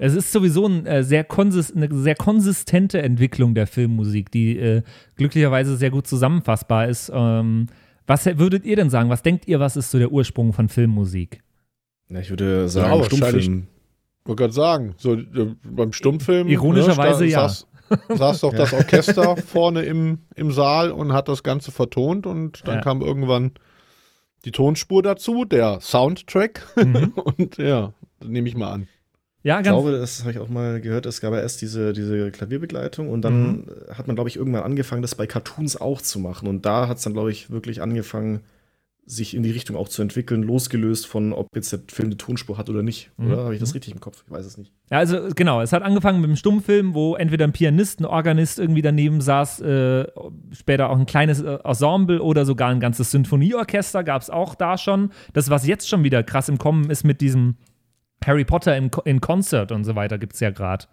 Es 0.05 0.13
ist 0.15 0.31
sowieso 0.31 0.67
ein, 0.67 0.85
äh, 0.85 1.03
sehr 1.03 1.25
eine 1.29 1.87
sehr 1.91 2.15
konsistente 2.15 3.01
Entwicklung 3.01 3.55
der 3.55 3.65
Filmmusik, 3.67 4.29
die 4.31 4.57
äh, 4.57 4.81
glücklicherweise 5.15 5.75
sehr 5.77 5.89
gut 5.91 6.05
zusammenfassbar 6.07 6.87
ist. 6.87 7.11
Ähm, 7.13 7.67
was 8.07 8.25
würdet 8.37 8.65
ihr 8.65 8.75
denn 8.75 8.89
sagen? 8.91 9.09
Was 9.09 9.23
denkt 9.23 9.47
ihr, 9.47 9.59
was 9.59 9.75
ist 9.75 9.89
so 9.91 9.97
der 9.97 10.11
Ursprung 10.11 10.53
von 10.53 10.69
Filmmusik? 10.69 11.41
Ja, 12.09 12.19
ich 12.19 12.29
würde 12.29 12.69
sagen, 12.69 12.99
wahrscheinlich- 12.99 13.45
Stummfilm. 13.45 13.67
Ich 14.21 14.27
wollte 14.29 14.41
gerade 14.43 14.53
sagen, 14.53 14.93
so 14.97 15.13
äh, 15.13 15.55
beim 15.63 15.91
Stummfilm. 15.93 16.47
Ironischerweise 16.47 17.23
ne, 17.23 17.29
ja. 17.31 17.47
saß, 17.47 17.67
saß 18.09 18.41
doch 18.41 18.53
das 18.57 18.73
Orchester 18.73 19.37
vorne 19.37 19.83
im, 19.83 20.19
im 20.35 20.51
Saal 20.51 20.91
und 20.91 21.13
hat 21.13 21.27
das 21.29 21.41
Ganze 21.43 21.71
vertont 21.71 22.25
und 22.27 22.67
dann 22.67 22.75
Ja. 22.75 22.81
kam 22.81 23.01
irgendwann 23.01 23.51
die 24.45 24.51
Tonspur 24.51 25.01
dazu, 25.01 25.45
der 25.45 25.79
Soundtrack 25.81 26.61
Mhm. 26.75 27.13
und 27.37 27.57
ja, 27.57 27.93
nehme 28.23 28.47
ich 28.47 28.55
mal 28.55 28.71
an. 28.71 28.87
Ja, 29.45 29.59
Ich 29.59 29.65
ganz. 29.65 29.75
glaube, 29.75 29.91
das 29.91 30.21
habe 30.21 30.31
ich 30.31 30.39
auch 30.39 30.49
mal 30.49 30.81
gehört, 30.81 31.05
es 31.05 31.21
gab 31.21 31.31
ja 31.31 31.39
erst 31.39 31.61
diese, 31.61 31.93
diese 31.93 32.31
Klavierbegleitung 32.31 33.09
und 33.09 33.21
dann 33.21 33.67
hat 33.93 34.07
man, 34.07 34.15
glaube 34.15 34.27
ich, 34.27 34.37
irgendwann 34.37 34.63
angefangen, 34.63 35.03
das 35.03 35.13
bei 35.13 35.27
Cartoons 35.27 35.79
auch 35.79 36.01
zu 36.01 36.19
machen. 36.19 36.47
Und 36.47 36.65
da 36.65 36.87
hat 36.87 36.97
es 36.97 37.03
dann, 37.03 37.13
glaube 37.13 37.31
ich, 37.31 37.51
wirklich 37.51 37.79
angefangen, 37.79 38.39
sich 39.05 39.35
in 39.35 39.43
die 39.43 39.51
Richtung 39.51 39.75
auch 39.75 39.87
zu 39.87 40.01
entwickeln, 40.01 40.41
losgelöst 40.41 41.05
von, 41.05 41.31
ob 41.31 41.55
jetzt 41.55 41.71
der 41.71 41.79
Film 41.87 42.07
eine 42.07 42.17
Tonspur 42.17 42.57
hat 42.57 42.71
oder 42.71 42.81
nicht. 42.81 43.11
Mhm. 43.17 43.27
Oder 43.27 43.43
habe 43.43 43.53
ich 43.53 43.59
das 43.59 43.75
richtig 43.75 43.93
im 43.93 43.99
Kopf? 43.99 44.23
Ich 44.25 44.31
weiß 44.31 44.47
es 44.47 44.57
nicht. 44.57 44.71
Ja, 44.89 44.97
also 44.97 45.29
genau, 45.35 45.61
es 45.61 45.73
hat 45.73 45.83
angefangen 45.83 46.21
mit 46.21 46.29
einem 46.29 46.37
Stummfilm, 46.37 46.95
wo 46.95 47.15
entweder 47.15 47.45
ein 47.45 47.53
Pianist, 47.53 47.99
ein 47.99 48.05
Organist 48.05 48.57
irgendwie 48.57 48.81
daneben 48.81 49.21
saß, 49.21 49.61
äh, 49.61 50.07
später 50.53 50.89
auch 50.89 50.97
ein 50.97 51.05
kleines 51.05 51.39
äh, 51.39 51.59
Ensemble 51.63 52.19
oder 52.19 52.45
sogar 52.45 52.69
ein 52.69 52.79
ganzes 52.79 53.11
Sinfonieorchester 53.11 54.03
gab 54.03 54.23
es 54.23 54.31
auch 54.31 54.55
da 54.55 54.75
schon. 54.79 55.11
Das, 55.33 55.51
was 55.51 55.67
jetzt 55.67 55.87
schon 55.87 56.03
wieder 56.03 56.23
krass 56.23 56.49
im 56.49 56.57
Kommen 56.57 56.89
ist 56.89 57.03
mit 57.03 57.21
diesem 57.21 57.57
Harry 58.23 58.45
Potter 58.45 58.75
in, 58.75 58.89
in 59.05 59.21
Concert 59.21 59.71
und 59.71 59.83
so 59.83 59.95
weiter, 59.95 60.17
gibt 60.17 60.33
es 60.33 60.39
ja 60.39 60.51
gerade. 60.51 60.85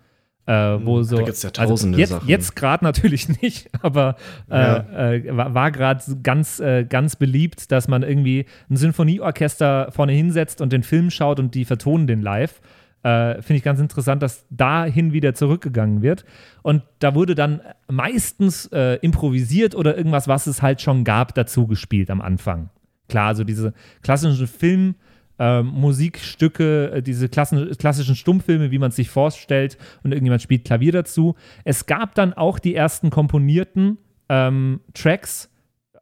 Äh, 0.45 0.53
wo 0.85 0.99
Da 0.99 1.05
so, 1.05 1.17
gibt's 1.19 1.43
ja 1.45 1.51
also 1.57 1.75
tausende 1.75 1.99
jetzt, 1.99 2.11
Sachen. 2.11 2.29
Jetzt 2.29 2.57
gerade 2.57 2.85
natürlich 2.85 3.29
nicht, 3.43 3.71
aber 3.81 4.17
äh, 4.51 5.19
äh, 5.19 5.37
war, 5.37 5.55
war 5.55 5.71
gerade 5.71 6.03
ganz, 6.23 6.59
äh, 6.59 6.85
ganz 6.85 7.15
beliebt, 7.15 7.71
dass 7.71 7.87
man 7.87 8.03
irgendwie 8.03 8.47
ein 8.69 8.77
Sinfonieorchester 8.77 9.93
vorne 9.93 10.13
hinsetzt 10.13 10.61
und 10.61 10.73
den 10.73 10.83
Film 10.83 11.11
schaut 11.11 11.39
und 11.39 11.55
die 11.55 11.65
vertonen 11.65 12.09
den 12.09 12.23
live. 12.23 12.61
Äh, 13.05 13.35
Finde 13.43 13.59
ich 13.59 13.63
ganz 13.63 13.79
interessant, 13.79 14.23
dass 14.23 14.45
dahin 14.51 15.13
wieder 15.13 15.35
zurückgegangen 15.35 16.03
wird. 16.03 16.25
Und 16.63 16.83
da 16.99 17.15
wurde 17.15 17.37
dann 17.37 17.61
meistens 17.89 18.67
äh, 18.67 18.95
improvisiert 18.97 19.77
oder 19.77 19.97
irgendwas, 19.97 20.27
was 20.27 20.49
es 20.49 20.61
halt 20.61 20.81
schon 20.81 21.05
gab, 21.05 21.35
dazu 21.35 21.69
gespielt 21.69 22.11
am 22.11 22.21
Anfang. 22.21 22.71
Klar, 23.09 23.29
also 23.29 23.45
diese 23.45 23.75
klassischen 24.03 24.47
Film- 24.49 24.97
ähm, 25.43 25.67
Musikstücke, 25.67 26.93
äh, 26.93 27.03
diese 27.03 27.29
klassen, 27.29 27.69
klassischen 27.77 28.15
Stummfilme, 28.15 28.71
wie 28.71 28.79
man 28.79 28.91
es 28.91 28.97
sich 28.97 29.11
vorstellt, 29.11 29.77
und 30.05 30.13
irgendjemand 30.13 30.41
spielt 30.41 30.65
Klavier 30.65 30.93
dazu. 30.93 31.35
Es 31.65 31.87
gab 31.87 32.15
dann 32.15 32.33
auch 32.33 32.61
die 32.61 32.77
ersten 32.77 33.11
komponierten 33.11 33.99
ähm, 34.29 34.81
Tracks 34.95 35.51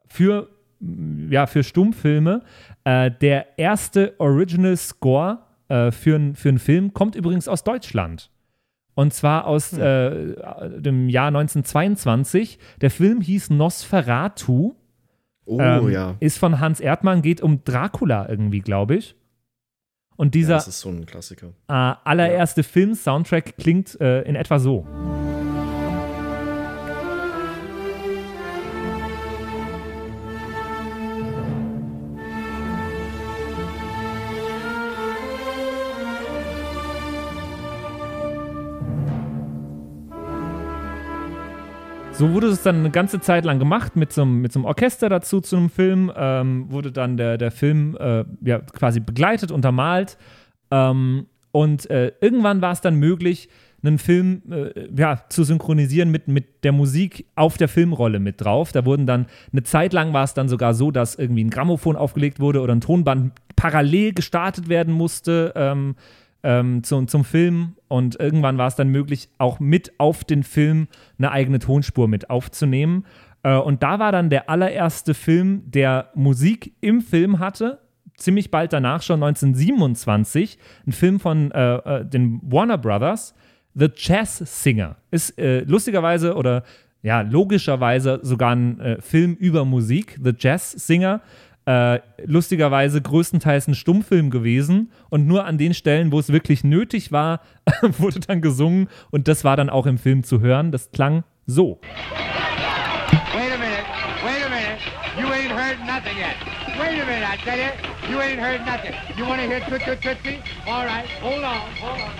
für, 0.05 0.47
ja, 1.27 1.47
für 1.47 1.63
Stummfilme. 1.63 2.43
Äh, 2.83 3.09
der 3.19 3.57
erste 3.57 4.13
Original 4.19 4.77
Score 4.77 5.39
äh, 5.69 5.89
für, 5.89 6.19
für 6.35 6.49
einen 6.49 6.59
Film 6.59 6.93
kommt 6.93 7.15
übrigens 7.15 7.47
aus 7.47 7.63
Deutschland. 7.63 8.29
Und 8.93 9.11
zwar 9.11 9.47
aus 9.47 9.73
äh, 9.73 10.35
dem 10.79 11.09
Jahr 11.09 11.29
1922. 11.29 12.59
Der 12.79 12.91
Film 12.91 13.21
hieß 13.21 13.49
Nosferatu. 13.49 14.75
Oh 15.45 15.59
Ähm, 15.59 15.89
ja. 15.89 16.15
Ist 16.19 16.37
von 16.37 16.59
Hans 16.59 16.79
Erdmann, 16.79 17.23
geht 17.23 17.41
um 17.41 17.63
Dracula 17.63 18.29
irgendwie, 18.29 18.59
glaube 18.59 18.97
ich. 18.97 19.15
Und 20.17 20.27
ja. 20.27 20.39
dieser 20.39 20.53
Das 20.55 20.67
ist 20.67 20.79
so 20.79 20.89
ein 20.89 21.05
Klassiker. 21.05 21.47
äh, 21.67 21.73
allererste 21.73 22.63
Film-Soundtrack 22.63 23.57
klingt 23.57 23.99
äh, 24.01 24.21
in 24.23 24.35
etwa 24.35 24.59
so. 24.59 24.85
So 42.21 42.33
wurde 42.33 42.49
es 42.49 42.61
dann 42.61 42.75
eine 42.75 42.91
ganze 42.91 43.19
Zeit 43.19 43.45
lang 43.45 43.57
gemacht 43.57 43.95
mit 43.95 44.13
so 44.13 44.25
mit 44.25 44.51
so 44.51 44.59
einem 44.59 44.65
Orchester 44.65 45.09
dazu 45.09 45.41
zu 45.41 45.57
einem 45.57 45.71
Film. 45.71 46.11
Ähm, 46.15 46.71
wurde 46.71 46.91
dann 46.91 47.17
der, 47.17 47.39
der 47.39 47.49
Film 47.49 47.97
äh, 47.99 48.25
ja, 48.41 48.59
quasi 48.59 48.99
begleitet, 48.99 49.49
untermalt. 49.49 50.19
Ähm, 50.69 51.25
und 51.51 51.89
äh, 51.89 52.11
irgendwann 52.21 52.61
war 52.61 52.73
es 52.73 52.81
dann 52.81 52.93
möglich, 52.93 53.49
einen 53.81 53.97
Film 53.97 54.43
äh, 54.51 54.87
ja, 54.95 55.23
zu 55.29 55.43
synchronisieren 55.43 56.11
mit, 56.11 56.27
mit 56.27 56.63
der 56.63 56.73
Musik 56.73 57.25
auf 57.33 57.57
der 57.57 57.67
Filmrolle 57.67 58.19
mit 58.19 58.39
drauf. 58.39 58.71
Da 58.71 58.85
wurden 58.85 59.07
dann, 59.07 59.25
eine 59.51 59.63
Zeit 59.63 59.91
lang 59.91 60.13
war 60.13 60.23
es 60.23 60.35
dann 60.35 60.47
sogar 60.47 60.75
so, 60.75 60.91
dass 60.91 61.15
irgendwie 61.15 61.43
ein 61.43 61.49
Grammophon 61.49 61.95
aufgelegt 61.95 62.39
wurde 62.39 62.61
oder 62.61 62.75
ein 62.75 62.81
Tonband 62.81 63.33
parallel 63.55 64.13
gestartet 64.13 64.69
werden 64.69 64.93
musste 64.93 65.53
ähm, 65.55 65.95
ähm, 66.43 66.83
zum, 66.83 67.07
zum 67.07 67.23
Film. 67.23 67.75
Und 67.87 68.19
irgendwann 68.19 68.57
war 68.57 68.67
es 68.67 68.75
dann 68.75 68.89
möglich, 68.89 69.29
auch 69.37 69.59
mit 69.59 69.99
auf 69.99 70.23
den 70.23 70.43
Film 70.43 70.87
eine 71.17 71.31
eigene 71.31 71.59
Tonspur 71.59 72.07
mit 72.07 72.29
aufzunehmen. 72.29 73.05
Äh, 73.43 73.57
und 73.57 73.83
da 73.83 73.99
war 73.99 74.11
dann 74.11 74.29
der 74.29 74.49
allererste 74.49 75.13
Film, 75.13 75.63
der 75.65 76.09
Musik 76.15 76.73
im 76.81 77.01
Film 77.01 77.39
hatte. 77.39 77.79
Ziemlich 78.17 78.51
bald 78.51 78.71
danach, 78.73 79.01
schon 79.01 79.23
1927, 79.23 80.59
ein 80.85 80.91
Film 80.91 81.19
von 81.19 81.51
äh, 81.51 81.75
äh, 81.75 82.05
den 82.05 82.39
Warner 82.43 82.77
Brothers, 82.77 83.33
The 83.73 83.89
Jazz 83.95 84.37
Singer. 84.63 84.97
Ist 85.09 85.39
äh, 85.39 85.61
lustigerweise 85.61 86.35
oder 86.35 86.63
ja, 87.03 87.21
logischerweise 87.21 88.19
sogar 88.21 88.55
ein 88.55 88.79
äh, 88.79 89.01
Film 89.01 89.33
über 89.33 89.65
Musik, 89.65 90.19
The 90.23 90.33
Jazz 90.37 90.71
Singer. 90.71 91.21
Äh, 91.65 91.99
lustigerweise 92.25 93.01
größtenteils 93.01 93.67
ein 93.67 93.75
Stummfilm 93.75 94.31
gewesen 94.31 94.91
und 95.09 95.27
nur 95.27 95.45
an 95.45 95.59
den 95.59 95.75
Stellen, 95.75 96.11
wo 96.11 96.19
es 96.19 96.31
wirklich 96.31 96.63
nötig 96.63 97.11
war, 97.11 97.41
wurde 97.81 98.19
dann 98.19 98.41
gesungen 98.41 98.87
und 99.11 99.27
das 99.27 99.43
war 99.43 99.55
dann 99.57 99.69
auch 99.69 99.85
im 99.85 99.99
Film 99.99 100.23
zu 100.23 100.41
hören. 100.41 100.71
Das 100.71 100.91
klang 100.91 101.23
so. 101.45 101.79
Wait 103.33 103.51
a 103.53 103.57
minute. 103.57 103.85
Wait 104.25 104.43
a 104.43 104.49
minute. 104.49 104.81
You 105.19 105.27
ain't 105.31 105.51
heard 105.51 105.79
nothing 105.85 106.17
yet. 106.17 106.35
Wait 106.79 106.99
a 106.99 107.05
minute, 107.05 107.27
I 107.27 107.37
tell 107.43 107.59
you. 107.59 107.71
You 108.09 108.19
ain't 108.21 108.39
heard 108.39 108.65
nothing. 108.65 108.93
You 109.15 109.25
want 109.25 109.39
to 109.41 109.47
hear 109.47 109.59
Toot 109.59 110.01
Toot? 110.01 110.17
All 110.65 110.85
right. 110.85 111.05
Hold 111.21 111.43
on. 111.43 111.69
Hold 111.79 112.01
on. 112.01 112.11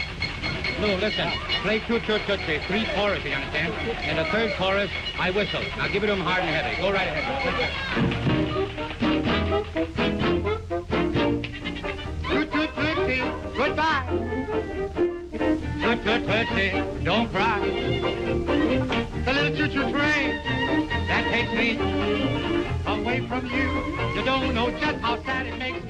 No, 0.82 0.96
listen. 0.98 1.30
Play 1.64 1.80
Toot 1.88 2.04
Toot. 2.06 2.22
Three 2.68 2.86
choruses, 2.96 3.26
you 3.26 3.32
understand? 3.32 3.74
And 4.04 4.20
the 4.20 4.26
third 4.26 4.54
chorus, 4.58 4.92
I 5.20 5.32
whistle. 5.32 5.62
Now 5.78 5.88
give 5.88 6.04
it 6.04 6.08
to 6.08 6.14
'em 6.14 6.22
hard 6.22 6.44
and 6.44 6.50
heavy. 6.56 6.82
Go 6.82 6.92
right 6.92 7.08
ahead. 7.08 8.51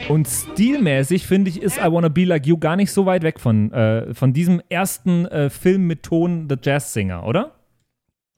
Und 0.09 0.27
stilmäßig 0.27 1.25
finde 1.25 1.49
ich, 1.49 1.61
ist 1.61 1.77
I 1.77 1.91
Wanna 1.91 2.09
Be 2.09 2.25
Like 2.25 2.45
You 2.45 2.57
gar 2.57 2.75
nicht 2.75 2.91
so 2.91 3.05
weit 3.05 3.23
weg 3.23 3.39
von, 3.39 3.71
äh, 3.71 4.13
von 4.13 4.33
diesem 4.33 4.61
ersten 4.69 5.25
äh, 5.27 5.49
Film 5.49 5.87
mit 5.87 6.03
Ton 6.03 6.47
The 6.49 6.55
Jazz 6.61 6.93
Singer, 6.93 7.25
oder? 7.25 7.60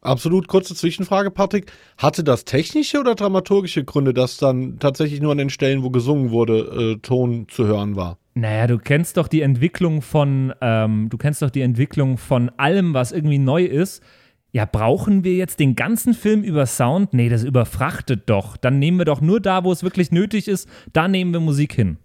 Absolut 0.03 0.47
kurze 0.47 0.75
Zwischenfrage, 0.75 1.31
Patrick. 1.31 1.71
Hatte 1.97 2.23
das 2.23 2.45
technische 2.45 2.99
oder 2.99 3.15
dramaturgische 3.15 3.83
Gründe, 3.85 4.13
dass 4.13 4.37
dann 4.37 4.77
tatsächlich 4.79 5.21
nur 5.21 5.31
an 5.31 5.37
den 5.37 5.49
Stellen, 5.49 5.81
wo 5.83 5.89
gesungen 5.89 6.31
wurde, 6.31 6.95
äh, 6.95 6.99
Ton 7.01 7.47
zu 7.49 7.65
hören 7.65 7.95
war? 7.95 8.17
Naja, 8.35 8.67
du 8.67 8.79
kennst 8.79 9.17
doch 9.17 9.27
die 9.27 9.41
Entwicklung 9.41 10.01
von, 10.01 10.53
ähm, 10.59 11.09
du 11.09 11.17
kennst 11.17 11.41
doch 11.41 11.51
die 11.51 11.61
Entwicklung 11.61 12.17
von 12.17 12.49
allem, 12.57 12.93
was 12.93 13.11
irgendwie 13.11 13.37
neu 13.37 13.63
ist. 13.63 14.03
Ja, 14.51 14.65
brauchen 14.65 15.23
wir 15.23 15.35
jetzt 15.35 15.59
den 15.59 15.75
ganzen 15.75 16.13
Film 16.13 16.43
über 16.43 16.65
Sound? 16.65 17.13
Nee, 17.13 17.29
das 17.29 17.43
überfrachtet 17.43 18.23
doch. 18.29 18.57
Dann 18.57 18.79
nehmen 18.79 18.97
wir 18.97 19.05
doch 19.05 19.21
nur 19.21 19.39
da, 19.39 19.63
wo 19.63 19.71
es 19.71 19.83
wirklich 19.83 20.11
nötig 20.11 20.47
ist, 20.47 20.67
da 20.91 21.07
nehmen 21.07 21.33
wir 21.33 21.39
Musik 21.39 21.73
hin. 21.73 21.97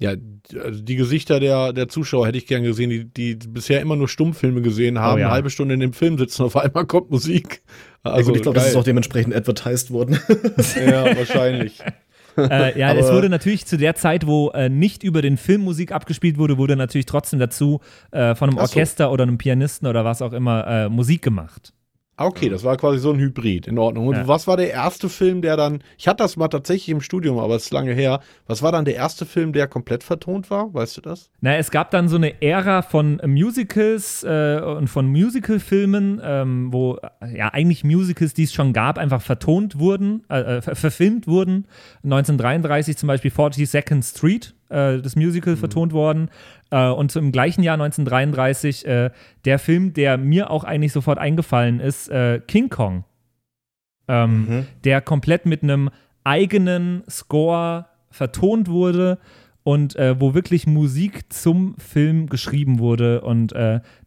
Ja, 0.00 0.14
also 0.64 0.80
die 0.82 0.96
Gesichter 0.96 1.38
der, 1.40 1.72
der 1.74 1.88
Zuschauer 1.88 2.26
hätte 2.26 2.38
ich 2.38 2.46
gern 2.46 2.62
gesehen, 2.62 2.88
die, 2.90 3.04
die 3.04 3.34
bisher 3.48 3.80
immer 3.82 3.96
nur 3.96 4.08
Stummfilme 4.08 4.62
gesehen 4.62 4.98
haben, 4.98 5.16
Oh 5.16 5.18
ja. 5.18 5.26
eine 5.26 5.34
halbe 5.34 5.50
Stunde 5.50 5.74
in 5.74 5.80
dem 5.80 5.92
Film 5.92 6.16
sitzen, 6.18 6.42
auf 6.42 6.56
einmal 6.56 6.86
kommt 6.86 7.10
Musik. 7.10 7.62
Ja, 8.04 8.12
Also, 8.12 8.28
gut, 8.30 8.36
ich 8.36 8.42
glaube, 8.42 8.58
das 8.58 8.68
ist 8.68 8.76
auch 8.76 8.82
dementsprechend 8.84 9.34
advertised 9.36 9.90
worden. 9.90 10.18
Ja, 10.74 11.16
wahrscheinlich. 11.16 11.78
Äh, 12.36 12.78
ja, 12.78 12.94
es 12.94 13.06
Aber- 13.08 13.16
wurde 13.16 13.28
natürlich 13.28 13.66
zu 13.66 13.76
der 13.76 13.94
Zeit, 13.94 14.26
wo 14.26 14.48
äh, 14.50 14.70
nicht 14.70 15.02
über 15.02 15.20
den 15.20 15.36
Film 15.36 15.60
Musik 15.62 15.92
abgespielt 15.92 16.38
wurde, 16.38 16.56
wurde 16.56 16.76
natürlich 16.76 17.04
trotzdem 17.06 17.38
dazu 17.38 17.80
äh, 18.12 18.34
von 18.34 18.48
einem 18.48 18.58
Ach 18.58 18.66
so. 18.68 18.70
Orchester 18.78 19.12
oder 19.12 19.24
einem 19.24 19.36
Pianisten 19.36 19.86
oder 19.86 20.04
was 20.06 20.22
auch 20.22 20.32
immer 20.32 20.66
äh, 20.66 20.88
Musik 20.88 21.20
gemacht. 21.22 21.74
Ah, 22.20 22.26
Okay, 22.26 22.50
das 22.50 22.64
war 22.64 22.76
quasi 22.76 22.98
so 22.98 23.12
ein 23.12 23.18
Hybrid, 23.18 23.66
in 23.66 23.78
Ordnung. 23.78 24.06
Und 24.08 24.14
Ja. 24.14 24.28
was 24.28 24.46
war 24.46 24.56
der 24.58 24.70
erste 24.70 25.08
Film, 25.08 25.40
der 25.40 25.56
dann, 25.56 25.82
ich 25.96 26.06
hatte 26.06 26.22
das 26.22 26.36
mal 26.36 26.48
tatsächlich 26.48 26.90
im 26.90 27.00
Studium, 27.00 27.38
aber 27.38 27.54
es 27.56 27.64
ist 27.64 27.72
lange 27.72 27.94
her, 27.94 28.20
was 28.46 28.62
war 28.62 28.72
dann 28.72 28.84
der 28.84 28.94
erste 28.96 29.24
Film, 29.24 29.52
der 29.54 29.66
komplett 29.66 30.04
vertont 30.04 30.50
war? 30.50 30.72
Weißt 30.74 30.98
du 30.98 31.00
das? 31.00 31.30
Na, 31.40 31.56
es 31.56 31.70
gab 31.70 31.90
dann 31.90 32.08
so 32.08 32.16
eine 32.16 32.42
Ära 32.42 32.82
von 32.82 33.20
Musicals 33.26 34.22
äh, 34.22 34.60
und 34.60 34.88
von 34.88 35.06
Musicalfilmen, 35.06 36.20
ähm, 36.22 36.72
wo 36.72 36.98
ja 37.34 37.48
eigentlich 37.54 37.84
Musicals, 37.84 38.34
die 38.34 38.42
es 38.44 38.52
schon 38.52 38.72
gab, 38.74 38.98
einfach 38.98 39.22
vertont 39.22 39.78
wurden, 39.78 40.22
äh, 40.28 40.58
äh, 40.58 40.62
ver 40.62 40.76
verfilmt 40.76 41.26
wurden. 41.26 41.66
1933 42.04 42.96
zum 42.96 43.06
Beispiel 43.06 43.30
42nd 43.30 44.02
Street 44.02 44.54
äh, 44.70 44.98
das 45.00 45.16
Musical 45.16 45.56
vertont 45.56 45.92
worden. 45.92 46.30
Äh, 46.70 46.88
und 46.88 47.14
im 47.16 47.32
gleichen 47.32 47.62
Jahr 47.62 47.74
1933 47.74 48.86
äh, 48.86 49.10
der 49.44 49.58
Film, 49.58 49.92
der 49.92 50.18
mir 50.18 50.50
auch 50.50 50.64
eigentlich 50.64 50.92
sofort 50.92 51.18
eingefallen 51.18 51.80
ist, 51.80 52.08
äh, 52.08 52.40
King 52.46 52.68
Kong. 52.68 53.04
Ähm, 54.08 54.46
Mhm. 54.48 54.66
Der 54.84 55.00
komplett 55.00 55.46
mit 55.46 55.62
einem 55.62 55.90
eigenen 56.24 57.02
Score 57.08 57.86
vertont 58.10 58.68
wurde 58.68 59.18
und 59.62 59.94
äh, 59.96 60.20
wo 60.20 60.34
wirklich 60.34 60.66
Musik 60.66 61.32
zum 61.32 61.76
Film 61.78 62.28
geschrieben 62.28 62.78
wurde. 62.78 63.20
Und 63.20 63.54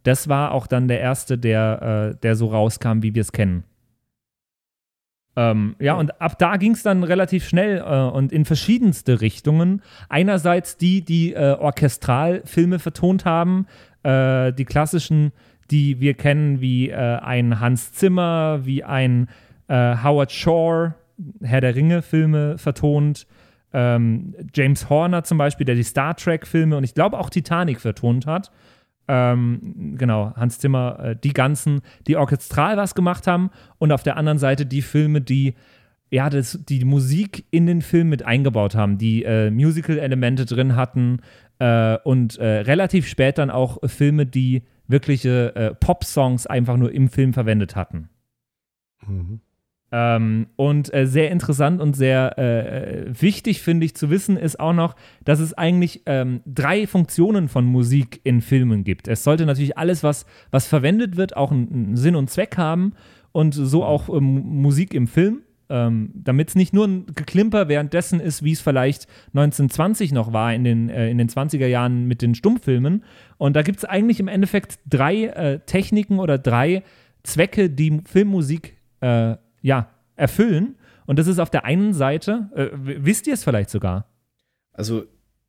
das 0.03 0.27
war 0.27 0.51
auch 0.51 0.67
dann 0.67 0.87
der 0.87 0.99
erste, 0.99 1.37
der, 1.37 2.15
der 2.15 2.35
so 2.35 2.47
rauskam, 2.47 3.01
wie 3.01 3.15
wir 3.15 3.21
es 3.21 3.31
kennen. 3.31 3.63
Ähm, 5.35 5.75
ja, 5.79 5.95
und 5.95 6.21
ab 6.21 6.37
da 6.37 6.57
ging 6.57 6.73
es 6.73 6.83
dann 6.83 7.03
relativ 7.03 7.47
schnell 7.47 7.79
äh, 7.79 8.15
und 8.15 8.31
in 8.31 8.45
verschiedenste 8.45 9.21
Richtungen. 9.21 9.81
Einerseits 10.09 10.77
die, 10.77 11.03
die 11.03 11.33
äh, 11.33 11.57
Orchestralfilme 11.59 12.79
vertont 12.79 13.25
haben, 13.25 13.65
äh, 14.03 14.53
die 14.53 14.65
klassischen, 14.65 15.31
die 15.71 15.99
wir 15.99 16.13
kennen, 16.13 16.61
wie 16.61 16.89
äh, 16.89 16.95
ein 16.95 17.59
Hans 17.59 17.93
Zimmer, 17.93 18.59
wie 18.63 18.83
ein 18.83 19.27
äh, 19.67 19.95
Howard 20.03 20.31
Shore, 20.31 20.95
Herr 21.41 21.61
der 21.61 21.75
Ringe-Filme 21.75 22.57
vertont. 22.57 23.25
Ähm, 23.73 24.35
James 24.53 24.87
Horner 24.89 25.23
zum 25.23 25.39
Beispiel, 25.39 25.65
der 25.65 25.75
die 25.75 25.83
Star 25.83 26.15
Trek-Filme 26.15 26.77
und 26.77 26.83
ich 26.83 26.93
glaube 26.93 27.17
auch 27.17 27.31
Titanic 27.31 27.81
vertont 27.81 28.27
hat. 28.27 28.51
Ähm, 29.07 29.95
genau, 29.97 30.33
Hans 30.35 30.59
Zimmer, 30.59 30.99
äh, 30.99 31.15
die 31.15 31.33
ganzen, 31.33 31.81
die 32.07 32.15
orchestral 32.15 32.77
was 32.77 32.95
gemacht 32.95 33.27
haben 33.27 33.49
und 33.77 33.91
auf 33.91 34.03
der 34.03 34.17
anderen 34.17 34.37
Seite 34.37 34.65
die 34.65 34.81
Filme, 34.81 35.21
die 35.21 35.55
ja, 36.09 36.29
das, 36.29 36.59
die 36.69 36.85
Musik 36.85 37.45
in 37.49 37.65
den 37.65 37.81
Film 37.81 38.07
mit 38.07 38.23
eingebaut 38.23 38.75
haben, 38.75 38.99
die 38.99 39.23
äh, 39.23 39.49
Musical-Elemente 39.49 40.45
drin 40.45 40.75
hatten 40.75 41.21
äh, 41.57 41.97
und 42.03 42.37
äh, 42.37 42.59
relativ 42.59 43.07
spät 43.07 43.39
dann 43.39 43.49
auch 43.49 43.79
Filme, 43.85 44.27
die 44.27 44.61
wirkliche 44.87 45.55
äh, 45.55 45.73
Pop-Songs 45.73 46.45
einfach 46.45 46.77
nur 46.77 46.91
im 46.91 47.09
Film 47.09 47.33
verwendet 47.33 47.75
hatten. 47.75 48.09
Mhm. 49.07 49.41
Ähm, 49.95 50.47
und 50.55 50.91
äh, 50.91 51.05
sehr 51.05 51.29
interessant 51.29 51.79
und 51.79 51.95
sehr 51.95 52.39
äh, 52.39 53.05
wichtig, 53.21 53.61
finde 53.61 53.85
ich, 53.85 53.95
zu 53.95 54.09
wissen, 54.09 54.37
ist 54.37 54.59
auch 54.59 54.73
noch, 54.73 54.95
dass 55.23 55.39
es 55.39 55.53
eigentlich 55.53 56.01
ähm, 56.07 56.41
drei 56.47 56.87
Funktionen 56.87 57.47
von 57.47 57.63
Musik 57.65 58.19
in 58.23 58.41
Filmen 58.41 58.83
gibt. 58.83 59.07
Es 59.07 59.23
sollte 59.23 59.45
natürlich 59.45 59.77
alles, 59.77 60.01
was, 60.01 60.25
was 60.49 60.65
verwendet 60.65 61.15
wird, 61.15 61.37
auch 61.37 61.51
einen, 61.51 61.71
einen 61.71 61.95
Sinn 61.95 62.15
und 62.15 62.31
Zweck 62.31 62.57
haben 62.57 62.93
und 63.33 63.53
so 63.53 63.85
auch 63.85 64.09
ähm, 64.09 64.61
Musik 64.63 64.95
im 64.95 65.05
Film. 65.05 65.43
Ähm, 65.69 66.09
Damit 66.15 66.49
es 66.49 66.55
nicht 66.55 66.73
nur 66.73 66.87
ein 66.87 67.05
Geklimper 67.13 67.67
währenddessen 67.67 68.19
ist, 68.19 68.43
wie 68.43 68.53
es 68.53 68.61
vielleicht 68.61 69.07
1920 69.35 70.11
noch 70.11 70.33
war, 70.33 70.55
in 70.55 70.63
den, 70.63 70.89
äh, 70.89 71.11
in 71.11 71.19
den 71.19 71.29
20er 71.29 71.67
Jahren 71.67 72.07
mit 72.07 72.23
den 72.23 72.33
Stummfilmen. 72.33 73.03
Und 73.37 73.55
da 73.55 73.61
gibt 73.61 73.77
es 73.77 73.85
eigentlich 73.85 74.19
im 74.19 74.27
Endeffekt 74.27 74.79
drei 74.89 75.25
äh, 75.25 75.59
Techniken 75.59 76.17
oder 76.17 76.39
drei 76.39 76.81
Zwecke, 77.21 77.69
die 77.69 78.01
Filmmusik 78.05 78.75
äh, 79.01 79.35
ja, 79.63 79.89
erfüllen. 80.15 80.75
Und 81.07 81.17
das 81.17 81.25
ist 81.25 81.39
auf 81.39 81.49
der 81.49 81.65
einen 81.65 81.93
Seite, 81.93 82.49
äh, 82.55 82.67
wisst 82.73 83.25
ihr 83.25 83.33
es 83.33 83.43
vielleicht 83.43 83.71
sogar? 83.71 84.05
Also, 84.71 85.05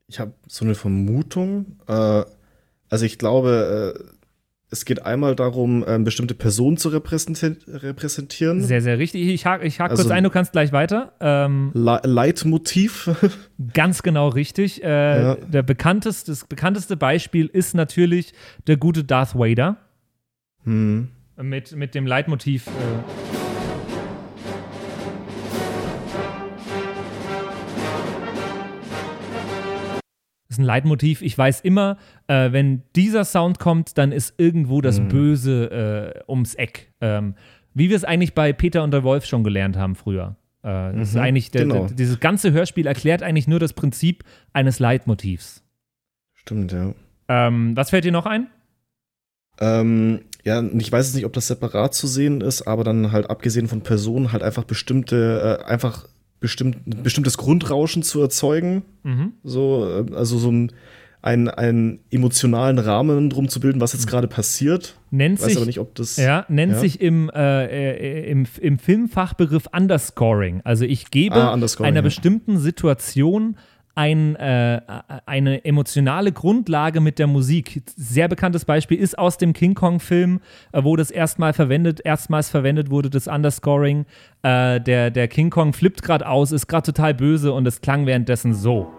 ich 0.08 0.18
habe 0.18 0.32
so 0.48 0.64
eine 0.64 0.74
Vermutung. 0.74 1.78
Äh, 1.86 2.24
also, 2.88 3.04
ich 3.04 3.18
glaube, 3.18 3.94
äh, 4.00 4.14
es 4.70 4.84
geht 4.84 5.04
einmal 5.06 5.36
darum, 5.36 5.84
ähm, 5.86 6.02
bestimmte 6.02 6.34
Personen 6.34 6.76
zu 6.76 6.88
repräsenti 6.88 7.54
repräsentieren. 7.68 8.60
Sehr, 8.62 8.80
sehr 8.82 8.98
richtig. 8.98 9.28
Ich 9.28 9.46
hake 9.46 9.64
ich 9.64 9.78
hak 9.78 9.90
Also- 9.92 10.02
kurz 10.02 10.12
ein, 10.12 10.24
du 10.24 10.30
kannst 10.30 10.50
gleich 10.50 10.72
weiter. 10.72 11.12
Ähm, 11.20 11.70
Le 11.74 12.00
Leitmotiv. 12.02 13.08
ganz 13.72 14.02
genau 14.02 14.28
richtig. 14.28 14.82
Äh, 14.82 14.88
Ja. 15.22 15.34
der 15.36 15.62
bekannteste, 15.62 16.32
das 16.32 16.44
bekannteste 16.46 16.96
Beispiel 16.96 17.46
ist 17.46 17.74
natürlich 17.74 18.32
der 18.66 18.76
gute 18.76 19.04
Darth 19.04 19.36
Vader 19.38 19.76
hm. 20.64 21.08
mit, 21.36 21.76
mit 21.76 21.94
dem 21.94 22.06
Leitmotiv. 22.06 22.66
Äh, 22.66 23.43
ist 30.54 30.58
ein 30.58 30.64
Leitmotiv. 30.64 31.22
Ich 31.22 31.36
weiß 31.36 31.60
immer, 31.60 31.96
äh, 32.26 32.50
wenn 32.52 32.82
dieser 32.96 33.24
Sound 33.24 33.58
kommt, 33.58 33.98
dann 33.98 34.12
ist 34.12 34.34
irgendwo 34.38 34.80
das 34.80 35.00
Mhm. 35.00 35.08
Böse 35.08 36.14
äh, 36.26 36.30
ums 36.30 36.54
Eck. 36.54 36.92
Ähm, 37.00 37.34
wie 37.74 37.90
wir 37.90 37.96
es 37.96 38.04
eigentlich 38.04 38.34
bei 38.34 38.52
Peter 38.52 38.82
und 38.82 38.92
der 38.92 39.02
Wolf 39.02 39.24
schon 39.26 39.44
gelernt 39.44 39.76
haben 39.76 39.94
früher. 39.94 40.36
Äh, 40.62 40.92
das 40.94 41.08
ist 41.10 41.14
Mhm, 41.14 41.20
eigentlich 41.20 41.50
der, 41.50 41.62
genau. 41.62 41.86
der, 41.86 41.96
dieses 41.96 42.20
ganze 42.20 42.52
Hörspiel 42.52 42.86
erklärt 42.86 43.22
eigentlich 43.22 43.48
nur 43.48 43.58
das 43.60 43.72
Prinzip 43.72 44.24
eines 44.52 44.78
Leitmotivs. 44.78 45.62
Stimmt, 46.34 46.72
ja. 46.72 46.94
Ähm, 47.28 47.76
was 47.76 47.90
fällt 47.90 48.04
dir 48.04 48.12
noch 48.12 48.26
ein? 48.26 48.48
Ähm, 49.60 50.20
ja, 50.44 50.62
ich 50.62 50.90
weiß 50.90 51.06
jetzt 51.06 51.14
nicht, 51.14 51.24
ob 51.26 51.32
das 51.32 51.46
separat 51.46 51.94
zu 51.94 52.06
sehen 52.06 52.40
ist, 52.40 52.62
aber 52.62 52.84
dann 52.84 53.12
halt 53.12 53.30
abgesehen 53.30 53.68
von 53.68 53.82
Personen 53.82 54.32
halt 54.32 54.42
einfach 54.42 54.64
bestimmte, 54.64 55.60
äh, 55.62 55.64
einfach 55.64 56.06
bestimmt, 56.44 56.86
ein 56.86 57.02
bestimmtes 57.02 57.38
Grundrauschen 57.38 58.02
zu 58.02 58.20
erzeugen. 58.20 58.82
Mhm. 59.02 59.32
So, 59.42 60.04
äh, 60.10 60.14
also 60.14 60.36
so 60.36 60.52
ein, 60.52 60.72
ein, 61.22 61.48
einen 61.48 62.00
emotionalen 62.10 62.78
Rahmen 62.78 63.30
drum 63.30 63.48
zu 63.48 63.60
bilden, 63.60 63.80
was 63.80 63.94
jetzt 63.94 64.06
gerade 64.06 64.28
passiert. 64.28 64.98
Nennt 65.10 65.40
Weiß 65.40 65.46
sich, 65.46 65.56
aber 65.56 65.64
nicht, 65.64 65.80
ob 65.80 65.94
das. 65.94 66.18
ja, 66.18 66.44
nennt 66.48 66.74
ja. 66.74 66.78
sich 66.80 67.00
im, 67.00 67.30
äh, 67.34 67.64
äh, 67.64 68.30
im, 68.30 68.44
im 68.60 68.78
Filmfachbegriff 68.78 69.66
Underscoring. 69.72 70.60
Also 70.64 70.84
ich 70.84 71.10
gebe 71.10 71.36
Ah, 71.36 71.54
einer 71.54 71.96
ja. 71.96 72.02
bestimmten 72.02 72.58
Situation 72.58 73.56
ein, 73.94 74.36
äh, 74.36 74.80
eine 75.26 75.64
emotionale 75.64 76.32
Grundlage 76.32 77.00
mit 77.00 77.18
der 77.18 77.26
Musik. 77.26 77.82
Sehr 77.96 78.28
bekanntes 78.28 78.64
Beispiel 78.64 78.98
ist 78.98 79.18
aus 79.18 79.38
dem 79.38 79.52
King 79.52 79.74
Kong-Film, 79.74 80.40
äh, 80.72 80.82
wo 80.82 80.96
das 80.96 81.10
erstmal 81.10 81.52
verwendet, 81.52 82.00
erstmals 82.04 82.48
verwendet 82.48 82.90
wurde, 82.90 83.10
das 83.10 83.28
Underscoring. 83.28 84.06
Äh, 84.42 84.80
der, 84.80 85.10
der 85.10 85.28
King 85.28 85.50
Kong 85.50 85.72
flippt 85.72 86.02
gerade 86.02 86.28
aus, 86.28 86.52
ist 86.52 86.66
gerade 86.66 86.92
total 86.92 87.14
böse 87.14 87.52
und 87.52 87.66
es 87.66 87.80
klang 87.80 88.06
währenddessen 88.06 88.54
so. 88.54 88.90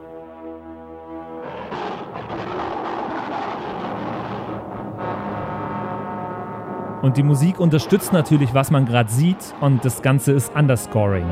Und 7.01 7.17
die 7.17 7.23
Musik 7.23 7.59
unterstützt 7.59 8.13
natürlich, 8.13 8.55
was 8.55 8.71
man 8.71 8.87
gerade 8.87 9.11
sieht, 9.11 9.53
und 9.61 9.85
das 9.85 10.01
Ganze 10.01 10.31
ist 10.31 10.55
Underscoring. 10.55 11.27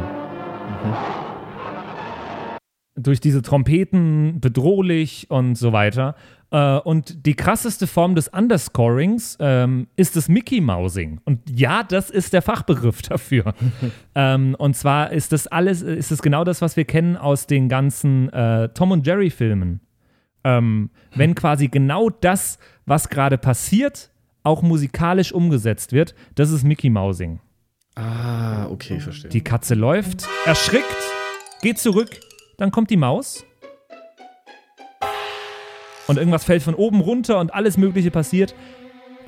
Durch 2.96 3.20
diese 3.20 3.42
Trompeten 3.42 4.40
bedrohlich 4.40 5.28
und 5.30 5.56
so 5.56 5.74
weiter. 5.74 6.16
Äh, 6.54 6.78
und 6.78 7.26
die 7.26 7.34
krasseste 7.34 7.88
Form 7.88 8.14
des 8.14 8.28
Underscorings 8.28 9.38
ähm, 9.40 9.88
ist 9.96 10.16
das 10.16 10.30
Mickey 10.30 10.62
Mousing. 10.62 11.20
Und 11.26 11.40
ja, 11.50 11.84
das 11.84 12.12
ist 12.12 12.32
der 12.32 12.44
Fachbegriff 12.44 13.02
dafür. 13.10 13.56
ähm, 14.14 14.56
und 14.60 14.76
zwar 14.76 15.12
ist 15.12 15.32
das 15.32 15.48
alles, 15.48 15.82
ist 15.82 16.12
es 16.12 16.22
genau 16.22 16.44
das, 16.44 16.62
was 16.62 16.78
wir 16.78 16.86
kennen 16.86 17.18
aus 17.18 17.48
den 17.48 17.70
ganzen 17.70 18.32
äh, 18.32 18.70
Tom 18.70 18.92
und 18.92 19.08
Jerry 19.08 19.32
Filmen. 19.32 19.82
Ähm, 20.44 20.92
wenn 21.16 21.34
quasi 21.34 21.70
genau 21.70 22.10
das, 22.10 22.60
was 22.86 23.10
gerade 23.10 23.40
passiert, 23.40 24.12
auch 24.44 24.62
musikalisch 24.62 25.32
umgesetzt 25.32 25.92
wird, 25.92 26.14
das 26.36 26.52
ist 26.52 26.64
Mickey 26.64 26.90
Mousing. 26.90 27.40
Ah, 27.96 28.68
okay, 28.68 29.00
verstehe. 29.00 29.30
Die 29.30 29.42
Katze 29.42 29.74
läuft, 29.74 30.28
erschrickt, 30.46 30.86
geht 31.62 31.78
zurück, 31.80 32.20
dann 32.64 32.72
kommt 32.72 32.90
die 32.90 32.98
Maus. 32.98 33.44
Und 36.08 36.18
irgendwas 36.18 36.46
fällt 36.46 36.64
von 36.64 36.76
oben 36.76 37.02
runter 37.02 37.42
und 37.42 37.54
alles 37.54 37.76
Mögliche 37.78 38.10
passiert. 38.10 38.56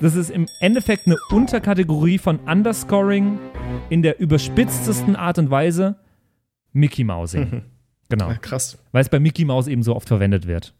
Das 0.00 0.14
ist 0.14 0.30
im 0.30 0.46
Endeffekt 0.60 1.06
eine 1.06 1.16
Unterkategorie 1.28 2.16
von 2.16 2.38
Underscoring 2.46 3.38
in 3.90 4.00
der 4.00 4.20
überspitztesten 4.20 5.16
Art 5.16 5.38
und 5.38 5.50
Weise 5.50 5.96
Mickey 6.72 7.04
Mousing. 7.04 7.62
Genau. 8.08 8.28
Ah, 8.28 8.34
krass. 8.36 8.78
Weil 8.92 9.02
es 9.02 9.08
bei 9.08 9.18
Mickey 9.18 9.44
Mouse 9.44 9.66
eben 9.66 9.82
so 9.82 9.96
oft 9.96 10.06
verwendet 10.06 10.46
wird. 10.46 10.74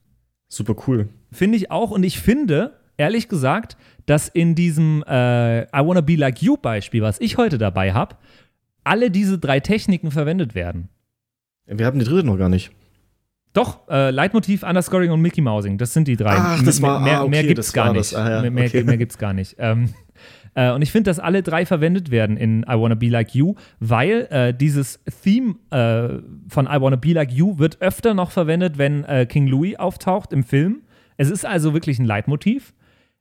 Super 0.46 0.76
cool. 0.86 1.08
Finde 1.32 1.56
ich 1.56 1.72
auch. 1.72 1.90
Und 1.90 2.04
ich 2.04 2.20
finde, 2.20 2.78
ehrlich 2.98 3.28
gesagt, 3.28 3.76
dass 4.06 4.28
in 4.28 4.54
diesem 4.54 5.02
äh, 5.08 5.62
I 5.64 5.84
Wanna 5.84 6.02
Be 6.02 6.14
Like 6.14 6.40
You 6.40 6.56
Beispiel, 6.56 7.02
was 7.02 7.20
ich 7.20 7.36
heute 7.36 7.58
dabei 7.58 7.94
habe, 7.94 8.14
alle 8.84 9.10
diese 9.10 9.40
drei 9.40 9.58
Techniken 9.58 10.12
verwendet 10.12 10.54
werden. 10.54 10.88
Wir 11.66 11.86
haben 11.86 11.98
die 11.98 12.04
dritte 12.04 12.26
noch 12.26 12.36
gar 12.38 12.48
nicht. 12.48 12.70
Doch, 13.52 13.88
äh, 13.88 14.10
Leitmotiv, 14.10 14.62
Underscoring 14.62 15.10
und 15.10 15.22
Mickey 15.22 15.40
Mousing, 15.40 15.78
das 15.78 15.94
sind 15.94 16.06
die 16.08 16.16
drei. 16.16 16.34
Ach, 16.36 16.62
das 16.62 16.82
war- 16.82 17.00
mehr, 17.00 17.20
ah, 17.20 17.22
okay, 17.22 17.30
mehr 17.30 17.44
gibt's 17.44 17.72
gar 17.72 17.92
nicht. 17.92 18.14
Ah, 18.14 18.30
ja, 18.30 18.42
mehr 18.42 18.50
mehr, 18.50 18.66
okay. 18.66 18.84
mehr 18.84 18.98
gibt's 18.98 19.16
gar 19.16 19.32
nicht. 19.32 19.56
Ähm, 19.58 19.94
äh, 20.54 20.72
und 20.72 20.82
ich 20.82 20.92
finde, 20.92 21.08
dass 21.10 21.18
alle 21.18 21.42
drei 21.42 21.64
verwendet 21.64 22.10
werden 22.10 22.36
in 22.36 22.64
I 22.68 22.74
Wanna 22.74 22.96
Be 22.96 23.08
Like 23.08 23.34
You, 23.34 23.54
weil 23.80 24.26
äh, 24.30 24.52
dieses 24.52 25.02
Theme 25.22 25.54
äh, 25.70 26.18
von 26.48 26.66
I 26.66 26.80
Wanna 26.80 26.96
Be 26.96 27.14
Like 27.14 27.32
You 27.32 27.58
wird 27.58 27.80
öfter 27.80 28.12
noch 28.12 28.30
verwendet, 28.30 28.76
wenn 28.76 29.04
äh, 29.04 29.24
King 29.24 29.46
Louis 29.46 29.78
auftaucht 29.78 30.34
im 30.34 30.44
Film. 30.44 30.82
Es 31.16 31.30
ist 31.30 31.46
also 31.46 31.72
wirklich 31.72 31.98
ein 31.98 32.04
Leitmotiv. 32.04 32.74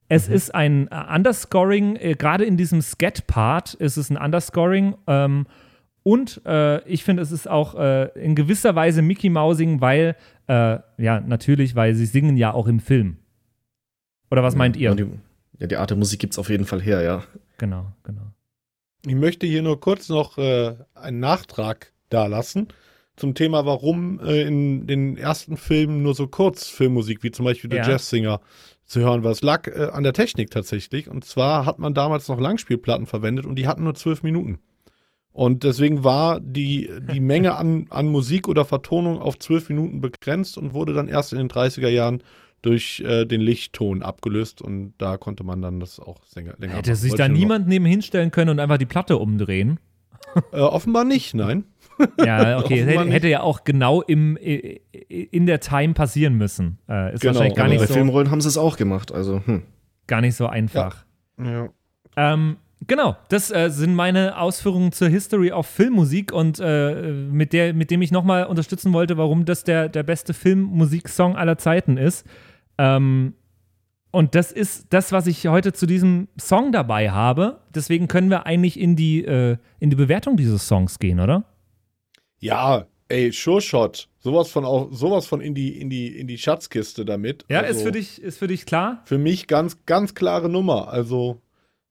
Es 0.07 0.27
ist 0.27 0.53
ein 0.53 0.87
Underscoring, 0.87 1.95
gerade 2.19 2.45
in 2.45 2.57
diesem 2.57 2.79
Scat-Part 2.81 3.73
ist 3.73 3.97
es 3.97 4.11
ein 4.11 4.17
Underscoring. 4.17 4.93
Ähm, 5.07 5.47
Und 6.07 6.39
äh, 6.45 6.87
ich 6.87 7.03
finde, 7.03 7.23
es 7.23 7.31
ist 7.31 7.49
auch 7.49 7.73
äh, 7.73 8.09
in 8.23 8.35
gewisser 8.35 8.75
Weise 8.75 9.01
Mickey 9.01 9.27
Mousing, 9.31 9.81
weil, 9.81 10.15
äh, 10.45 10.77
ja, 10.99 11.19
natürlich, 11.19 11.75
weil 11.75 11.95
sie 11.95 12.05
singen 12.05 12.37
ja 12.37 12.53
auch 12.53 12.67
im 12.67 12.79
Film. 12.79 13.17
Oder 14.29 14.43
was 14.43 14.55
meint 14.55 14.77
ihr? 14.77 14.89
Ja, 14.91 14.95
die, 14.95 15.07
ja, 15.59 15.65
die 15.65 15.77
Art 15.77 15.89
der 15.89 15.97
Musik 15.97 16.19
gibt 16.19 16.33
es 16.33 16.37
auf 16.37 16.49
jeden 16.49 16.65
Fall 16.65 16.79
her, 16.79 17.01
ja. 17.01 17.23
Genau, 17.57 17.87
genau. 18.03 18.21
Ich 19.03 19.15
möchte 19.15 19.47
hier 19.47 19.63
nur 19.63 19.79
kurz 19.79 20.07
noch 20.07 20.37
äh, 20.37 20.75
einen 20.93 21.19
Nachtrag 21.19 21.91
dalassen 22.09 22.67
zum 23.15 23.33
Thema, 23.33 23.65
warum 23.65 24.19
äh, 24.19 24.43
in 24.43 24.85
den 24.85 25.17
ersten 25.17 25.57
Filmen 25.57 26.03
nur 26.03 26.13
so 26.13 26.27
kurz 26.27 26.67
Filmmusik 26.67 27.23
wie 27.23 27.31
zum 27.31 27.45
Beispiel 27.45 27.71
der 27.71 27.79
Ja. 27.79 27.89
Jazzsinger 27.89 28.41
zu 28.85 28.99
hören 28.99 29.23
war. 29.23 29.31
Es 29.31 29.41
lag 29.41 29.65
äh, 29.67 29.89
an 29.91 30.03
der 30.03 30.13
Technik 30.13 30.51
tatsächlich. 30.51 31.09
Und 31.09 31.25
zwar 31.25 31.65
hat 31.65 31.79
man 31.79 31.95
damals 31.95 32.27
noch 32.27 32.39
Langspielplatten 32.39 33.07
verwendet 33.07 33.47
und 33.47 33.55
die 33.55 33.67
hatten 33.67 33.83
nur 33.83 33.95
zwölf 33.95 34.21
Minuten. 34.21 34.59
Und 35.35 35.65
deswegen 35.65 36.05
war 36.05 36.39
die, 36.39 36.89
die 37.13 37.19
Menge 37.19 37.55
an, 37.55 37.87
an 37.89 38.07
Musik 38.07 38.47
oder 38.47 38.63
Vertonung 38.63 39.19
auf 39.19 39.37
zwölf 39.37 39.67
Minuten 39.67 39.99
begrenzt 39.99 40.57
und 40.57 40.73
wurde 40.73 40.93
dann 40.93 41.09
erst 41.09 41.33
in 41.33 41.39
den 41.39 41.49
30er 41.49 41.89
Jahren 41.89 42.23
durch 42.61 43.03
äh, 43.05 43.25
den 43.25 43.41
Lichtton 43.41 44.01
abgelöst 44.01 44.61
und 44.61 44.93
da 44.97 45.17
konnte 45.17 45.43
man 45.43 45.61
dann 45.61 45.81
das 45.81 45.99
auch 45.99 46.19
länger, 46.35 46.55
länger 46.57 46.75
Hätte 46.75 46.95
sich 46.95 47.13
da 47.13 47.27
niemand 47.27 47.67
neben 47.67 47.85
hinstellen 47.85 48.31
können 48.31 48.49
und 48.49 48.59
einfach 48.59 48.77
die 48.77 48.85
Platte 48.85 49.17
umdrehen? 49.17 49.79
Äh, 50.53 50.61
offenbar 50.61 51.03
nicht, 51.03 51.33
nein. 51.33 51.65
Ja, 52.17 52.57
okay. 52.63 52.83
Hätte, 52.83 53.11
hätte 53.11 53.27
ja 53.27 53.41
auch 53.41 53.65
genau 53.65 54.01
im, 54.01 54.37
in 54.37 55.45
der 55.45 55.59
Time 55.59 55.93
passieren 55.93 56.35
müssen. 56.35 56.79
Äh, 56.89 57.13
ist 57.13 57.21
Genau, 57.21 57.33
wahrscheinlich 57.35 57.55
gar 57.55 57.65
aber 57.65 57.73
nicht, 57.73 57.81
bei 57.81 57.87
so, 57.87 57.93
Filmrollen 57.93 58.31
haben 58.31 58.41
sie 58.41 58.47
es 58.47 58.57
auch 58.57 58.77
gemacht, 58.77 59.11
also, 59.11 59.41
hm. 59.45 59.63
gar 60.07 60.21
nicht 60.21 60.35
so 60.35 60.47
einfach. 60.47 61.05
Ja. 61.37 61.69
Ähm, 62.15 62.55
genau, 62.87 63.15
das 63.29 63.51
äh, 63.51 63.69
sind 63.69 63.95
meine 63.95 64.37
Ausführungen 64.37 64.91
zur 64.91 65.09
History 65.09 65.51
of 65.51 65.67
Filmmusik 65.67 66.31
und 66.31 66.59
äh, 66.59 67.11
mit, 67.11 67.53
der, 67.53 67.73
mit 67.73 67.91
dem 67.91 68.01
ich 68.01 68.11
nochmal 68.11 68.45
unterstützen 68.45 68.93
wollte, 68.93 69.17
warum 69.17 69.45
das 69.45 69.63
der, 69.63 69.89
der 69.89 70.03
beste 70.03 70.33
Filmmusiksong 70.33 71.35
aller 71.35 71.57
Zeiten 71.57 71.97
ist. 71.97 72.25
Ähm, 72.77 73.33
und 74.11 74.33
das 74.33 74.53
ist 74.53 74.87
das, 74.91 75.11
was 75.11 75.27
ich 75.27 75.45
heute 75.47 75.73
zu 75.73 75.85
diesem 75.85 76.29
Song 76.39 76.71
dabei 76.71 77.11
habe. 77.11 77.59
Deswegen 77.73 78.07
können 78.07 78.29
wir 78.29 78.45
eigentlich 78.45 78.79
in 78.79 78.95
die, 78.95 79.25
äh, 79.25 79.57
in 79.79 79.89
die 79.89 79.97
Bewertung 79.97 80.37
dieses 80.37 80.67
Songs 80.67 80.99
gehen, 80.99 81.19
oder? 81.19 81.43
Ja, 82.39 82.85
ey, 83.09 83.31
Sure 83.33 83.59
Shot. 83.59 84.07
Sowas 84.19 84.49
von 84.49 84.63
auch, 84.63 84.87
sowas 84.91 85.27
von 85.27 85.41
in 85.41 85.53
die, 85.53 85.79
in 85.81 85.89
die, 85.89 86.17
in 86.17 86.27
die 86.27 86.37
Schatzkiste 86.37 87.03
damit. 87.03 87.45
Ja, 87.49 87.59
Also, 87.59 87.79
ist, 87.79 87.83
für 87.83 87.91
dich, 87.91 88.21
ist 88.21 88.37
für 88.39 88.47
dich 88.47 88.65
klar? 88.65 89.01
Für 89.05 89.17
mich 89.17 89.47
ganz, 89.47 89.85
ganz 89.85 90.15
klare 90.15 90.49
Nummer. 90.49 90.87
Also, 90.87 91.41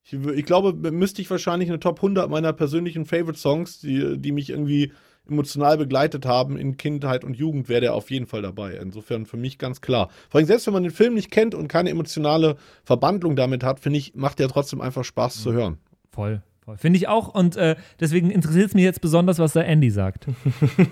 ich, 0.04 0.12
ich 0.12 0.44
glaube, 0.44 0.72
müsste 0.90 1.22
ich 1.22 1.30
wahrscheinlich 1.30 1.68
eine 1.68 1.80
Top 1.80 1.98
100 1.98 2.28
meiner 2.28 2.52
persönlichen 2.52 3.06
Favorite 3.06 3.38
Songs, 3.38 3.80
die, 3.80 4.18
die 4.18 4.32
mich 4.32 4.50
irgendwie 4.50 4.92
emotional 5.26 5.78
begleitet 5.78 6.26
haben 6.26 6.58
in 6.58 6.76
Kindheit 6.76 7.24
und 7.24 7.34
Jugend, 7.34 7.70
wäre 7.70 7.80
der 7.80 7.94
auf 7.94 8.10
jeden 8.10 8.26
Fall 8.26 8.42
dabei. 8.42 8.74
Insofern 8.74 9.24
für 9.24 9.38
mich 9.38 9.56
ganz 9.56 9.80
klar. 9.80 10.10
Vor 10.28 10.38
allem, 10.38 10.46
selbst 10.46 10.66
wenn 10.66 10.74
man 10.74 10.82
den 10.82 10.92
Film 10.92 11.14
nicht 11.14 11.30
kennt 11.30 11.54
und 11.54 11.68
keine 11.68 11.88
emotionale 11.88 12.56
Verbandlung 12.84 13.34
damit 13.34 13.64
hat, 13.64 13.80
finde 13.80 13.98
ich, 13.98 14.14
macht 14.14 14.38
der 14.38 14.48
trotzdem 14.48 14.82
einfach 14.82 15.04
Spaß 15.04 15.42
zu 15.42 15.52
hören. 15.54 15.78
Voll. 16.10 16.42
voll. 16.62 16.76
Finde 16.76 16.98
ich 16.98 17.08
auch 17.08 17.28
und 17.28 17.56
äh, 17.56 17.76
deswegen 18.00 18.30
interessiert 18.30 18.66
es 18.66 18.74
mich 18.74 18.84
jetzt 18.84 19.00
besonders, 19.00 19.38
was 19.38 19.54
der 19.54 19.66
Andy 19.66 19.90
sagt. 19.90 20.26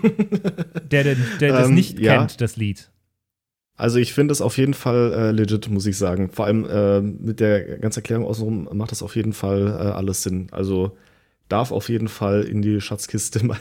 der 0.91 1.03
der, 1.03 1.15
der 1.39 1.53
das 1.53 1.67
Ähm, 1.67 1.75
nicht 1.75 1.99
ja. 1.99 2.17
kennt, 2.17 2.41
das 2.41 2.57
Lied. 2.57 2.89
Also 3.75 3.97
ich 3.97 4.13
finde 4.13 4.31
es 4.31 4.41
auf 4.41 4.57
jeden 4.57 4.75
Fall 4.75 5.13
äh, 5.13 5.31
legit, 5.31 5.67
muss 5.69 5.87
ich 5.87 5.97
sagen. 5.97 6.29
Vor 6.29 6.45
allem 6.45 6.65
äh, 6.65 7.01
mit 7.01 7.39
der 7.39 7.79
ganzen 7.79 7.99
Erklärung 7.99 8.25
außenrum 8.25 8.69
macht 8.73 8.91
das 8.91 9.01
auf 9.01 9.15
jeden 9.15 9.33
Fall 9.33 9.67
äh, 9.67 9.91
alles 9.91 10.21
Sinn. 10.21 10.47
Also 10.51 10.95
darf 11.49 11.71
auf 11.71 11.89
jeden 11.89 12.07
Fall 12.07 12.43
in 12.43 12.61
die 12.61 12.79
Schatzkiste 12.81 13.43
mal. 13.45 13.57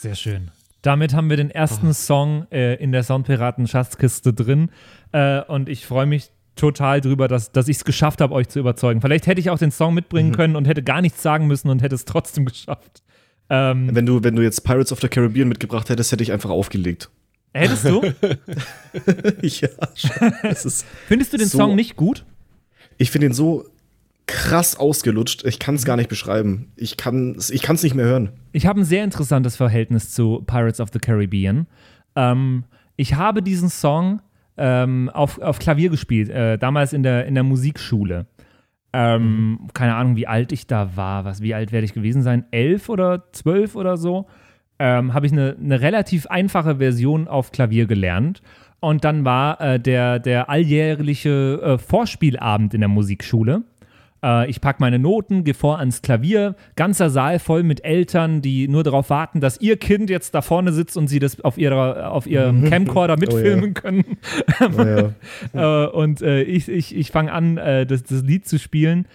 Sehr 0.00 0.16
schön. 0.16 0.50
Damit 0.82 1.14
haben 1.14 1.30
wir 1.30 1.36
den 1.36 1.52
ersten 1.52 1.94
Song 1.94 2.48
äh, 2.50 2.74
in 2.74 2.90
der 2.90 3.04
Soundpiraten-Schatzkiste 3.04 4.32
drin. 4.32 4.72
Äh, 5.12 5.42
und 5.42 5.68
ich 5.68 5.86
freue 5.86 6.06
mich 6.06 6.32
total 6.56 7.00
drüber, 7.00 7.28
dass, 7.28 7.52
dass 7.52 7.68
ich 7.68 7.76
es 7.78 7.84
geschafft 7.84 8.20
habe, 8.20 8.34
euch 8.34 8.48
zu 8.48 8.58
überzeugen. 8.60 9.00
Vielleicht 9.00 9.26
hätte 9.26 9.40
ich 9.40 9.50
auch 9.50 9.58
den 9.58 9.70
Song 9.70 9.94
mitbringen 9.94 10.32
können 10.32 10.56
und 10.56 10.66
hätte 10.66 10.82
gar 10.82 11.00
nichts 11.00 11.22
sagen 11.22 11.46
müssen 11.46 11.68
und 11.70 11.82
hätte 11.82 11.94
es 11.94 12.04
trotzdem 12.04 12.44
geschafft. 12.46 13.02
Ähm, 13.50 13.90
Wenn 13.92 14.06
du, 14.06 14.22
wenn 14.22 14.36
du 14.36 14.42
jetzt 14.42 14.62
Pirates 14.64 14.92
of 14.92 15.00
the 15.00 15.08
Caribbean 15.08 15.48
mitgebracht 15.48 15.88
hättest, 15.88 16.12
hätte 16.12 16.22
ich 16.22 16.32
einfach 16.32 16.50
aufgelegt. 16.50 17.10
hättest 17.54 17.84
du? 17.84 18.02
ja, 19.42 19.68
Findest 21.06 21.32
du 21.32 21.36
den 21.36 21.48
So. 21.48 21.58
Song 21.58 21.74
nicht 21.74 21.96
gut? 21.96 22.24
ich 22.98 23.10
finde 23.10 23.26
ihn 23.28 23.32
so 23.32 23.64
krass 24.26 24.76
ausgelutscht. 24.76 25.44
Ich 25.44 25.58
kann 25.58 25.74
es 25.74 25.84
gar 25.84 25.96
nicht 25.96 26.08
beschreiben. 26.08 26.70
Ich 26.76 26.96
kann 26.96 27.34
es 27.36 27.50
ich 27.50 27.62
kann's 27.62 27.82
nicht 27.82 27.94
mehr 27.94 28.04
hören. 28.06 28.30
Ich 28.52 28.66
habe 28.66 28.80
ein 28.80 28.84
sehr 28.84 29.02
interessantes 29.02 29.56
Verhältnis 29.56 30.12
zu 30.12 30.42
Pirates 30.46 30.78
of 30.80 30.90
the 30.92 30.98
Caribbean. 31.00 31.66
Ähm, 32.14 32.64
ich 32.96 33.14
habe 33.14 33.42
diesen 33.42 33.68
Song 33.68 34.20
ähm, 34.56 35.10
auf, 35.10 35.38
auf 35.40 35.58
Klavier 35.58 35.90
gespielt, 35.90 36.28
äh, 36.28 36.58
damals 36.58 36.92
in 36.92 37.02
der, 37.02 37.26
in 37.26 37.34
der 37.34 37.44
Musikschule. 37.44 38.26
Ähm, 38.92 39.68
Keine 39.72 39.94
Ahnung, 39.94 40.16
wie 40.16 40.26
alt 40.26 40.52
ich 40.52 40.66
da 40.66 40.96
war. 40.96 41.24
Was, 41.24 41.40
wie 41.42 41.54
alt 41.54 41.72
werde 41.72 41.84
ich 41.84 41.94
gewesen 41.94 42.22
sein? 42.22 42.44
Elf 42.50 42.88
oder 42.88 43.24
zwölf 43.32 43.74
oder 43.74 43.96
so? 43.96 44.26
Ähm, 44.78 45.14
habe 45.14 45.26
ich 45.26 45.32
eine, 45.32 45.56
eine 45.58 45.80
relativ 45.80 46.26
einfache 46.26 46.76
Version 46.76 47.28
auf 47.28 47.52
Klavier 47.52 47.86
gelernt. 47.86 48.42
Und 48.80 49.04
dann 49.04 49.24
war 49.24 49.60
äh, 49.60 49.80
der, 49.80 50.18
der 50.18 50.50
alljährliche 50.50 51.60
äh, 51.62 51.78
Vorspielabend 51.78 52.74
in 52.74 52.80
der 52.80 52.88
Musikschule. 52.88 53.62
Äh, 54.22 54.48
ich 54.48 54.60
packe 54.60 54.80
meine 54.80 54.98
Noten, 54.98 55.44
gehe 55.44 55.54
vor 55.54 55.78
ans 55.78 56.02
Klavier, 56.02 56.54
ganzer 56.76 57.10
Saal 57.10 57.38
voll 57.38 57.62
mit 57.62 57.84
Eltern, 57.84 58.42
die 58.42 58.68
nur 58.68 58.82
darauf 58.84 59.10
warten, 59.10 59.40
dass 59.40 59.60
ihr 59.60 59.76
Kind 59.76 60.10
jetzt 60.10 60.34
da 60.34 60.42
vorne 60.42 60.72
sitzt 60.72 60.96
und 60.96 61.08
sie 61.08 61.18
das 61.18 61.40
auf, 61.40 61.58
ihrer, 61.58 62.12
auf 62.12 62.26
ihrem 62.26 62.64
Camcorder 62.70 63.16
mitfilmen 63.16 63.74
können. 63.74 64.04
Naja. 64.76 65.12
äh, 65.52 65.86
und 65.86 66.22
äh, 66.22 66.42
ich, 66.42 66.68
ich, 66.68 66.94
ich 66.96 67.10
fange 67.10 67.32
an, 67.32 67.58
äh, 67.58 67.86
das, 67.86 68.04
das 68.04 68.22
Lied 68.22 68.46
zu 68.46 68.58
spielen. 68.58 69.06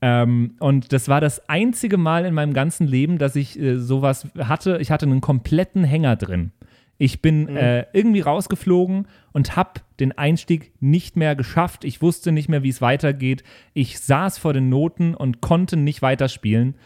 Ähm, 0.00 0.54
und 0.58 0.92
das 0.92 1.08
war 1.08 1.20
das 1.20 1.48
einzige 1.48 1.96
Mal 1.96 2.24
in 2.24 2.34
meinem 2.34 2.54
ganzen 2.54 2.88
Leben, 2.88 3.18
dass 3.18 3.36
ich 3.36 3.58
äh, 3.58 3.78
sowas 3.78 4.26
hatte. 4.36 4.78
Ich 4.80 4.90
hatte 4.90 5.06
einen 5.06 5.20
kompletten 5.20 5.84
Hänger 5.84 6.16
drin. 6.16 6.50
Ich 6.98 7.20
bin 7.20 7.48
äh, 7.48 7.86
irgendwie 7.92 8.20
rausgeflogen 8.20 9.08
und 9.32 9.56
habe 9.56 9.80
den 9.98 10.12
Einstieg 10.12 10.72
nicht 10.80 11.16
mehr 11.16 11.34
geschafft. 11.34 11.84
Ich 11.84 12.00
wusste 12.00 12.32
nicht 12.32 12.48
mehr, 12.48 12.62
wie 12.62 12.68
es 12.68 12.80
weitergeht. 12.80 13.42
Ich 13.74 13.98
saß 13.98 14.38
vor 14.38 14.52
den 14.52 14.68
Noten 14.68 15.14
und 15.14 15.40
konnte 15.40 15.76
nicht 15.76 16.02
weiterspielen. 16.02 16.76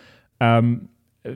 Ähm, 0.41 0.89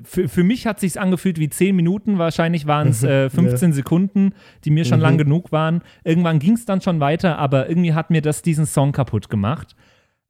für, 0.04 0.28
für 0.28 0.44
mich 0.44 0.66
hat 0.66 0.80
sich's 0.80 0.96
angefühlt 0.96 1.38
wie 1.38 1.48
10 1.48 1.74
Minuten, 1.74 2.18
wahrscheinlich 2.18 2.66
waren 2.66 2.88
es 2.88 3.02
äh, 3.04 3.28
15 3.28 3.72
Sekunden, 3.72 4.34
die 4.64 4.70
mir 4.70 4.84
schon 4.84 5.00
lang 5.00 5.18
genug 5.18 5.52
waren. 5.52 5.82
Irgendwann 6.04 6.38
ging 6.38 6.54
es 6.54 6.64
dann 6.64 6.80
schon 6.80 7.00
weiter, 7.00 7.38
aber 7.38 7.68
irgendwie 7.68 7.94
hat 7.94 8.10
mir 8.10 8.22
das 8.22 8.42
diesen 8.42 8.66
Song 8.66 8.92
kaputt 8.92 9.28
gemacht. 9.28 9.76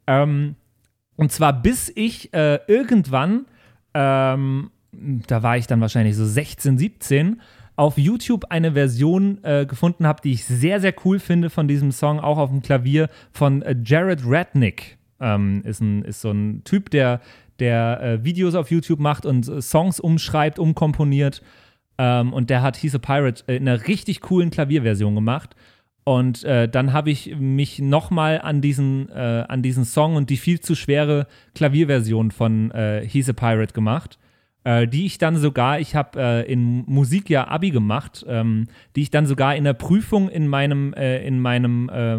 Ähm, 0.06 0.56
und 1.16 1.32
zwar 1.32 1.52
bis 1.52 1.92
ich 1.94 2.32
äh, 2.32 2.60
irgendwann, 2.66 3.46
ähm, 3.94 4.70
da 4.92 5.42
war 5.42 5.56
ich 5.56 5.66
dann 5.66 5.80
wahrscheinlich 5.80 6.16
so 6.16 6.24
16, 6.24 6.78
17, 6.78 7.40
auf 7.80 7.96
YouTube 7.96 8.44
eine 8.50 8.72
Version 8.72 9.42
äh, 9.42 9.64
gefunden 9.64 10.06
habe, 10.06 10.20
die 10.22 10.32
ich 10.32 10.44
sehr, 10.44 10.82
sehr 10.82 10.94
cool 11.06 11.18
finde 11.18 11.48
von 11.48 11.66
diesem 11.66 11.92
Song, 11.92 12.20
auch 12.20 12.36
auf 12.36 12.50
dem 12.50 12.60
Klavier 12.60 13.08
von 13.32 13.62
äh, 13.62 13.74
Jared 13.82 14.20
Radnick. 14.26 14.98
Ähm, 15.18 15.62
ist, 15.64 15.80
ein, 15.80 16.04
ist 16.04 16.20
so 16.20 16.30
ein 16.30 16.62
Typ, 16.64 16.90
der, 16.90 17.22
der 17.58 18.02
äh, 18.02 18.22
Videos 18.24 18.54
auf 18.54 18.70
YouTube 18.70 19.00
macht 19.00 19.24
und 19.24 19.48
äh, 19.48 19.62
Songs 19.62 19.98
umschreibt, 19.98 20.58
umkomponiert. 20.58 21.40
Ähm, 21.96 22.34
und 22.34 22.50
der 22.50 22.60
hat 22.60 22.76
He's 22.76 22.94
a 22.94 22.98
Pirate 22.98 23.44
äh, 23.46 23.56
in 23.56 23.66
einer 23.66 23.86
richtig 23.86 24.20
coolen 24.20 24.50
Klavierversion 24.50 25.14
gemacht. 25.14 25.56
Und 26.04 26.44
äh, 26.44 26.68
dann 26.68 26.92
habe 26.92 27.10
ich 27.10 27.34
mich 27.38 27.78
nochmal 27.78 28.42
an 28.42 28.60
diesen, 28.60 29.08
äh, 29.08 29.46
an 29.48 29.62
diesen 29.62 29.86
Song 29.86 30.16
und 30.16 30.28
die 30.28 30.36
viel 30.36 30.60
zu 30.60 30.74
schwere 30.74 31.26
Klavierversion 31.54 32.30
von 32.30 32.72
äh, 32.72 33.06
He's 33.08 33.30
a 33.30 33.32
Pirate 33.32 33.72
gemacht, 33.72 34.18
äh, 34.64 34.86
die 34.86 35.06
ich 35.06 35.18
dann 35.18 35.36
sogar, 35.36 35.80
ich 35.80 35.94
habe 35.94 36.20
äh, 36.20 36.52
in 36.52 36.84
Musik 36.86 37.30
ja 37.30 37.48
Abi 37.48 37.70
gemacht, 37.70 38.24
ähm, 38.28 38.66
die 38.96 39.02
ich 39.02 39.10
dann 39.10 39.26
sogar 39.26 39.56
in 39.56 39.64
der 39.64 39.74
Prüfung 39.74 40.28
in 40.28 40.48
meinem, 40.48 40.92
äh, 40.94 41.24
in 41.26 41.40
meinem, 41.40 41.88
äh, 41.88 42.18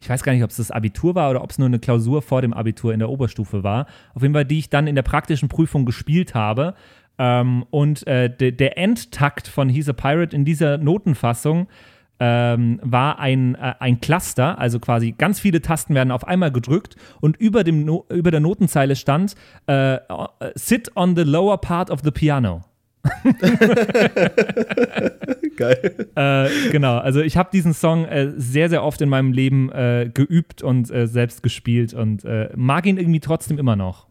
ich 0.00 0.08
weiß 0.08 0.22
gar 0.22 0.32
nicht, 0.32 0.42
ob 0.42 0.50
es 0.50 0.56
das 0.56 0.70
Abitur 0.70 1.14
war 1.14 1.30
oder 1.30 1.42
ob 1.42 1.50
es 1.50 1.58
nur 1.58 1.66
eine 1.66 1.78
Klausur 1.78 2.22
vor 2.22 2.42
dem 2.42 2.52
Abitur 2.52 2.92
in 2.92 2.98
der 2.98 3.10
Oberstufe 3.10 3.62
war, 3.62 3.86
auf 4.14 4.22
jeden 4.22 4.34
Fall, 4.34 4.44
die 4.44 4.58
ich 4.58 4.70
dann 4.70 4.86
in 4.86 4.94
der 4.94 5.02
praktischen 5.02 5.48
Prüfung 5.48 5.84
gespielt 5.84 6.34
habe. 6.34 6.74
Ähm, 7.18 7.66
und 7.70 8.06
äh, 8.06 8.34
de 8.34 8.52
der 8.52 8.78
Endtakt 8.78 9.46
von 9.46 9.68
He's 9.68 9.88
a 9.88 9.92
Pirate 9.92 10.34
in 10.34 10.44
dieser 10.46 10.78
Notenfassung 10.78 11.68
ähm, 12.24 12.78
war 12.84 13.18
ein, 13.18 13.56
äh, 13.56 13.74
ein 13.80 14.00
Cluster, 14.00 14.56
also 14.56 14.78
quasi 14.78 15.10
ganz 15.10 15.40
viele 15.40 15.60
Tasten 15.60 15.96
werden 15.96 16.12
auf 16.12 16.24
einmal 16.24 16.52
gedrückt 16.52 16.94
und 17.20 17.36
über, 17.36 17.64
dem 17.64 17.84
no 17.84 18.06
über 18.10 18.30
der 18.30 18.38
Notenzeile 18.38 18.94
stand 18.94 19.34
äh, 19.66 19.96
äh, 19.96 19.98
Sit 20.54 20.96
on 20.96 21.16
the 21.16 21.24
lower 21.24 21.58
part 21.58 21.90
of 21.90 22.02
the 22.04 22.12
piano. 22.12 22.62
Geil. 25.56 26.08
Äh, 26.14 26.70
genau, 26.70 26.98
also 26.98 27.20
ich 27.20 27.36
habe 27.36 27.50
diesen 27.52 27.74
Song 27.74 28.04
äh, 28.04 28.30
sehr, 28.36 28.68
sehr 28.68 28.84
oft 28.84 29.00
in 29.00 29.08
meinem 29.08 29.32
Leben 29.32 29.72
äh, 29.72 30.08
geübt 30.14 30.62
und 30.62 30.92
äh, 30.92 31.08
selbst 31.08 31.42
gespielt 31.42 31.92
und 31.92 32.24
äh, 32.24 32.50
mag 32.54 32.86
ihn 32.86 32.98
irgendwie 32.98 33.18
trotzdem 33.18 33.58
immer 33.58 33.74
noch. 33.74 34.06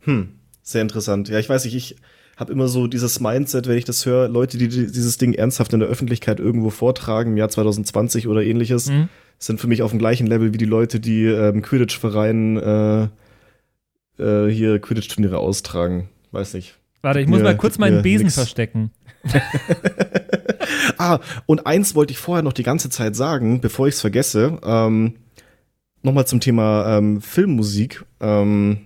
Hm, 0.00 0.40
sehr 0.62 0.82
interessant. 0.82 1.28
Ja, 1.28 1.38
ich 1.38 1.48
weiß 1.48 1.64
nicht, 1.64 1.76
ich 1.76 1.94
habe 2.36 2.52
immer 2.52 2.68
so 2.68 2.86
dieses 2.86 3.18
Mindset, 3.20 3.66
wenn 3.66 3.78
ich 3.78 3.84
das 3.86 4.04
höre, 4.06 4.28
Leute, 4.28 4.58
die 4.58 4.68
die- 4.68 4.86
dieses 4.86 5.16
Ding 5.18 5.32
ernsthaft 5.32 5.72
in 5.72 5.80
der 5.80 5.88
Öffentlichkeit 5.88 6.38
irgendwo 6.38 6.70
vortragen, 6.70 7.32
im 7.32 7.36
Jahr 7.38 7.48
2020 7.48 8.28
oder 8.28 8.42
ähnliches, 8.44 8.88
Mhm. 8.90 9.08
sind 9.38 9.60
für 9.60 9.66
mich 9.68 9.82
auf 9.82 9.90
dem 9.90 9.98
gleichen 9.98 10.26
Level 10.26 10.52
wie 10.52 10.58
die 10.58 10.64
Leute, 10.66 11.00
die 11.00 11.24
ähm, 11.24 11.62
Quidditch-Vereinen 11.62 12.56
äh, 12.58 13.08
äh, 14.22 14.50
hier 14.50 14.78
Quidditch-Turniere 14.80 15.38
austragen. 15.38 16.08
Weiß 16.32 16.54
nicht. 16.54 16.78
Warte, 17.02 17.20
ich 17.20 17.26
muss 17.26 17.38
mir- 17.38 17.44
mal 17.44 17.56
kurz 17.56 17.78
meinen 17.78 18.02
Besen 18.02 18.24
nix. 18.26 18.34
verstecken. 18.34 18.90
Ah, 20.98 21.20
und 21.46 21.66
eins 21.66 21.94
wollte 21.94 22.12
ich 22.12 22.18
vorher 22.18 22.42
noch 22.42 22.52
die 22.52 22.62
ganze 22.62 22.90
Zeit 22.90 23.14
sagen, 23.16 23.60
bevor 23.60 23.86
ich 23.88 23.94
es 23.96 24.00
vergesse. 24.00 24.58
Ähm, 24.64 25.14
Nochmal 26.02 26.26
zum 26.26 26.38
Thema 26.40 26.98
ähm, 26.98 27.20
Filmmusik. 27.20 28.04
Ähm, 28.20 28.78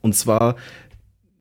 und 0.00 0.14
zwar 0.14 0.54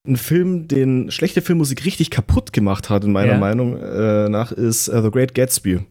ein 0.07 0.15
Film, 0.17 0.67
den 0.67 1.11
schlechte 1.11 1.41
Filmmusik 1.41 1.85
richtig 1.85 2.09
kaputt 2.09 2.53
gemacht 2.53 2.89
hat, 2.89 3.03
in 3.03 3.11
meiner 3.11 3.33
Ja. 3.33 3.37
Meinung 3.39 3.77
äh, 3.77 4.29
nach, 4.29 4.51
ist 4.51 4.87
äh, 4.87 5.01
The 5.01 5.11
Great 5.11 5.33
Gatsby. 5.35 5.81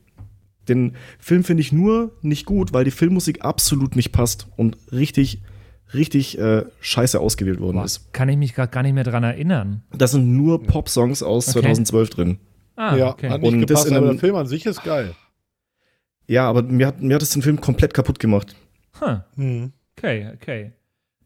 Den 0.69 0.95
Film 1.19 1.45
finde 1.45 1.61
ich 1.61 1.71
nur 1.73 2.13
nicht 2.23 2.47
gut, 2.47 2.73
weil 2.73 2.85
die 2.85 2.91
Filmmusik 2.91 3.45
absolut 3.45 3.95
nicht 3.95 4.11
passt 4.13 4.49
und 4.57 4.77
richtig, 4.91 5.43
richtig 5.95 6.39
äh, 6.39 6.65
scheiße 6.81 7.21
ausgewählt 7.21 7.61
worden 7.61 7.79
ist. 7.85 8.13
Kann 8.13 8.29
ich 8.29 8.37
mich 8.37 8.55
gerade 8.55 8.73
gar 8.73 8.83
nicht 8.83 8.95
mehr 8.95 9.05
dran 9.05 9.23
erinnern. 9.23 9.83
Da 9.97 10.07
sind 10.09 10.33
nur 10.37 10.63
Pop-Songs 10.65 11.23
aus 11.23 11.49
Okay. 11.49 11.61
2012 11.61 12.11
drin. 12.11 12.39
Ah, 12.75 12.97
ja, 12.97 13.11
okay. 13.11 13.31
hat 13.31 13.41
nicht 13.43 13.53
Und 13.53 13.71
das 13.71 13.85
in 13.85 13.95
aber 13.97 14.07
einem- 14.07 14.17
der 14.17 14.21
Film 14.21 14.35
an 14.35 14.47
sich 14.47 14.67
ist 14.67 14.83
geil. 14.83 15.15
Ja, 16.27 16.49
aber 16.49 16.63
mir 16.63 16.89
hat, 16.89 17.01
mir 17.01 17.15
hat 17.15 17.23
es 17.23 17.31
den 17.31 17.43
Film 17.43 17.61
komplett 17.61 17.95
kaputt 17.95 18.19
gemacht. 18.19 18.57
Huh. 19.01 19.19
Okay, 19.97 20.29
okay. 20.35 20.73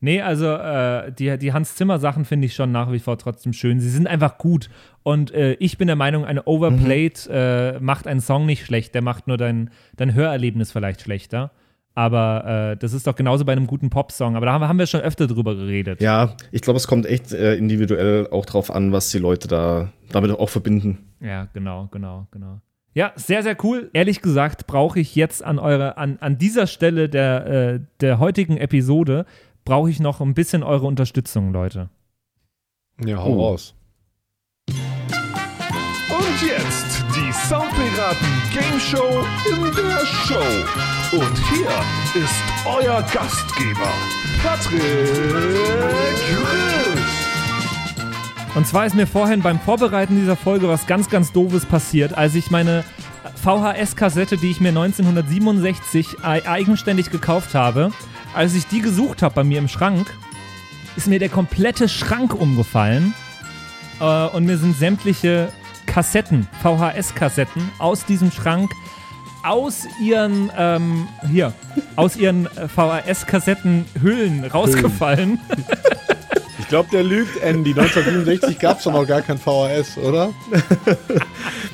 Nee, 0.02 0.22
also 0.22 0.46
äh, 0.46 1.12
die, 1.12 1.36
die 1.38 1.52
Hans 1.52 1.76
Zimmer 1.76 1.98
Sachen 1.98 2.24
finde 2.24 2.46
ich 2.46 2.54
schon 2.54 2.72
nach 2.72 2.90
wie 2.90 2.98
vor 2.98 3.18
trotzdem 3.18 3.52
schön. 3.52 3.80
Sie 3.80 3.90
sind 3.90 4.06
einfach 4.06 4.38
gut. 4.38 4.70
Und 5.02 5.32
äh, 5.32 5.54
ich 5.54 5.76
bin 5.76 5.88
der 5.88 5.96
Meinung, 5.96 6.24
eine 6.24 6.44
Overplayed 6.44 7.28
äh, 7.30 7.78
macht 7.80 8.06
einen 8.06 8.20
Song 8.20 8.46
nicht 8.46 8.64
schlecht, 8.64 8.94
der 8.94 9.02
macht 9.02 9.28
nur 9.28 9.36
dein, 9.36 9.70
dein 9.96 10.14
Hörerlebnis 10.14 10.72
vielleicht 10.72 11.02
schlechter. 11.02 11.50
Aber 11.94 12.72
äh, 12.72 12.76
das 12.78 12.94
ist 12.94 13.06
doch 13.06 13.16
genauso 13.16 13.44
bei 13.44 13.52
einem 13.52 13.66
guten 13.66 13.90
Popsong. 13.90 14.36
Aber 14.36 14.46
da 14.46 14.52
haben, 14.52 14.66
haben 14.66 14.78
wir 14.78 14.86
schon 14.86 15.00
öfter 15.00 15.26
drüber 15.26 15.54
geredet. 15.54 16.00
Ja, 16.00 16.34
ich 16.50 16.62
glaube, 16.62 16.78
es 16.78 16.86
kommt 16.86 17.04
echt 17.04 17.32
äh, 17.32 17.56
individuell 17.56 18.28
auch 18.30 18.46
drauf 18.46 18.70
an, 18.74 18.92
was 18.92 19.10
die 19.10 19.18
Leute 19.18 19.48
da 19.48 19.92
damit 20.10 20.30
auch 20.30 20.48
verbinden. 20.48 21.10
Ja, 21.20 21.48
genau, 21.52 21.88
genau, 21.90 22.26
genau. 22.30 22.60
Ja, 22.92 23.12
sehr, 23.14 23.42
sehr 23.42 23.56
cool. 23.62 23.90
Ehrlich 23.92 24.20
gesagt 24.20 24.66
brauche 24.66 24.98
ich 24.98 25.14
jetzt 25.14 25.44
an 25.44 25.58
eure, 25.58 25.96
an, 25.96 26.18
an 26.20 26.38
dieser 26.38 26.66
Stelle 26.66 27.08
der, 27.08 27.46
äh, 27.46 27.80
der 28.00 28.18
heutigen 28.18 28.56
Episode, 28.56 29.26
brauche 29.70 29.88
ich 29.88 30.00
noch 30.00 30.20
ein 30.20 30.34
bisschen 30.34 30.64
eure 30.64 30.86
Unterstützung, 30.86 31.52
Leute. 31.52 31.90
Ja, 33.04 33.18
hau 33.18 33.34
Oh. 33.36 33.46
raus. 33.50 33.76
Und 34.68 36.42
jetzt 36.44 37.04
die 37.14 37.32
Soundpiraten 37.32 38.26
Game 38.52 38.80
Show 38.80 39.24
in 39.48 39.62
der 39.76 40.04
Show. 40.04 40.42
Und 41.16 41.38
hier 41.52 41.70
ist 42.20 42.34
euer 42.66 43.00
Gastgeber, 43.14 43.92
Patrick 44.42 44.80
Chris. 46.16 47.00
Und 48.56 48.66
zwar 48.66 48.86
ist 48.86 48.96
mir 48.96 49.06
vorhin 49.06 49.40
beim 49.40 49.60
Vorbereiten 49.60 50.16
dieser 50.16 50.34
Folge 50.34 50.66
was 50.68 50.88
ganz, 50.88 51.08
ganz 51.08 51.30
Doofes 51.30 51.64
passiert, 51.64 52.12
als 52.18 52.34
ich 52.34 52.50
meine 52.50 52.82
VHS-Kassette, 53.36 54.36
die 54.36 54.50
ich 54.50 54.60
mir 54.60 54.70
1967 54.72 56.24
ei- 56.24 56.44
eigenständig 56.48 57.12
gekauft 57.12 57.54
habe, 57.54 57.92
als 58.34 58.54
ich 58.54 58.66
die 58.66 58.80
gesucht 58.80 59.22
habe 59.22 59.34
bei 59.34 59.44
mir 59.44 59.58
im 59.58 59.68
Schrank, 59.68 60.12
ist 60.96 61.06
mir 61.06 61.18
der 61.18 61.28
komplette 61.28 61.88
Schrank 61.88 62.34
umgefallen 62.34 63.14
äh, 64.00 64.26
und 64.26 64.44
mir 64.44 64.58
sind 64.58 64.76
sämtliche 64.76 65.52
Kassetten, 65.86 66.48
VHS-Kassetten 66.62 67.70
aus 67.78 68.04
diesem 68.04 68.30
Schrank 68.30 68.70
aus 69.42 69.86
ihren, 70.00 70.50
ähm, 70.56 71.08
hier, 71.30 71.52
aus 71.96 72.16
ihren 72.16 72.46
äh, 72.46 72.68
VHS-Kassettenhüllen 72.68 74.44
rausgefallen. 74.44 75.40
Ich 75.56 76.16
glaube, 76.70 76.88
der 76.90 77.02
lügt, 77.04 77.36
Andy. 77.42 77.70
1967 77.70 78.58
gab 78.58 78.78
es 78.78 78.84
doch 78.84 78.92
noch 78.92 79.06
gar 79.06 79.20
kein 79.20 79.36
VHS, 79.38 79.98
oder? 79.98 80.30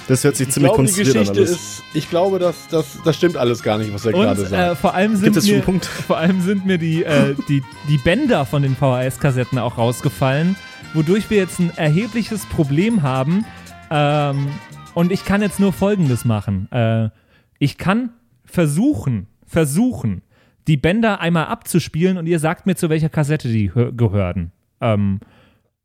Das 0.08 0.24
hört 0.24 0.36
sich 0.36 0.48
Ich 0.48 0.54
ziemlich 0.54 0.72
glaube, 0.72 0.86
die 0.86 0.92
konstruiert 0.92 1.16
an 1.16 1.22
Geschichte 1.34 1.40
alles. 1.40 1.50
ist, 1.50 1.82
ich 1.94 2.10
glaube, 2.10 2.38
das, 2.38 2.68
das, 2.68 2.98
das 3.04 3.16
stimmt 3.16 3.36
alles 3.36 3.62
gar 3.62 3.78
nicht, 3.78 3.92
was 3.92 4.04
er 4.06 4.12
gerade 4.12 4.46
sagt. 4.46 4.72
äh, 4.72 4.76
vor 4.76 4.94
allem 4.94 5.14
sind 5.16 5.24
Gibt 5.24 5.36
es 5.36 5.46
schon 5.48 5.56
mir, 5.58 5.62
Punkt? 5.62 5.84
vor 6.06 6.16
allem 6.18 6.40
sind 6.40 6.66
mir 6.66 6.78
die, 6.78 7.04
äh, 7.04 7.34
die, 7.48 7.62
die 7.88 7.98
Bänder 7.98 8.44
von 8.46 8.62
den 8.62 8.76
VHS-Kassetten 8.76 9.58
auch 9.58 9.78
rausgefallen, 9.78 10.56
wodurch 10.94 11.28
wir 11.30 11.38
jetzt 11.38 11.58
ein 11.60 11.70
erhebliches 11.76 12.44
Problem 12.46 13.02
haben. 13.02 13.44
Ähm, 13.90 14.48
und 14.94 15.12
ich 15.12 15.24
kann 15.24 15.42
jetzt 15.42 15.60
nur 15.60 15.72
Folgendes 15.72 16.24
machen. 16.24 16.70
Äh, 16.72 17.10
ich 17.58 17.78
kann 17.78 18.10
versuchen, 18.44 19.26
versuchen, 19.46 20.22
die 20.68 20.76
Bänder 20.76 21.20
einmal 21.20 21.46
abzuspielen 21.46 22.16
und 22.16 22.26
ihr 22.26 22.38
sagt 22.38 22.66
mir, 22.66 22.74
zu 22.76 22.88
welcher 22.88 23.08
Kassette 23.08 23.48
die 23.48 23.70
hö- 23.70 23.92
gehören. 23.92 24.52
Ähm, 24.80 25.20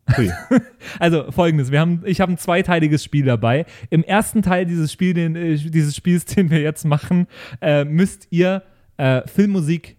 also 1.00 1.32
folgendes, 1.32 1.72
wir 1.72 1.80
haben, 1.80 2.02
ich 2.06 2.22
habe 2.22 2.34
ein 2.34 2.38
zweiteiliges 2.38 3.04
Spiel 3.04 3.26
dabei. 3.26 3.66
Im 3.89 4.04
ersten 4.04 4.42
Teil 4.42 4.66
dieses, 4.66 4.92
Spiel, 4.92 5.14
den, 5.14 5.36
äh, 5.36 5.56
dieses 5.56 5.96
Spiels, 5.96 6.26
den 6.36 6.50
wir 6.50 6.62
jetzt 6.62 6.86
machen, 6.86 7.28
äh, 7.62 7.86
müsst 7.86 8.28
ihr 8.32 8.64
äh, 8.98 9.22
Filmmusik 9.28 9.98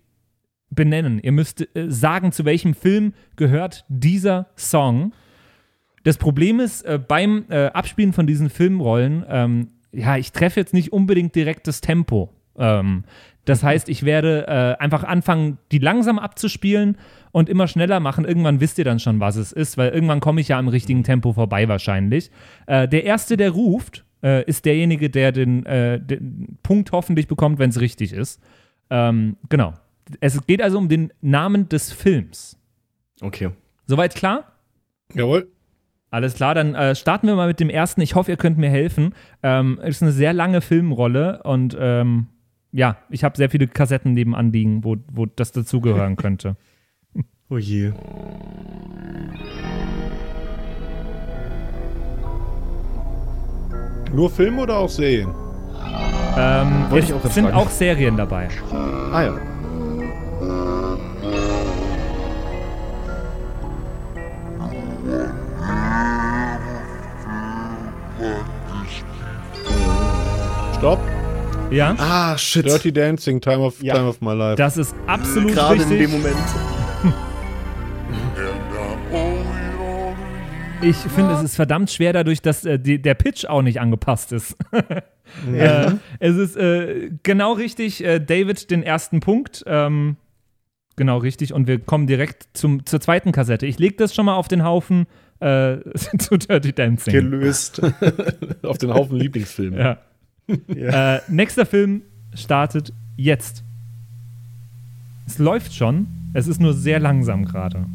benennen. 0.70 1.18
Ihr 1.22 1.32
müsst 1.32 1.60
äh, 1.76 1.90
sagen, 1.90 2.32
zu 2.32 2.44
welchem 2.44 2.74
Film 2.74 3.14
gehört 3.36 3.84
dieser 3.88 4.46
Song. 4.56 5.12
Das 6.04 6.18
Problem 6.18 6.60
ist, 6.60 6.82
äh, 6.82 6.98
beim 6.98 7.44
äh, 7.48 7.66
Abspielen 7.66 8.12
von 8.12 8.26
diesen 8.26 8.50
Filmrollen, 8.50 9.24
ähm, 9.28 9.68
ja, 9.92 10.16
ich 10.16 10.32
treffe 10.32 10.58
jetzt 10.58 10.72
nicht 10.72 10.92
unbedingt 10.92 11.34
direkt 11.34 11.66
das 11.68 11.80
Tempo. 11.80 12.30
Ähm, 12.56 13.04
das 13.44 13.62
heißt, 13.62 13.88
ich 13.88 14.04
werde 14.04 14.76
einfach 14.78 15.02
anfangen, 15.02 15.58
die 15.72 15.78
langsam 15.78 16.20
abzuspielen 16.20 16.96
und 17.32 17.48
immer 17.48 17.66
schneller 17.66 17.98
machen. 17.98 18.24
Irgendwann 18.24 18.60
wisst 18.60 18.78
ihr 18.78 18.84
dann 18.84 19.00
schon, 19.00 19.18
was 19.18 19.36
es 19.36 19.52
ist, 19.52 19.76
weil 19.76 19.90
irgendwann 19.90 20.20
komme 20.20 20.40
ich 20.40 20.48
ja 20.48 20.60
im 20.60 20.68
richtigen 20.68 21.02
Tempo 21.02 21.32
vorbei 21.32 21.68
wahrscheinlich. 21.68 22.30
Äh, 22.66 22.86
der 22.86 23.04
Erste, 23.04 23.36
der 23.36 23.50
ruft, 23.50 24.04
äh, 24.22 24.44
ist 24.44 24.64
derjenige, 24.64 25.10
der 25.10 25.32
den, 25.32 25.66
äh, 25.66 26.00
den 26.00 26.58
Punkt 26.62 26.92
hoffentlich 26.92 27.26
bekommt, 27.26 27.58
wenn 27.58 27.70
es 27.70 27.80
richtig 27.80 28.12
ist. 28.12 28.40
Ähm, 28.90 29.36
genau. 29.48 29.74
Es 30.20 30.46
geht 30.46 30.62
also 30.62 30.78
um 30.78 30.88
den 30.88 31.12
Namen 31.20 31.68
des 31.68 31.92
Films. 31.92 32.58
Okay. 33.20 33.50
Soweit 33.86 34.14
klar? 34.14 34.52
Jawohl. 35.14 35.48
Alles 36.10 36.34
klar, 36.34 36.54
dann 36.54 36.74
äh, 36.74 36.94
starten 36.94 37.26
wir 37.26 37.36
mal 37.36 37.48
mit 37.48 37.58
dem 37.58 37.70
ersten. 37.70 38.02
Ich 38.02 38.14
hoffe, 38.14 38.30
ihr 38.30 38.36
könnt 38.36 38.58
mir 38.58 38.68
helfen. 38.68 39.14
Ähm, 39.42 39.80
ist 39.82 40.02
eine 40.02 40.12
sehr 40.12 40.34
lange 40.34 40.60
Filmrolle 40.60 41.42
und 41.42 41.74
ähm, 41.80 42.26
ja, 42.70 42.98
ich 43.08 43.24
habe 43.24 43.36
sehr 43.36 43.48
viele 43.48 43.66
Kassetten 43.66 44.12
nebenan 44.12 44.52
liegen, 44.52 44.84
wo, 44.84 44.96
wo 45.10 45.24
das 45.24 45.52
dazugehören 45.52 46.16
könnte. 46.16 46.56
Oh 47.52 47.58
je. 47.58 47.92
Nur 54.12 54.30
Film 54.30 54.58
oder 54.58 54.76
auch 54.78 54.88
Serien? 54.88 55.30
Ähm, 56.36 56.90
Wollte 56.90 56.98
es 56.98 57.04
ich 57.10 57.14
auch 57.14 57.20
gerade 57.22 57.34
sind 57.34 57.44
fragen. 57.44 57.56
auch 57.56 57.70
Serien 57.70 58.16
dabei. 58.16 58.48
Ah 59.12 59.22
ja. 59.22 59.34
Stopp. 70.78 70.98
Ja, 71.70 71.94
Ah, 71.98 72.36
shit. 72.36 72.66
Dirty 72.66 72.92
Dancing, 72.92 73.40
Time 73.40 73.60
of, 73.60 73.82
Ja. 73.82 73.94
Time 73.94 74.08
of 74.08 74.20
My 74.20 74.34
Life. 74.34 74.56
das 74.56 74.76
ist 74.76 74.94
absolut 75.06 75.54
Gerade 75.54 75.74
in 75.76 75.80
richtig. 75.80 75.98
dem 76.00 76.10
Moment. 76.10 76.36
Ich 80.82 80.96
finde, 80.96 81.34
es 81.34 81.42
ist 81.44 81.56
verdammt 81.56 81.90
schwer 81.90 82.12
dadurch, 82.12 82.42
dass 82.42 82.64
äh, 82.64 82.78
die, 82.78 83.00
der 83.00 83.14
Pitch 83.14 83.44
auch 83.44 83.62
nicht 83.62 83.80
angepasst 83.80 84.32
ist. 84.32 84.56
äh, 85.52 85.92
es 86.18 86.36
ist 86.36 86.56
äh, 86.56 87.10
genau 87.22 87.52
richtig, 87.52 88.04
äh, 88.04 88.18
David 88.18 88.70
den 88.70 88.82
ersten 88.82 89.20
Punkt. 89.20 89.62
Ähm, 89.66 90.16
genau 90.96 91.18
richtig. 91.18 91.52
Und 91.52 91.68
wir 91.68 91.78
kommen 91.78 92.08
direkt 92.08 92.48
zum, 92.52 92.84
zur 92.84 93.00
zweiten 93.00 93.30
Kassette. 93.30 93.64
Ich 93.64 93.78
lege 93.78 93.94
das 93.96 94.12
schon 94.12 94.26
mal 94.26 94.34
auf 94.34 94.48
den 94.48 94.64
Haufen 94.64 95.06
äh, 95.38 95.78
zu 96.18 96.36
Dirty 96.36 96.72
Dancing. 96.72 97.12
Gelöst. 97.12 97.80
Auf 98.62 98.78
den 98.78 98.92
Haufen 98.92 99.16
Lieblingsfilme. 99.16 99.98
Ja. 100.78 101.16
Äh, 101.16 101.20
nächster 101.28 101.64
Film 101.64 102.02
startet 102.34 102.92
jetzt. 103.16 103.62
Es 105.26 105.38
läuft 105.38 105.74
schon, 105.74 106.08
es 106.32 106.48
ist 106.48 106.60
nur 106.60 106.74
sehr 106.74 106.98
langsam 106.98 107.44
gerade. 107.44 107.86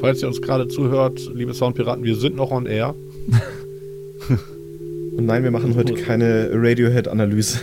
Falls 0.00 0.22
ihr 0.22 0.28
uns 0.28 0.40
gerade 0.40 0.68
zuhört, 0.68 1.30
liebe 1.34 1.54
Soundpiraten, 1.54 2.04
wir 2.04 2.16
sind 2.16 2.36
noch 2.36 2.50
on 2.50 2.66
air. 2.66 2.94
Und 5.16 5.26
nein, 5.26 5.42
wir 5.42 5.50
machen 5.50 5.74
heute 5.74 5.94
keine 5.94 6.50
Radiohead-Analyse. 6.52 7.58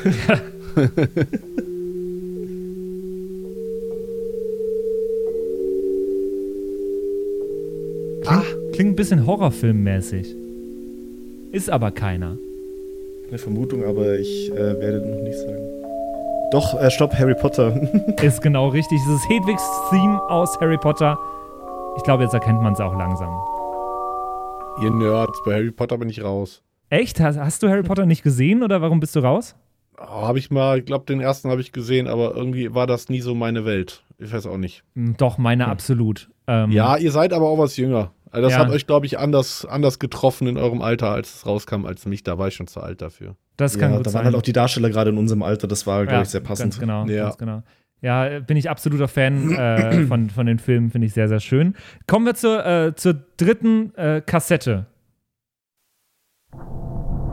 Klingt 8.75 8.91
ein 8.91 8.95
bisschen 8.97 9.25
horrorfilmmäßig. 9.25 10.35
Ist 11.53 11.69
aber 11.69 11.91
keiner. 11.91 12.37
Eine 13.29 13.37
Vermutung, 13.37 13.85
aber 13.85 14.19
ich 14.19 14.51
äh, 14.51 14.57
werde 14.57 14.99
noch 14.99 15.21
nicht 15.21 15.37
sagen. 15.37 15.63
Doch, 16.51 16.81
äh, 16.81 16.91
stopp, 16.91 17.13
Harry 17.13 17.35
Potter. 17.35 17.73
Ist 18.21 18.41
genau 18.41 18.67
richtig. 18.67 18.99
Das 19.07 19.15
ist 19.15 19.29
Hedwigs 19.29 19.63
Theme 19.89 20.19
aus 20.29 20.59
Harry 20.59 20.77
Potter. 20.77 21.17
Ich 21.97 22.03
glaube, 22.03 22.23
jetzt 22.23 22.33
erkennt 22.33 22.61
man 22.61 22.73
es 22.73 22.79
auch 22.79 22.93
langsam. 22.93 23.33
Ihr 24.81 24.91
Nerds, 24.91 25.41
bei 25.45 25.53
Harry 25.55 25.71
Potter 25.71 25.97
bin 25.97 26.09
ich 26.09 26.23
raus. 26.23 26.61
Echt? 26.89 27.19
Hast, 27.19 27.39
hast 27.39 27.63
du 27.63 27.69
Harry 27.69 27.83
Potter 27.83 28.05
nicht 28.05 28.23
gesehen 28.23 28.63
oder 28.63 28.81
warum 28.81 28.99
bist 28.99 29.15
du 29.15 29.21
raus? 29.21 29.55
Oh, 29.97 30.03
habe 30.27 30.37
ich 30.39 30.51
mal, 30.51 30.79
ich 30.79 30.85
glaube, 30.85 31.05
den 31.05 31.21
ersten 31.21 31.49
habe 31.49 31.61
ich 31.61 31.71
gesehen, 31.71 32.07
aber 32.07 32.35
irgendwie 32.35 32.73
war 32.75 32.85
das 32.85 33.07
nie 33.07 33.21
so 33.21 33.33
meine 33.33 33.63
Welt. 33.65 34.03
Ich 34.17 34.33
weiß 34.33 34.45
auch 34.47 34.57
nicht. 34.57 34.83
Hm, 34.95 35.15
Doch, 35.17 35.37
meine 35.37 35.67
absolut. 35.67 36.29
Ähm, 36.47 36.71
Ja, 36.71 36.97
ihr 36.97 37.11
seid 37.11 37.31
aber 37.31 37.47
auch 37.47 37.57
was 37.57 37.77
jünger. 37.77 38.11
Also 38.29 38.43
das 38.49 38.53
Ja. 38.53 38.59
hat 38.59 38.69
euch, 38.69 38.85
glaube 38.85 39.05
ich, 39.05 39.17
anders, 39.17 39.65
anders 39.65 39.97
getroffen 39.97 40.47
in 40.47 40.57
eurem 40.57 40.81
Alter, 40.81 41.11
als 41.11 41.35
es 41.35 41.45
rauskam, 41.45 41.85
als 41.85 42.05
mich. 42.05 42.23
Da 42.23 42.37
war 42.37 42.49
ich 42.49 42.55
schon 42.55 42.67
zu 42.67 42.81
alt 42.81 43.01
dafür. 43.01 43.35
das 43.55 43.79
kann 43.79 43.91
ja, 43.91 43.97
gut 43.97 44.05
da 44.05 44.09
sein. 44.11 44.19
waren 44.19 44.25
halt 44.25 44.35
auch 44.35 44.41
die 44.41 44.51
Darsteller 44.51 44.89
gerade 44.89 45.11
in 45.11 45.17
unserem 45.17 45.41
Alter, 45.41 45.65
das 45.67 45.87
war, 45.87 46.03
glaube 46.03 46.15
Ja, 46.17 46.21
ich, 46.23 46.27
sehr 46.29 46.41
passend. 46.41 46.73
Ganz 46.73 46.79
genau, 46.81 47.05
Ja. 47.05 47.23
ganz 47.23 47.37
genau. 47.37 47.63
Ja, 48.05 48.39
bin 48.39 48.55
ich 48.55 48.69
absoluter 48.69 49.07
Fan 49.07 49.51
äh, 49.51 50.03
von, 50.07 50.29
von 50.29 50.45
den 50.45 50.59
Filmen, 50.59 50.91
finde 50.91 51.07
ich 51.07 51.13
sehr, 51.13 51.27
sehr 51.27 51.39
schön. 51.39 51.73
Kommen 52.05 52.27
wir 52.27 52.35
zur, 52.35 52.63
äh, 52.63 52.93
zur 52.93 53.15
dritten 53.37 53.95
äh, 53.95 54.21
Kassette. 54.23 54.85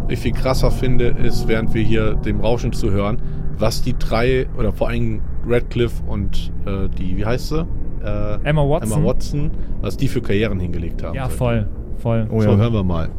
Ich 0.08 0.18
viel 0.18 0.32
krasser 0.32 0.70
finde, 0.70 1.08
ist, 1.08 1.46
während 1.46 1.74
wir 1.74 1.82
hier 1.82 2.14
dem 2.14 2.40
Rauschen 2.40 2.72
zuhören, 2.72 3.20
was 3.58 3.82
die 3.82 3.94
drei, 3.98 4.46
oder 4.56 4.72
vor 4.72 4.88
allem 4.88 5.20
Radcliffe 5.46 6.02
und 6.06 6.50
äh, 6.64 6.88
die, 6.88 7.18
wie 7.18 7.26
heißt 7.26 7.48
sie? 7.48 7.66
Äh, 8.02 8.38
Emma 8.42 8.62
Watson. 8.66 8.92
Emma 8.98 9.06
Watson, 9.06 9.50
was 9.82 9.98
die 9.98 10.08
für 10.08 10.22
Karrieren 10.22 10.58
hingelegt 10.58 11.02
haben. 11.02 11.14
Ja, 11.14 11.28
voll, 11.28 11.68
voll. 11.98 12.26
Oh 12.30 12.40
So, 12.40 12.52
ja. 12.52 12.56
hören 12.56 12.72
wir 12.72 12.82
mal. 12.82 13.10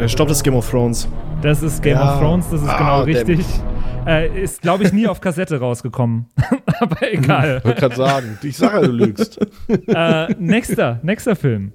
Da. 0.00 0.04
Äh, 0.04 0.08
stopp, 0.08 0.28
das 0.28 0.38
ist 0.38 0.42
Game 0.44 0.54
of 0.54 0.68
Thrones. 0.70 1.08
Das 1.42 1.62
ist 1.62 1.82
Game 1.82 1.96
Ja. 1.96 2.14
of 2.14 2.20
Thrones, 2.20 2.50
das 2.50 2.62
ist 2.62 2.68
Ah, 2.68 2.78
genau 2.78 3.02
richtig. 3.02 3.44
Äh, 4.06 4.42
ist, 4.42 4.62
glaube 4.62 4.84
ich, 4.84 4.92
nie 4.92 5.06
auf 5.06 5.20
Kassette 5.20 5.58
rausgekommen. 5.60 6.26
Aber 6.80 6.96
egal. 7.12 7.58
Ich 7.58 7.64
wollte 7.64 7.80
gerade 7.80 7.96
sagen, 7.96 8.38
ich 8.42 8.56
sage 8.56 8.76
ja, 8.80 8.82
du 8.86 8.92
lügst. 8.92 9.38
äh, 9.88 10.34
nächster, 10.38 10.98
nächster 11.02 11.36
Film. 11.36 11.72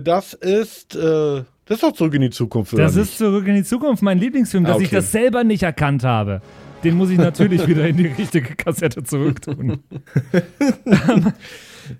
Das 0.00 0.34
ist, 0.34 0.94
äh, 0.96 1.42
das 1.66 1.76
ist 1.76 1.82
doch 1.82 1.92
zurück 1.92 2.14
in 2.14 2.22
die 2.22 2.30
Zukunft, 2.30 2.76
Das 2.76 2.96
ist 2.96 3.18
Zurück 3.18 3.46
in 3.46 3.54
die 3.54 3.64
Zukunft, 3.64 4.02
mein 4.02 4.18
Lieblingsfilm, 4.18 4.64
dass 4.64 4.76
Ah, 4.76 4.80
ich 4.80 4.86
okay. 4.88 4.96
das 4.96 5.12
selber 5.12 5.44
nicht 5.44 5.62
erkannt 5.62 6.04
habe. 6.04 6.42
Den 6.82 6.96
muss 6.96 7.08
ich 7.10 7.18
natürlich 7.18 7.66
wieder 7.68 7.88
in 7.88 7.96
die 7.96 8.06
richtige 8.08 8.54
Kassette 8.54 9.02
zurücktun. 9.04 9.82
Ähm, 10.86 11.32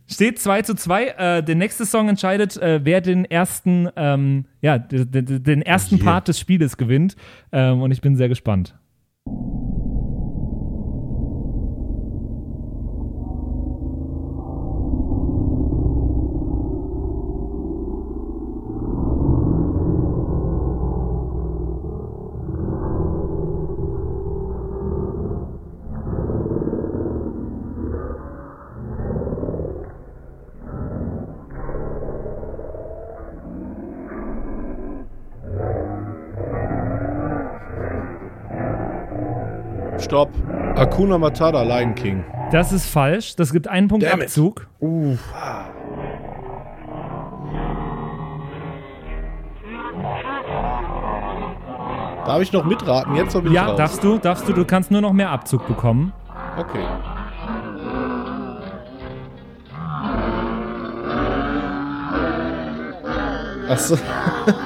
Steht 0.07 0.39
2 0.39 0.63
zu 0.63 0.75
2. 0.75 1.05
Äh, 1.07 1.43
der 1.43 1.55
nächste 1.57 1.85
Song 1.87 2.09
entscheidet, 2.09 2.57
äh, 2.57 2.81
wer 2.85 3.01
den 3.03 3.25
ersten, 3.27 3.89
ähm, 3.97 4.47
ja, 4.63 4.79
den 4.79 5.63
ersten 5.63 5.97
Oh 5.97 5.99
je. 5.99 6.05
Part 6.05 6.29
des 6.29 6.39
Spieles 6.41 6.77
gewinnt. 6.79 7.17
Ähm, 7.53 7.83
und 7.83 7.91
ich 7.91 8.01
bin 8.01 8.17
sehr 8.17 8.29
gespannt. 8.29 8.75
Stopp. 39.99 40.31
Akuna 40.77 41.19
Matata, 41.19 41.63
Lion 41.63 41.95
King. 41.95 42.25
Das 42.51 42.73
ist 42.73 42.87
falsch. 42.87 43.37
Das 43.37 43.53
gibt 43.53 43.69
einen 43.69 43.89
Punkt 43.89 44.05
Damn 44.05 44.19
it. 44.21 44.25
Abzug. 44.27 44.67
Darf 52.27 52.41
ich 52.41 52.53
noch 52.53 52.65
mitraten? 52.65 53.15
Jetzt 53.17 53.35
bin 53.35 53.47
ich 53.47 53.53
Ja, 53.53 53.67
raus. 53.67 53.77
darfst 53.77 54.03
du, 54.03 54.19
darfst 54.19 54.49
du, 54.49 54.53
du 54.53 54.65
kannst 54.65 54.91
nur 54.91 55.01
noch 55.03 55.13
mehr 55.13 55.31
Abzug 55.31 55.67
bekommen. 55.67 56.13
Okay. 56.59 56.85
Achso, 63.69 63.97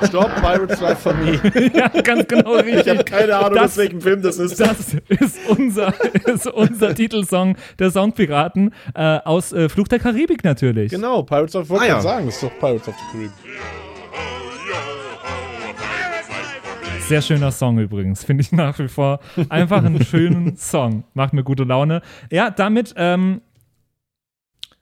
Stopp, 0.07 0.35
Pirates 0.41 0.81
Life 0.81 0.97
for 1.03 1.15
Me. 1.15 1.41
ja, 1.75 1.89
ganz 2.03 2.27
genau 2.27 2.55
richtig. 2.57 2.87
ich 2.87 2.89
habe 2.89 3.05
keine 3.05 3.37
Ahnung, 3.37 3.55
Das- 3.55 3.65
aus 3.73 3.77
welchem 3.79 4.01
Film 4.01 4.23
das 4.23 4.39
ist. 4.39 4.59
Das 4.61 4.95
ist 5.09 5.39
unser, 5.49 5.93
ist 6.27 6.47
unser 6.49 6.95
Titelsong 6.95 7.57
der 7.79 7.91
Soundpiraten 7.91 8.75
äh, 8.95 9.19
aus 9.25 9.53
äh, 9.53 9.69
Fluch 9.69 9.89
der 9.89 9.99
Karibik 10.01 10.43
natürlich. 10.45 10.91
Genau, 10.91 11.23
Pirates 11.23 11.55
of, 11.55 11.69
wollte 11.69 11.85
Ah, 11.85 11.87
ich 11.87 11.93
ja. 11.93 12.01
sagen, 12.01 12.27
das 12.27 12.35
ist 12.37 12.43
doch 12.43 12.59
Pirates 12.59 12.89
of 12.89 12.95
the 12.97 13.05
Caribbean. 13.13 13.33
Sehr 17.09 17.23
schöner 17.23 17.51
Song 17.53 17.79
übrigens, 17.79 18.23
finde 18.23 18.43
ich 18.43 18.53
nach 18.53 18.79
wie 18.79 18.89
vor. 18.89 19.21
Einfach 19.49 19.83
einen 19.83 20.05
schönen 20.05 20.57
Song. 20.59 21.05
Macht 21.15 21.33
mir 21.33 21.43
gute 21.43 21.65
Laune. 21.65 22.03
Ja, 22.31 22.51
damit 22.51 22.93
ähm, 22.99 23.41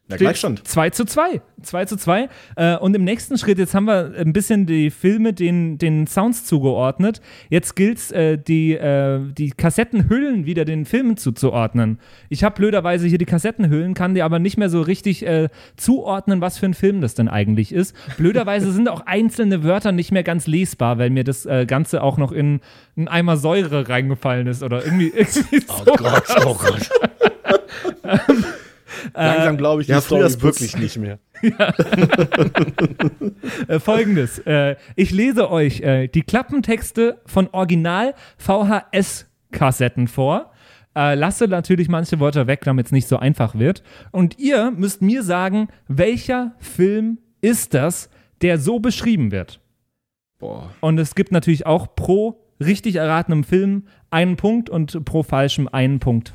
Na, 0.08 0.16
Gleichstand. 0.16 0.66
2 0.66 0.90
zu 0.90 1.04
2. 1.04 1.40
2 1.62 1.84
zu 1.86 1.96
2. 1.96 2.28
Äh, 2.54 2.76
und 2.76 2.94
im 2.94 3.02
nächsten 3.02 3.38
Schritt, 3.38 3.58
jetzt 3.58 3.74
haben 3.74 3.86
wir 3.86 4.12
ein 4.16 4.32
bisschen 4.32 4.64
die 4.64 4.90
Filme 4.90 5.32
den, 5.32 5.78
den 5.78 6.06
Sounds 6.06 6.44
zugeordnet. 6.44 7.20
Jetzt 7.50 7.74
gilt 7.74 7.98
es, 7.98 8.12
äh, 8.12 8.38
die, 8.38 8.74
äh, 8.74 9.20
die 9.36 9.50
Kassettenhüllen 9.50 10.46
wieder 10.46 10.64
den 10.64 10.84
Filmen 10.84 11.16
zuzuordnen. 11.16 11.98
Ich 12.28 12.44
habe 12.44 12.54
blöderweise 12.54 13.08
hier 13.08 13.18
die 13.18 13.24
Kassettenhüllen, 13.24 13.94
kann 13.94 14.14
dir 14.14 14.24
aber 14.24 14.38
nicht 14.38 14.56
mehr 14.58 14.68
so 14.68 14.80
richtig 14.80 15.26
äh, 15.26 15.48
zuordnen, 15.76 16.40
was 16.40 16.58
für 16.58 16.66
ein 16.66 16.74
Film 16.74 17.00
das 17.00 17.14
denn 17.14 17.28
eigentlich 17.28 17.72
ist. 17.72 17.96
Blöderweise 18.16 18.70
sind 18.70 18.88
auch 18.88 19.00
einzelne 19.06 19.64
Wörter 19.64 19.90
nicht 19.90 20.12
mehr 20.12 20.22
ganz 20.22 20.46
lesbar, 20.46 20.98
weil 20.98 21.10
mir 21.10 21.24
das 21.24 21.46
äh, 21.46 21.66
Ganze 21.66 22.04
auch 22.04 22.16
noch 22.16 22.30
in 22.30 22.60
einen 22.96 23.08
Eimer 23.08 23.36
Säure 23.36 23.88
reingefallen 23.88 24.46
ist 24.46 24.62
oder 24.62 24.84
irgendwie, 24.84 25.08
irgendwie 25.16 25.60
so. 25.66 25.84
Gott, 25.84 26.24
oh 26.44 26.54
Gott. 26.54 26.90
Langsam 29.14 29.56
glaube 29.56 29.82
ich 29.82 29.86
die 29.86 29.92
ja, 29.92 30.00
Story 30.00 30.20
Frühjahrsputz. 30.20 30.60
wirklich 30.60 30.76
nicht 30.76 30.98
mehr. 30.98 31.18
Äh, 33.68 33.78
Folgendes. 33.78 34.38
Äh, 34.40 34.76
ich 34.96 35.10
lese 35.12 35.50
euch 35.50 35.80
äh, 35.80 36.08
die 36.08 36.22
Klappentexte 36.22 37.20
von 37.26 37.48
Original 37.52 38.14
VHS-Kassetten 38.38 40.08
vor. 40.08 40.52
Äh, 40.96 41.14
lasse 41.14 41.46
natürlich 41.46 41.88
manche 41.88 42.20
Wörter 42.20 42.46
weg, 42.46 42.62
damit 42.64 42.86
es 42.86 42.92
nicht 42.92 43.06
so 43.06 43.18
einfach 43.18 43.54
wird. 43.56 43.82
Und 44.12 44.38
ihr 44.38 44.70
müsst 44.70 45.02
mir 45.02 45.22
sagen, 45.22 45.68
welcher 45.88 46.54
Film 46.58 47.18
ist 47.40 47.74
das, 47.74 48.10
der 48.42 48.58
so 48.58 48.78
beschrieben 48.78 49.30
wird. 49.30 49.60
Boah. 50.38 50.70
Und 50.80 50.98
es 50.98 51.14
gibt 51.14 51.32
natürlich 51.32 51.66
auch 51.66 51.94
pro 51.94 52.40
richtig 52.60 52.96
erratenem 52.96 53.44
Film 53.44 53.86
einen 54.10 54.36
Punkt 54.36 54.70
und 54.70 55.04
pro 55.04 55.22
falschem 55.22 55.68
einen 55.68 55.98
Punkt. 55.98 56.32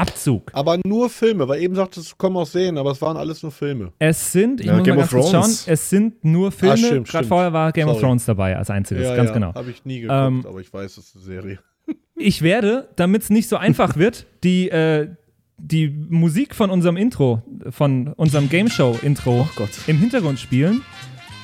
Abzug. 0.00 0.50
Aber 0.54 0.78
nur 0.84 1.10
Filme, 1.10 1.46
weil 1.48 1.60
eben 1.62 1.74
sagtest 1.74 2.10
du, 2.12 2.14
komm 2.18 2.36
aus 2.36 2.52
sehen, 2.52 2.78
aber 2.78 2.90
es 2.92 3.00
waren 3.02 3.16
alles 3.16 3.42
nur 3.42 3.52
Filme. 3.52 3.92
Es 3.98 4.32
sind, 4.32 4.60
ich 4.60 4.66
Ja, 4.66 4.74
muss 4.74 4.84
Game 4.84 4.96
mal 4.96 5.04
of 5.04 5.10
ganz 5.10 5.22
kurz 5.30 5.30
schauen, 5.32 5.72
es 5.74 5.90
sind 5.90 6.24
nur 6.24 6.50
Filme. 6.52 6.74
Ah, 6.74 6.76
stimmt, 6.76 7.08
Gerade 7.08 7.26
vorher 7.26 7.52
war 7.52 7.72
Game 7.72 7.88
of 7.88 7.94
Sorry. 7.94 8.04
Thrones 8.06 8.24
dabei 8.24 8.56
als 8.56 8.70
einziges, 8.70 9.14
ganz 9.16 9.32
genau. 9.32 9.54
Habe 9.54 9.70
ich 9.70 9.84
nie 9.84 10.00
geguckt, 10.00 10.18
Ähm, 10.18 10.44
aber 10.46 10.60
ich 10.60 10.72
weiß, 10.72 10.96
es 10.96 11.06
ist 11.06 11.16
eine 11.16 11.24
Serie. 11.24 11.58
Ich 12.22 12.42
werde, 12.42 12.88
damit 12.96 13.22
es 13.22 13.30
nicht 13.30 13.48
so 13.48 13.56
einfach 13.56 13.96
wird, 13.96 14.26
die, 14.44 14.68
äh, 14.68 15.08
die 15.56 15.88
Musik 15.88 16.54
von 16.54 16.68
unserem 16.70 16.98
Intro, 16.98 17.42
von 17.70 18.08
unserem 18.08 18.50
Game 18.50 18.68
Show 18.68 18.98
Intro 19.00 19.48
Gott. 19.56 19.70
im 19.86 19.96
Hintergrund 19.98 20.38
spielen, 20.38 20.82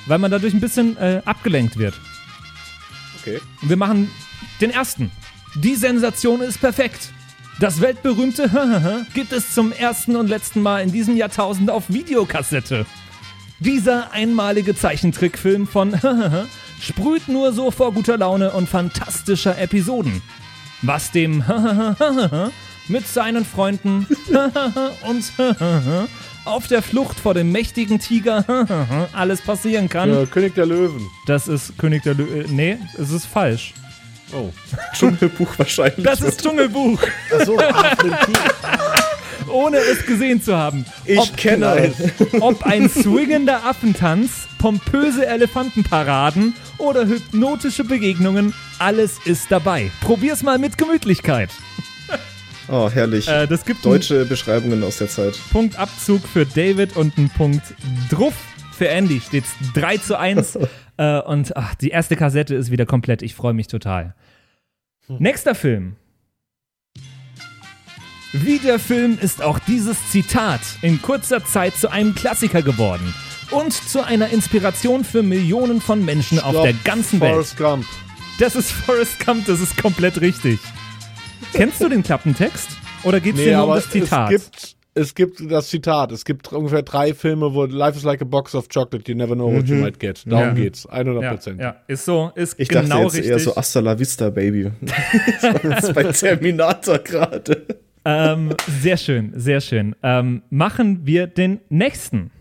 weil 0.05 0.19
man 0.19 0.29
dadurch 0.29 0.53
ein 0.53 0.59
bisschen 0.59 0.95
äh, 0.97 1.21
abgelenkt 1.25 1.77
wird. 1.77 1.95
Okay. 3.19 3.39
Und 3.63 3.69
wir 3.69 3.77
machen 3.77 4.09
den 4.61 4.69
ersten. 4.69 5.09
Die 5.55 5.73
Sensation 5.75 6.41
ist 6.41 6.59
perfekt. 6.61 7.11
Das 7.59 7.81
weltberühmte 7.81 9.05
gibt 9.13 9.33
es 9.33 9.53
zum 9.53 9.71
ersten 9.71 10.15
und 10.15 10.27
letzten 10.27 10.61
Mal 10.61 10.83
in 10.83 10.91
diesem 10.91 11.17
Jahrtausend 11.17 11.71
auf 11.71 11.85
Videokassette. 11.89 12.85
Dieser 13.59 14.11
einmalige 14.11 14.75
Zeichentrickfilm 14.75 15.65
von 15.65 15.99
sprüht 16.79 17.27
nur 17.27 17.53
so 17.53 17.71
vor 17.71 17.93
guter 17.93 18.17
Laune 18.17 18.51
und 18.51 18.69
fantastischer 18.69 19.57
Episoden. 19.57 20.21
Was 20.83 21.11
dem 21.11 21.43
mit 22.87 23.07
seinen 23.07 23.43
Freunden 23.43 24.05
und 25.09 25.33
auf 26.45 26.67
der 26.67 26.83
Flucht 26.83 27.19
vor 27.19 27.33
dem 27.33 27.51
mächtigen 27.51 27.99
Tiger 27.99 28.45
alles 29.13 29.41
passieren 29.41 29.89
kann. 29.89 30.13
Äh, 30.13 30.25
König 30.27 30.53
der 30.53 30.67
Löwen. 30.67 31.07
Das 31.25 31.47
ist 31.47 31.77
König 31.79 32.03
der 32.03 32.13
Lö 32.13 32.23
äh, 32.23 32.45
Nee, 32.47 32.77
es 32.97 33.11
ist 33.11 33.25
falsch. 33.25 33.73
Oh. 34.33 34.49
Dschungelbuch 34.93 35.57
wahrscheinlich. 35.57 36.03
Das 36.05 36.21
ist 36.21 36.41
Dschungelbuch, 36.41 36.99
Achso, 37.33 37.57
ohne 39.49 39.77
es 39.77 40.05
gesehen 40.05 40.41
zu 40.41 40.55
haben. 40.57 40.85
ich 41.05 41.35
kenne 41.35 41.65
es. 41.77 41.95
Ob 42.41 42.63
ein 42.65 42.89
swingender 42.89 43.63
Affentanz, 43.65 44.47
pompöse 44.57 45.25
Elefantenparaden 45.25 46.53
oder 46.77 47.05
hypnotische 47.07 47.83
Begegnungen, 47.83 48.53
alles 48.79 49.17
ist 49.25 49.45
dabei. 49.49 49.91
Probier's 50.01 50.43
mal 50.43 50.57
mit 50.59 50.77
Gemütlichkeit. 50.77 51.49
Oh, 52.69 52.89
herrlich. 52.93 53.29
Äh, 53.29 53.47
das 53.47 53.63
gibt 53.63 53.85
Deutsche 53.85 54.25
Beschreibungen 54.25 54.83
aus 54.83 54.97
der 54.97 55.07
Zeit. 55.07 55.39
Punkt 55.53 55.79
Abzug 55.79 56.21
für 56.27 56.45
David 56.45 56.97
und 56.97 57.17
einen 57.17 57.29
Punkt 57.29 57.61
Druff 58.09 58.33
für 58.77 58.89
Andy. 58.89 59.21
Steht's 59.25 59.51
3 59.73 59.97
zu 59.99 60.19
1. 60.19 60.59
äh, 60.97 61.19
und 61.21 61.55
ach, 61.55 61.75
die 61.75 61.89
erste 61.89 62.15
Kassette 62.15 62.55
ist 62.55 62.71
wieder 62.71 62.85
komplett. 62.85 63.21
Ich 63.21 63.35
freue 63.35 63.53
mich 63.53 63.67
total. 63.67 64.15
Nächster 65.07 65.55
Film. 65.55 65.95
Wie 68.33 68.59
der 68.59 68.77
Film 68.77 69.17
ist 69.21 69.41
auch 69.41 69.57
dieses 69.59 70.11
Zitat 70.11 70.59
in 70.81 71.01
kurzer 71.01 71.45
Zeit 71.45 71.75
zu 71.75 71.89
einem 71.89 72.13
Klassiker 72.13 72.61
geworden 72.61 73.13
und 73.51 73.71
zu 73.71 74.05
einer 74.05 74.29
Inspiration 74.29 75.05
für 75.05 75.23
Millionen 75.23 75.79
von 75.79 76.03
Menschen 76.03 76.39
auf 76.39 76.61
der 76.61 76.73
ganzen 76.83 77.21
Welt. 77.21 77.33
Forrest 77.33 77.57
Gump. 77.57 77.85
Das 78.39 78.55
ist 78.55 78.71
Forrest 78.71 79.25
Gump, 79.25 79.45
das 79.45 79.61
ist 79.61 79.77
komplett 79.77 80.19
richtig. 80.19 80.59
Kennst 81.53 81.81
du 81.81 81.87
den 81.87 82.03
Klappentext? 82.03 82.69
Oder 83.03 83.21
geht's 83.21 83.37
dir 83.37 83.57
nur 83.57 83.67
um 83.69 83.75
das 83.75 83.89
Zitat? 83.89 84.31
Es 84.31 84.51
gibt, 84.51 84.76
es 84.97 85.15
gibt 85.15 85.39
das 85.51 85.67
Zitat. 85.69 86.11
Es 86.11 86.25
gibt 86.25 86.51
ungefähr 86.51 86.81
drei 86.81 87.13
Filme, 87.13 87.53
wo 87.53 87.65
Life 87.65 87.97
is 87.97 88.03
like 88.03 88.21
a 88.21 88.25
box 88.25 88.53
of 88.55 88.67
chocolate, 88.69 89.09
you 89.09 89.15
never 89.17 89.35
know 89.35 89.51
what 89.53 89.67
you 89.67 89.75
might 89.75 89.99
get. 89.99 90.23
Darum 90.25 90.49
Ja. 90.49 90.53
geht's. 90.53 90.85
100 90.87 91.21
ja, 91.23 91.29
Prozent. 91.31 91.59
ja, 91.61 91.75
ist 91.87 92.05
so, 92.05 92.31
ist 92.35 92.59
Ich 92.59 92.67
genau 92.67 92.81
dachte 92.81 93.03
jetzt 93.03 93.13
richtig. 93.15 93.31
eher 93.31 93.39
so 93.39 93.55
Hasta 93.55 93.79
la 93.79 93.97
Vista, 93.97 94.29
Baby. 94.29 94.71
das 95.63 95.83
ist 95.83 95.93
bei 95.93 96.03
Terminator 96.03 96.99
gerade. 96.99 97.65
Ähm, 98.05 98.49
sehr 98.81 98.97
schön, 98.97 99.33
sehr 99.35 99.61
schön. 99.61 99.95
Ähm, 100.01 100.41
machen 100.49 101.05
wir 101.05 101.27
den 101.27 101.59
nächsten. 101.69 102.31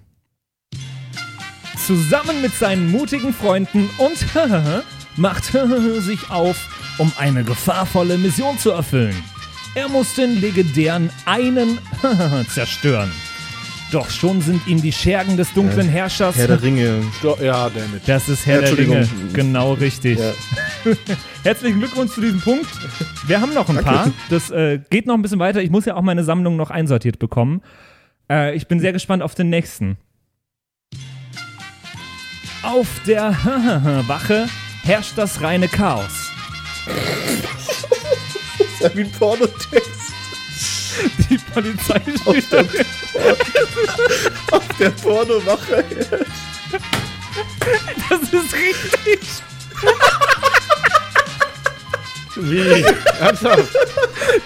Zusammen 1.87 2.43
mit 2.43 2.53
seinen 2.53 2.91
mutigen 2.91 3.33
Freunden 3.33 3.89
und 3.99 4.27
macht 5.17 5.45
sich 6.01 6.31
auf, 6.31 6.95
um 6.99 7.13
eine 7.19 7.45
gefahrvolle 7.45 8.19
Mission 8.19 8.59
zu 8.59 8.71
erfüllen. 8.71 9.15
Er 9.77 9.91
muss 9.91 10.15
den 10.15 10.41
legendären 10.41 11.11
einen 11.27 11.79
zerstören. 12.49 13.13
Doch 13.93 14.09
schon 14.09 14.41
sind 14.41 14.67
ihm 14.67 14.81
die 14.81 14.91
Schergen 14.91 15.37
des 15.37 15.53
dunklen 15.53 15.87
Herrschers. 15.87 16.35
Herr 16.35 16.49
der 16.49 16.63
Ringe. 16.63 17.03
Ja, 17.43 17.69
damit. 17.69 18.01
das 18.07 18.27
ist 18.31 18.47
Herr 18.47 18.63
der 18.63 18.79
Ringe. 18.79 19.07
Genau 19.35 19.75
richtig. 19.75 20.19
Ja. 20.19 20.33
Herzlichen 21.45 21.79
Glückwunsch 21.79 22.13
zu 22.15 22.23
diesem 22.23 22.41
Punkt. 22.41 22.67
Wir 23.27 23.39
haben 23.43 23.53
noch 23.53 23.69
ein 23.69 23.77
paar. 23.85 24.11
Das 24.31 24.51
äh, 24.51 24.81
geht 24.89 25.07
noch 25.07 25.13
ein 25.15 25.21
bisschen 25.21 25.41
weiter. 25.41 25.61
Ich 25.61 25.69
muss 25.69 25.85
ja 25.85 25.95
auch 25.95 26.03
meine 26.03 26.25
Sammlung 26.25 26.57
noch 26.57 26.71
einsortiert 26.71 27.19
bekommen. 27.19 27.61
Äh, 28.31 28.57
ich 28.57 28.69
bin 28.69 28.81
sehr 28.81 28.95
gespannt 28.95 29.23
auf 29.23 29.35
den 29.35 29.51
nächsten. 29.51 29.99
Auf 32.63 32.89
der 33.07 33.33
Wache 34.07 34.47
herrscht 34.85 35.19
das 35.19 35.43
reine 35.43 35.69
Chaos. 35.69 36.33
Wie 38.95 39.01
ein 39.03 39.13
Pornotext. 39.13 40.13
Die 41.29 41.39
Polizei 41.53 42.01
Auf 42.25 42.37
steht 42.37 42.53
der, 42.53 42.65
auf 44.51 44.69
der 44.79 44.91
Pornowache. 44.91 45.85
Das 48.09 48.23
ist 48.23 48.55
richtig. 48.55 49.21
Wie? 52.37 52.85
Ernsthaft? 53.21 53.77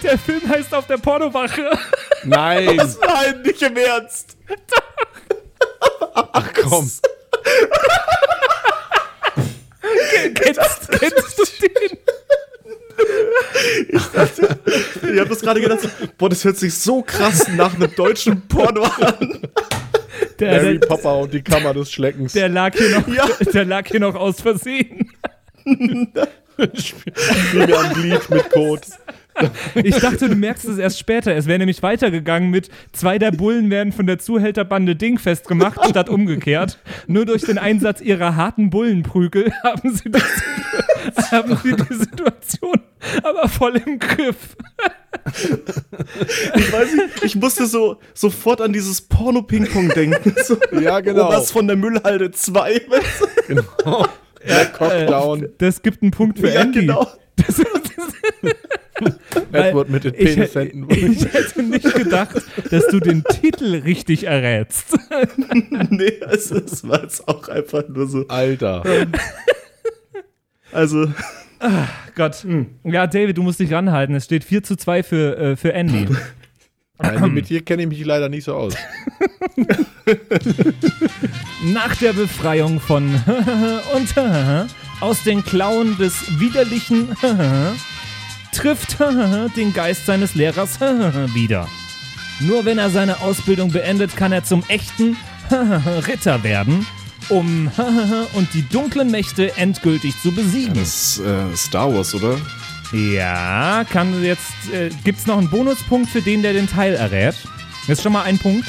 Der 0.02 0.18
Film 0.18 0.48
heißt 0.48 0.74
auf 0.74 0.86
der 0.86 0.98
Pornowache. 0.98 1.70
Nein. 2.24 2.76
Nein, 2.76 3.42
nicht 3.42 3.62
im 3.62 3.76
Ernst. 3.76 4.36
Ach 6.14 6.48
komm. 6.62 6.90
Kennst, 10.34 10.88
kennst 10.90 11.38
du 11.38 11.44
den? 11.60 11.98
Ich 13.92 15.18
habe 15.18 15.28
das 15.28 15.40
gerade 15.40 15.60
gedacht, 15.60 15.80
boah, 16.18 16.28
das 16.28 16.44
hört 16.44 16.56
sich 16.56 16.74
so 16.74 17.02
krass 17.02 17.48
nach 17.56 17.74
einem 17.74 17.94
deutschen 17.94 18.46
Porno 18.48 18.82
an. 18.82 19.40
Der, 20.38 20.54
Harry 20.54 20.78
der, 20.78 20.86
Popper 20.86 21.18
und 21.18 21.34
die 21.34 21.42
Kammer 21.42 21.74
des 21.74 21.92
Schleckens. 21.92 22.32
der, 22.32 22.48
lag 22.48 22.74
hier 22.76 22.98
noch, 22.98 23.08
Ja. 23.08 23.28
der 23.52 23.64
lag 23.64 23.86
hier 23.88 24.00
noch 24.00 24.14
aus 24.14 24.40
Versehen. 24.40 25.10
Spiel 25.64 27.66
mir 27.66 27.80
ein 27.80 27.92
Glied 27.94 28.30
mit 28.30 28.50
Code. 28.50 28.82
Ich 29.74 29.96
dachte, 29.96 30.28
du 30.28 30.34
merkst 30.34 30.64
es 30.66 30.78
erst 30.78 30.98
später. 30.98 31.34
Es 31.34 31.46
wäre 31.46 31.58
nämlich 31.58 31.82
weitergegangen 31.82 32.50
mit 32.50 32.70
zwei 32.92 33.18
der 33.18 33.30
Bullen 33.30 33.70
werden 33.70 33.92
von 33.92 34.06
der 34.06 34.18
Zuhälterbande 34.18 34.96
dingfest 34.96 35.48
gemacht, 35.48 35.78
statt 35.88 36.08
umgekehrt. 36.08 36.78
Nur 37.06 37.26
durch 37.26 37.42
den 37.42 37.58
Einsatz 37.58 38.00
ihrer 38.00 38.36
harten 38.36 38.70
Bullenprügel 38.70 39.52
haben 39.64 39.94
sie, 39.94 40.10
die, 40.10 40.20
haben 41.32 41.56
sie 41.62 41.76
die 41.76 41.94
Situation 41.94 42.80
aber 43.22 43.48
voll 43.48 43.76
im 43.76 43.98
Griff. 43.98 44.56
Ich 45.34 46.72
weiß 46.72 46.94
nicht, 46.94 47.22
ich 47.24 47.36
musste 47.36 47.66
so 47.66 47.98
sofort 48.14 48.60
an 48.60 48.72
dieses 48.72 49.02
Porno-Ping-Pong 49.02 49.88
denken. 49.90 50.34
So, 50.44 50.56
Ja, 50.78 51.00
genau. 51.00 51.28
Was 51.28 51.50
von 51.50 51.66
der 51.66 51.76
Müllhalde 51.76 52.30
2. 52.30 52.82
Genau. 53.48 54.06
Ja, 54.46 54.64
Cockdown. 54.66 55.48
Das 55.58 55.82
gibt 55.82 56.02
einen 56.02 56.10
Punkt 56.10 56.38
für 56.38 56.50
Ja, 56.50 56.62
Andy. 56.62 56.80
genau. 56.80 57.06
Das, 57.36 57.58
weil 59.50 59.64
Edward 59.68 59.88
mit 59.88 60.04
den 60.04 60.14
ich, 60.14 60.34
Penishänden. 60.34 60.86
ich 60.90 61.24
hätte 61.32 61.62
nicht 61.62 61.94
gedacht, 61.94 62.42
dass 62.70 62.86
du 62.88 63.00
den 63.00 63.24
Titel 63.24 63.76
richtig 63.76 64.24
errätst. 64.24 64.98
Nee, 65.88 66.20
es, 66.30 66.50
es 66.50 66.86
war 66.86 67.02
jetzt 67.02 67.26
auch 67.26 67.48
einfach 67.48 67.88
nur 67.88 68.06
so. 68.06 68.26
Alter. 68.28 68.82
Also, 70.72 71.06
Gott. 72.14 72.46
Ja, 72.84 73.06
David, 73.06 73.38
du 73.38 73.42
musst 73.42 73.60
dich 73.60 73.72
ranhalten. 73.72 74.14
Es 74.14 74.26
steht 74.26 74.44
4 74.44 74.62
zu 74.62 74.76
2 74.76 75.02
für, 75.02 75.36
äh, 75.38 75.56
für 75.56 75.72
Andy. 75.72 76.06
Nein, 77.02 77.32
mit 77.32 77.48
dir 77.48 77.64
kenne 77.64 77.82
ich 77.82 77.88
mich 77.88 78.04
leider 78.04 78.28
nicht 78.28 78.44
so 78.44 78.54
aus. 78.54 78.74
Nach 81.64 81.94
der 81.96 82.12
Befreiung 82.12 82.80
von 82.80 83.04
und 83.94 84.14
aus 85.00 85.22
den 85.22 85.44
Klauen 85.44 85.96
des 85.98 86.38
widerlichen 86.38 87.08
trifft 88.52 88.98
den 89.56 89.72
Geist 89.72 90.06
seines 90.06 90.34
Lehrers 90.34 90.80
wieder. 91.32 91.68
Nur 92.40 92.64
wenn 92.64 92.78
er 92.78 92.90
seine 92.90 93.20
Ausbildung 93.20 93.70
beendet, 93.70 94.16
kann 94.16 94.32
er 94.32 94.44
zum 94.44 94.62
echten 94.68 95.16
Ritter 96.06 96.42
werden, 96.42 96.86
um 97.28 97.70
und 98.34 98.52
die 98.54 98.68
dunklen 98.68 99.10
Mächte 99.10 99.56
endgültig 99.56 100.20
zu 100.20 100.32
besiegen. 100.32 100.74
Das 100.74 101.18
ist 101.18 101.20
äh, 101.20 101.56
Star 101.56 101.94
Wars, 101.94 102.14
oder? 102.14 102.36
Ja, 102.92 103.84
kann 103.88 104.22
jetzt 104.24 104.42
äh, 104.72 104.90
gibt's 105.04 105.26
noch 105.26 105.38
einen 105.38 105.48
Bonuspunkt 105.50 106.10
für 106.10 106.22
den, 106.22 106.42
der 106.42 106.52
den 106.52 106.68
Teil 106.68 106.94
errät. 106.94 107.34
Jetzt 107.86 108.02
schon 108.02 108.12
mal 108.12 108.22
ein 108.22 108.38
Punkt. 108.38 108.66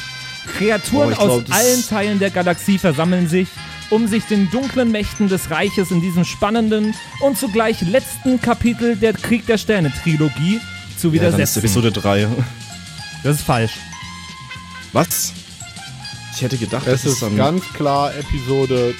Kreaturen 0.58 1.10
glaub, 1.10 1.20
aus 1.28 1.44
das- 1.44 1.56
allen 1.56 1.86
Teilen 1.88 2.18
der 2.18 2.30
Galaxie 2.30 2.78
versammeln 2.78 3.28
sich, 3.28 3.48
um 3.90 4.06
sich 4.08 4.24
den 4.24 4.50
dunklen 4.50 4.90
Mächten 4.90 5.28
des 5.28 5.50
Reiches 5.50 5.90
in 5.90 6.00
diesem 6.00 6.24
spannenden 6.24 6.94
und 7.20 7.36
zugleich 7.38 7.80
letzten 7.82 8.40
Kapitel 8.40 8.96
der 8.96 9.12
Krieg 9.12 9.46
der 9.46 9.58
Sterne 9.58 9.92
Trilogie 10.02 10.60
zu 10.96 11.08
Ja, 11.08 11.22
dann 11.22 11.40
ist 11.40 11.56
widersetzen. 11.56 11.58
Episode 11.60 11.92
3. 11.92 12.28
das 13.24 13.36
ist 13.36 13.42
falsch. 13.44 13.72
Was? 14.92 15.32
Ich 16.34 16.42
hätte 16.42 16.56
gedacht, 16.58 16.86
Es 16.86 17.02
das 17.02 17.12
ist 17.12 17.22
ist 17.22 17.36
ganz 17.36 17.62
klar 17.72 18.12
Episode 18.16 18.94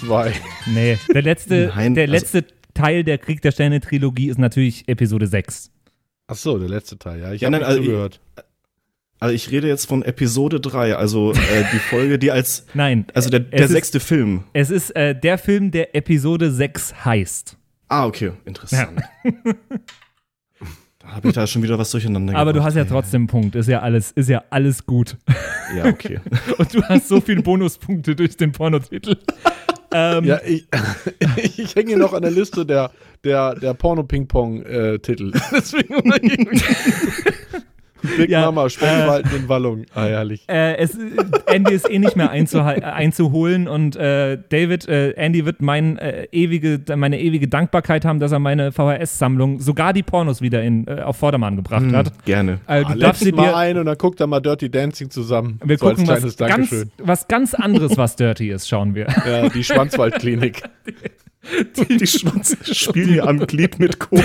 2. 0.00 0.32
Nee, 0.66 0.98
der 1.12 1.22
letzte, 1.22 1.72
Nein, 1.74 1.94
der 1.94 2.04
also- 2.04 2.12
letzte 2.12 2.44
Teil 2.74 3.04
der 3.04 3.18
Krieg 3.18 3.40
der 3.42 3.52
Sterne 3.52 3.80
Trilogie 3.80 4.28
ist 4.28 4.38
natürlich 4.38 4.88
Episode 4.88 5.26
6. 5.26 5.70
Ach 6.26 6.34
so, 6.36 6.58
der 6.58 6.68
letzte 6.68 6.98
Teil, 6.98 7.20
ja. 7.20 7.32
Ich 7.32 7.40
Ja, 7.42 7.46
habe 7.46 7.58
nicht 7.58 7.66
also- 7.66 7.82
zugehört. 7.82 8.20
Also 9.20 9.34
ich 9.34 9.50
rede 9.50 9.68
jetzt 9.68 9.86
von 9.86 10.02
Episode 10.02 10.60
3, 10.60 10.96
also 10.96 11.32
äh, 11.32 11.64
die 11.72 11.78
Folge, 11.78 12.18
die 12.18 12.30
als. 12.30 12.66
Nein, 12.74 13.06
Also 13.14 13.30
der, 13.30 13.40
der 13.40 13.60
ist- 13.64 13.70
sechste 13.70 14.00
Film. 14.00 14.44
Es 14.52 14.70
ist 14.70 14.90
äh, 14.96 15.18
der 15.18 15.38
Film, 15.38 15.70
der 15.70 15.94
Episode 15.94 16.50
6 16.50 17.04
heißt. 17.06 17.56
Ah, 17.88 18.06
okay, 18.06 18.32
interessant. 18.44 19.00
da 20.98 21.08
habe 21.08 21.28
ich 21.28 21.34
da 21.34 21.46
schon 21.46 21.62
wieder 21.62 21.78
was 21.78 21.90
durcheinander 21.90 22.34
Aber 22.34 22.52
du 22.52 22.62
hast 22.62 22.74
ja 22.76 22.84
trotzdem 22.84 23.22
einen 23.22 23.26
Punkt. 23.28 23.54
Ist 23.54 23.68
ja 23.68 23.80
alles, 23.80 24.10
ist 24.12 24.28
ja 24.28 24.42
alles 24.50 24.84
gut. 24.84 25.16
Ja, 25.76 25.86
okay. 25.86 26.20
Und 26.58 26.74
du 26.74 26.82
hast 26.82 27.08
so 27.08 27.20
viele 27.20 27.42
Bonuspunkte 27.42 28.16
durch 28.16 28.36
den 28.36 28.52
Pornotitel. 28.52 29.16
Ähm, 29.94 30.24
Ja, 30.24 30.40
ich, 30.44 30.66
ich 31.56 31.74
hänge 31.76 31.96
noch 31.96 32.12
an 32.12 32.22
der 32.22 32.32
Liste 32.32 32.66
der, 32.66 32.90
der, 33.22 33.54
der 33.54 33.74
Porno-Ping-Pong-Titel. 33.74 35.32
Deswegen. 35.52 35.94
Big 38.16 38.30
Ja, 38.30 38.42
Mama, 38.42 38.68
Sprengwald 38.68 39.26
in 39.32 39.48
Wallung. 39.48 39.84
Ah, 39.94 40.04
herrlich. 40.04 40.44
äh, 40.48 40.76
es, 40.76 40.96
Andy 41.46 41.72
ist 41.72 41.90
eh 41.90 41.98
nicht 41.98 42.16
mehr 42.16 42.30
äh, 42.32 42.82
einzuholen 42.82 43.68
und 43.68 43.96
äh, 43.96 44.38
David, 44.48 44.88
äh, 44.88 45.10
Andy 45.12 45.44
wird 45.46 45.62
mein, 45.62 45.98
äh, 45.98 46.26
ewige, 46.32 46.80
meine 46.96 47.20
ewige 47.20 47.48
Dankbarkeit 47.48 48.04
haben, 48.04 48.20
dass 48.20 48.32
er 48.32 48.38
meine 48.38 48.72
VHS-Sammlung, 48.72 49.60
sogar 49.60 49.92
die 49.92 50.02
Pornos 50.02 50.40
wieder 50.40 50.62
in, 50.62 50.86
äh, 50.86 51.00
auf 51.02 51.16
Vordermann 51.16 51.56
gebracht 51.56 51.82
Hm, 51.82 51.96
hat. 51.96 52.24
gerne. 52.24 52.60
Ah, 52.66 52.78
du 52.80 52.84
darfst 52.98 53.00
Let's 53.00 53.20
sie 53.20 53.32
mal 53.32 53.48
dir, 53.48 53.56
ein 53.56 53.78
und 53.78 53.86
dann 53.86 53.98
guckt 53.98 54.20
er 54.20 54.26
mal 54.26 54.40
Dirty 54.40 54.70
Dancing 54.70 55.10
zusammen. 55.10 55.58
wir 55.64 55.78
so 55.78 55.86
gucken, 55.88 56.06
was 56.08 56.36
ganz, 56.36 56.86
was 56.98 57.28
ganz 57.28 57.54
anderes, 57.54 57.96
was 57.96 58.16
dirty 58.16 58.50
ist, 58.50 58.68
schauen 58.68 58.94
wir. 58.94 59.06
Ja, 59.26 59.48
die 59.48 59.64
Schwanzwaldklinik. 59.64 60.62
Die, 61.76 61.98
die 61.98 62.06
Schwanz 62.06 62.56
spielen 62.74 63.10
mir 63.16 63.28
am 63.28 63.38
Glied 63.40 63.78
mit 63.78 63.98
Kot. 63.98 64.24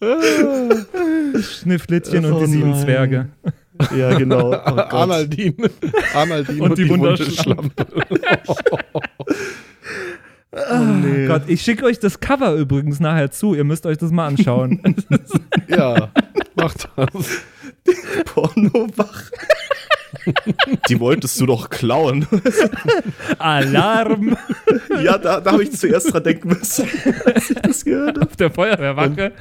Schnifflittchen 1.40 2.24
und 2.24 2.32
Oh 2.32 2.40
die 2.40 2.46
sieben 2.46 2.70
nein. 2.70 2.84
Zwerge. 2.84 3.28
Ja, 3.96 4.14
genau. 4.16 4.48
Oh 4.48 4.50
Gott. 4.74 4.92
Arnaldin. 4.92 5.56
Arnaldin 6.14 6.60
Und 6.60 6.70
und, 6.70 6.78
die 6.78 6.84
die, 6.84 6.90
Wunderschlampe. 6.90 7.86
Oh, 10.50 10.78
nee. 10.82 11.26
Gott, 11.26 11.42
ich 11.46 11.60
schicke 11.60 11.84
euch 11.84 12.00
das 12.00 12.20
Cover 12.20 12.54
übrigens 12.54 13.00
nachher 13.00 13.30
zu. 13.30 13.54
Ihr 13.54 13.64
müsst 13.64 13.84
euch 13.84 13.98
das 13.98 14.10
mal 14.10 14.26
anschauen. 14.28 14.80
Ja, 15.68 16.10
macht 16.56 16.88
das. 16.96 17.42
Pornowach. 18.24 19.24
Die 20.88 21.00
wolltest 21.00 21.40
du 21.40 21.46
doch 21.46 21.70
klauen. 21.70 22.26
Alarm 23.38 24.36
ja, 25.02 25.18
da, 25.18 25.40
da 25.40 25.52
habe 25.52 25.62
ich 25.62 25.72
zuerst 25.72 26.12
dran 26.12 26.22
denken 26.22 26.48
müssen, 26.48 26.88
als 27.24 27.50
ich 27.50 27.58
das 27.58 27.84
gehört 27.84 28.16
habe. 28.16 28.26
auf 28.26 28.36
der 28.36 28.50
Feuerwehrwacke. 28.50 29.32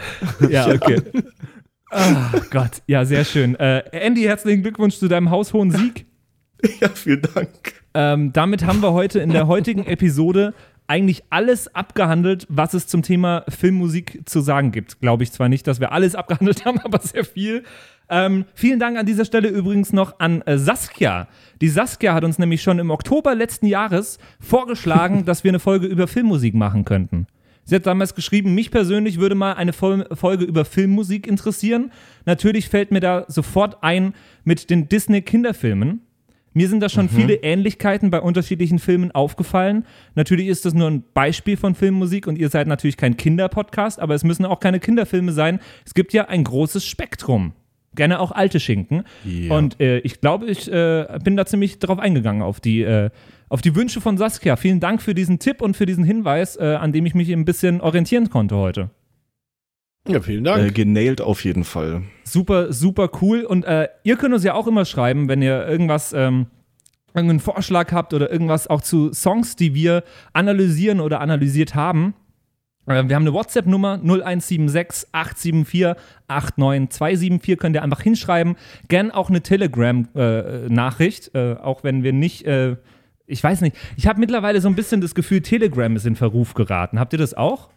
Ja, 0.50 0.68
okay. 0.68 1.02
Ah, 1.90 2.32
Gott, 2.52 2.82
ja, 2.88 3.06
sehr 3.06 3.24
schön. 3.24 3.56
Äh, 3.56 3.84
Andy, 3.92 4.24
herzlichen 4.24 4.62
Glückwunsch 4.62 4.98
zu 4.98 5.08
deinem 5.08 5.30
haushohen 5.30 5.72
Sieg. 5.72 6.06
Ja, 6.82 6.90
vielen 6.90 7.22
Dank. 7.22 7.50
Ähm, 7.94 8.34
damit 8.34 8.66
haben 8.66 8.82
wir 8.82 8.94
heute 8.94 9.20
in 9.20 9.30
der 9.30 9.48
heutigen 9.48 9.86
Episode 9.86 10.54
eigentlich 10.88 11.24
alles 11.30 11.74
abgehandelt, 11.76 12.48
was 12.50 12.74
es 12.74 12.88
zum 12.88 13.04
Thema 13.04 13.44
Filmmusik 13.48 14.22
zu 14.26 14.42
sagen 14.42 14.72
gibt. 14.72 15.00
Glaube 15.00 15.24
ich 15.24 15.32
zwar 15.32 15.50
nicht, 15.50 15.68
dass 15.68 15.80
wir 15.80 15.92
alles 15.92 16.16
abgehandelt 16.16 16.66
haben, 16.66 16.80
aber 16.84 17.00
sehr 17.00 17.26
viel. 17.26 17.64
Ähm, 18.10 18.46
vielen 18.54 18.80
Dank 18.80 18.98
an 18.98 19.06
dieser 19.06 19.26
Stelle 19.26 19.50
übrigens 19.50 19.92
noch 19.92 20.20
an 20.20 20.42
äh, 20.44 20.58
Saskia. 20.58 21.28
Die 21.62 21.68
Saskia 21.68 22.14
hat 22.14 22.24
uns 22.24 22.40
nämlich 22.40 22.62
schon 22.62 22.80
im 22.80 22.90
Oktober 22.90 23.36
letzten 23.36 23.66
Jahres 23.66 24.18
vorgeschlagen, 24.40 25.26
dass 25.26 25.44
wir 25.44 25.52
eine 25.52 25.60
Folge 25.60 25.88
über 25.88 26.08
Filmmusik 26.08 26.54
machen 26.54 26.86
könnten. 26.86 27.28
Sie 27.66 27.76
hat 27.76 27.86
damals 27.86 28.16
geschrieben, 28.16 28.56
mich 28.56 28.72
persönlich 28.72 29.20
würde 29.20 29.36
mal 29.36 29.54
eine 29.54 29.74
Fol 29.74 30.08
Folge 30.14 30.46
über 30.46 30.64
Filmmusik 30.64 31.28
interessieren. 31.28 31.92
Natürlich 32.26 32.70
fällt 32.70 32.92
mir 32.92 33.02
da 33.02 33.26
sofort 33.28 33.84
ein 33.84 34.14
mit 34.46 34.70
den 34.70 34.88
Disney-Kinderfilmen. 34.88 36.00
Mir 36.54 36.70
sind 36.70 36.80
da 36.80 36.88
schon 36.90 37.08
viele 37.10 37.36
Ähnlichkeiten 37.36 38.10
bei 38.10 38.22
unterschiedlichen 38.22 38.80
Filmen 38.80 39.12
aufgefallen. 39.12 39.86
Natürlich 40.16 40.48
ist 40.48 40.66
das 40.66 40.74
nur 40.74 40.90
ein 40.90 41.04
Beispiel 41.14 41.58
von 41.58 41.76
Filmmusik 41.76 42.26
und 42.26 42.38
ihr 42.38 42.50
seid 42.50 42.68
natürlich 42.68 42.98
kein 42.98 43.18
Kinderpodcast, 43.18 44.00
aber 44.00 44.16
es 44.16 44.24
müssen 44.24 44.46
auch 44.46 44.60
keine 44.60 44.80
Kinderfilme 44.80 45.34
sein. 45.34 45.60
Es 45.86 45.94
gibt 45.94 46.14
ja 46.14 46.30
ein 46.30 46.46
großes 46.46 46.84
Spektrum. 46.86 47.54
Gerne 47.98 48.20
auch 48.22 48.32
alte 48.32 48.62
Schinken. 48.62 49.04
Und 49.50 49.82
äh, 49.82 49.98
ich 50.00 50.22
glaube, 50.22 50.46
ich 50.46 50.72
äh, 50.72 51.20
bin 51.24 51.36
da 51.36 51.46
ziemlich 51.46 51.80
drauf 51.80 52.00
eingegangen 52.00 52.42
auf 52.42 52.62
die, 52.62 52.82
äh, 52.84 53.10
auf 53.50 53.62
die 53.62 53.76
Wünsche 53.76 54.00
von 54.00 54.18
Saskia. 54.18 54.56
Vielen 54.56 54.80
Dank 54.80 55.02
für 55.02 55.14
diesen 55.14 55.40
Tipp 55.40 55.62
und 55.62 55.76
für 55.76 55.86
diesen 55.86 56.04
Hinweis, 56.06 56.56
äh, 56.56 56.78
an 56.80 56.94
dem 56.94 57.06
ich 57.06 57.14
mich 57.16 57.30
ein 57.34 57.44
bisschen 57.44 57.82
orientieren 57.82 58.30
konnte 58.30 58.56
heute. 58.56 58.92
Ja, 60.08 60.22
vielen 60.22 60.46
Äh, 60.46 60.50
Dank. 60.50 60.76
genailt 60.76 61.20
auf 61.22 61.44
jeden 61.44 61.66
Fall. 61.66 62.04
Super, 62.24 62.72
super 62.72 63.10
cool. 63.22 63.42
Und 63.44 63.66
äh, 63.66 63.90
ihr 64.04 64.16
könnt 64.16 64.34
uns 64.34 64.44
ja 64.44 64.54
auch 64.54 64.68
immer 64.68 64.86
schreiben, 64.86 65.28
wenn 65.28 65.42
ihr 65.42 65.68
irgendwas, 65.68 66.14
ähm, 66.14 66.46
irgendeinen 67.14 67.40
Vorschlag 67.42 67.92
habt 67.92 68.14
oder 68.14 68.32
irgendwas 68.32 68.68
auch 68.68 68.82
zu 68.82 69.12
Songs, 69.12 69.56
die 69.56 69.74
wir 69.74 70.04
analysieren 70.34 71.00
oder 71.02 71.20
analysiert 71.20 71.74
haben. 71.76 72.14
Äh, 72.88 73.08
wir 73.08 73.16
haben 73.16 73.24
eine 73.24 73.34
WhatsApp-Nummer 73.34 74.00
0176 74.02 75.10
874 75.12 75.96
89274. 76.28 77.58
Könnt 77.60 77.76
ihr 77.76 77.84
einfach 77.84 78.02
hinschreiben. 78.02 78.56
Gern 78.88 79.12
auch 79.12 79.30
eine 79.30 79.42
Telegram-Nachricht, 79.42 81.36
äh, 81.36 81.56
auch 81.62 81.84
wenn 81.84 82.04
wir 82.04 82.14
nicht. 82.14 82.46
Äh, 82.46 82.78
ich 83.28 83.44
weiß 83.44 83.62
nicht. 83.62 83.76
Ich 83.98 84.08
habe 84.08 84.20
mittlerweile 84.20 84.62
so 84.62 84.70
ein 84.70 84.76
bisschen 84.76 85.02
das 85.02 85.14
Gefühl, 85.14 85.42
Telegram 85.42 85.96
ist 85.96 86.06
in 86.06 86.16
Verruf 86.16 86.54
geraten. 86.54 87.00
Habt 87.00 87.14
ihr 87.14 87.20
das 87.20 87.34
auch? 87.34 87.70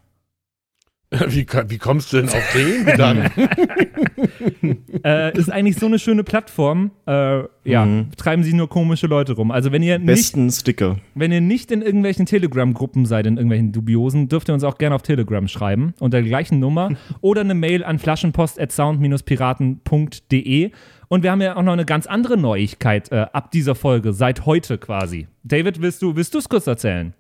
Wie, 1.27 1.45
wie 1.67 1.79
kommst 1.79 2.13
du 2.13 2.19
denn 2.19 2.29
auf 2.29 2.53
den 2.55 2.85
Gedanken? 2.85 3.33
äh, 5.05 5.37
ist 5.37 5.51
eigentlich 5.51 5.75
so 5.77 5.87
eine 5.87 5.99
schöne 5.99 6.23
Plattform. 6.23 6.93
Äh, 7.05 7.41
ja, 7.65 7.85
Mhm. 7.85 8.13
treiben 8.17 8.45
sie 8.45 8.53
nur 8.53 8.69
komische 8.69 9.09
Leute 9.09 9.33
rum. 9.33 9.51
Also 9.51 9.73
wenn 9.73 9.83
ihr 9.83 9.99
nicht, 9.99 10.07
Besten 10.07 10.53
Sticker. 10.53 10.99
wenn 11.17 11.33
ihr 11.33 11.41
nicht 11.41 11.73
in 11.73 11.83
irgendwelchen 11.83 12.27
Telegram-Gruppen 12.27 13.07
seid, 13.07 13.27
in 13.27 13.39
irgendwelchen 13.39 13.73
dubiosen, 13.73 14.29
dürft 14.29 14.49
ihr 14.49 14.55
uns 14.55 14.63
auch 14.63 14.79
gerne 14.79 14.95
auf 14.95 15.03
Telegram 15.03 15.49
schreiben 15.49 15.95
unter 15.99 16.19
der 16.21 16.29
gleichen 16.29 16.61
Nummer 16.61 16.91
oder 17.21 17.41
eine 17.41 17.55
Mail 17.55 17.83
an 17.83 17.99
flaschenpost@sound-piraten.de. 17.99 20.71
Und 21.09 21.25
wir 21.25 21.33
haben 21.33 21.41
ja 21.43 21.57
auch 21.57 21.63
noch 21.63 21.73
eine 21.73 21.87
ganz 21.87 22.07
andere 22.07 22.37
Neuigkeit 22.37 23.11
äh, 23.11 23.27
ab 23.33 23.51
dieser 23.51 23.75
Folge, 23.75 24.13
seit 24.13 24.47
heute 24.47 24.79
quasi. 24.79 25.27
David, 25.43 25.83
willst 25.83 26.03
du 26.03 26.15
willst 26.15 26.35
du 26.35 26.39
es 26.39 26.49
kurz 26.49 26.69
erzählen? 26.69 27.15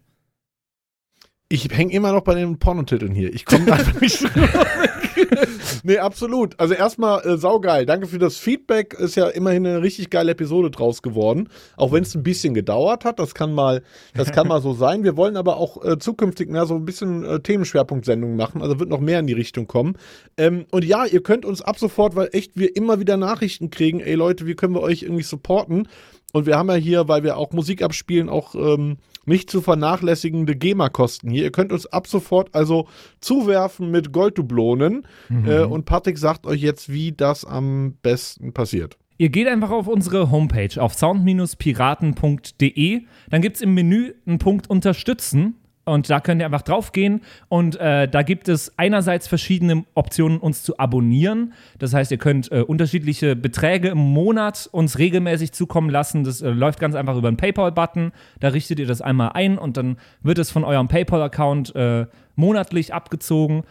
Ich 1.53 1.68
hänge 1.70 1.92
immer 1.92 2.12
noch 2.12 2.22
bei 2.22 2.36
den 2.36 2.59
Pornotiteln 2.59 3.12
hier. 3.12 3.34
Ich 3.34 3.44
komme 3.44 3.72
einfach 3.72 4.01
nicht 4.01 4.22
weg. 4.22 4.51
Nee, 5.82 5.98
absolut. 5.98 6.59
Also 6.59 6.74
erstmal 6.74 7.26
äh, 7.26 7.36
saugeil. 7.36 7.86
Danke 7.86 8.07
für 8.07 8.18
das 8.18 8.36
Feedback. 8.36 8.94
Ist 8.94 9.16
ja 9.16 9.28
immerhin 9.28 9.66
eine 9.66 9.82
richtig 9.82 10.11
geile 10.11 10.32
Episode 10.32 10.70
draus 10.70 11.03
geworden. 11.03 11.48
Auch 11.76 11.92
wenn 11.92 12.03
es 12.03 12.14
ein 12.14 12.22
bisschen 12.22 12.55
gedauert 12.55 13.05
hat. 13.05 13.18
Das 13.18 13.34
kann 13.34 13.53
mal, 13.53 13.82
das 14.14 14.32
kann 14.32 14.48
mal 14.48 14.61
so 14.61 14.74
sein. 14.74 15.05
Wir 15.05 15.16
wollen 15.16 15.36
aber 15.36 15.57
auch 15.57 15.84
äh, 15.84 15.98
zukünftig 15.98 16.48
mehr 16.51 16.66
so 16.66 16.74
ein 16.74 16.84
bisschen 16.84 17.24
äh, 17.24 17.40
Themenschwerpunktsendungen 17.40 18.36
machen. 18.36 18.62
Also 18.62 18.78
wird 18.78 18.90
noch 18.90 19.01
mehr 19.01 19.20
in 19.20 19.26
die 19.26 19.32
Richtung 19.32 19.66
kommen. 19.66 19.96
Ähm, 20.36 20.66
und 20.70 20.84
ja, 20.84 21.07
ihr 21.07 21.22
könnt 21.22 21.44
uns 21.44 21.62
ab 21.62 21.78
sofort, 21.78 22.16
weil 22.16 22.28
echt 22.32 22.53
wir 22.57 22.76
immer 22.76 23.01
wieder 23.01 23.16
Nachrichten 23.16 23.70
kriegen. 23.70 24.01
Ey 24.01 24.14
Leute, 24.14 24.46
wie 24.46 24.55
können 24.55 24.74
wir 24.74 24.82
euch 24.82 25.03
irgendwie 25.03 25.22
supporten? 25.22 25.88
Und 26.32 26.46
wir 26.46 26.57
haben 26.57 26.68
ja 26.68 26.76
hier, 26.76 27.09
weil 27.09 27.24
wir 27.24 27.36
auch 27.36 27.53
Musik 27.53 27.82
abspielen, 27.82 28.28
auch 28.28 28.55
ähm, 28.55 28.98
nicht 29.26 29.50
zu 29.50 29.60
vernachlässigende 29.60 30.56
GEMA-Kosten 30.56 31.30
hier. 31.30 31.44
Ihr 31.44 31.52
könnt 31.52 31.72
uns 31.72 31.86
ab 31.86 32.06
sofort 32.06 32.54
also 32.54 32.88
zuwerfen 33.20 33.90
mit 33.90 34.12
Golddublonen. 34.12 35.06
Äh, 35.46 35.64
und 35.64 35.84
Patrick 35.84 36.18
sagt 36.18 36.46
euch 36.46 36.60
jetzt, 36.60 36.92
wie 36.92 37.12
das 37.12 37.44
am 37.44 37.94
besten 38.02 38.52
passiert. 38.52 38.96
Ihr 39.18 39.28
geht 39.28 39.48
einfach 39.48 39.70
auf 39.70 39.86
unsere 39.86 40.30
Homepage 40.30 40.82
auf 40.82 40.94
sound-piraten.de. 40.94 43.02
Dann 43.28 43.42
gibt 43.42 43.56
es 43.56 43.62
im 43.62 43.74
Menü 43.74 44.14
einen 44.26 44.38
Punkt 44.38 44.70
Unterstützen. 44.70 45.56
Und 45.91 46.09
da 46.09 46.20
könnt 46.20 46.41
ihr 46.41 46.47
einfach 46.47 46.62
drauf 46.62 46.93
gehen 46.93 47.20
und 47.49 47.74
äh, 47.74 48.07
da 48.07 48.22
gibt 48.22 48.49
es 48.49 48.78
einerseits 48.78 49.26
verschiedene 49.26 49.84
Optionen, 49.95 50.38
uns 50.38 50.62
zu 50.62 50.78
abonnieren. 50.78 51.53
Das 51.80 51.93
heißt, 51.93 52.12
ihr 52.12 52.18
könnt 52.18 52.53
äh, 52.53 52.61
unterschiedliche 52.61 53.34
Beträge 53.34 53.88
im 53.88 53.99
Monat 53.99 54.68
uns 54.70 54.99
regelmäßig 54.99 55.51
zukommen 55.51 55.91
lassen. 55.91 56.22
Das 56.22 56.43
äh, 56.43 56.51
läuft 56.51 56.78
ganz 56.78 56.95
einfach 56.95 57.16
über 57.16 57.26
einen 57.26 57.36
PayPal-Button. 57.36 58.12
Da 58.38 58.49
richtet 58.49 58.78
ihr 58.78 58.86
das 58.86 59.01
einmal 59.01 59.32
ein 59.34 59.59
und 59.59 59.76
dann 59.76 59.97
wird 60.22 60.38
es 60.38 60.53
von 60.53 60.62
eurem 60.62 60.86
PayPal-Account 60.86 61.74
äh, 61.74 62.07
monatlich 62.36 62.95
abgezogen. 62.95 63.64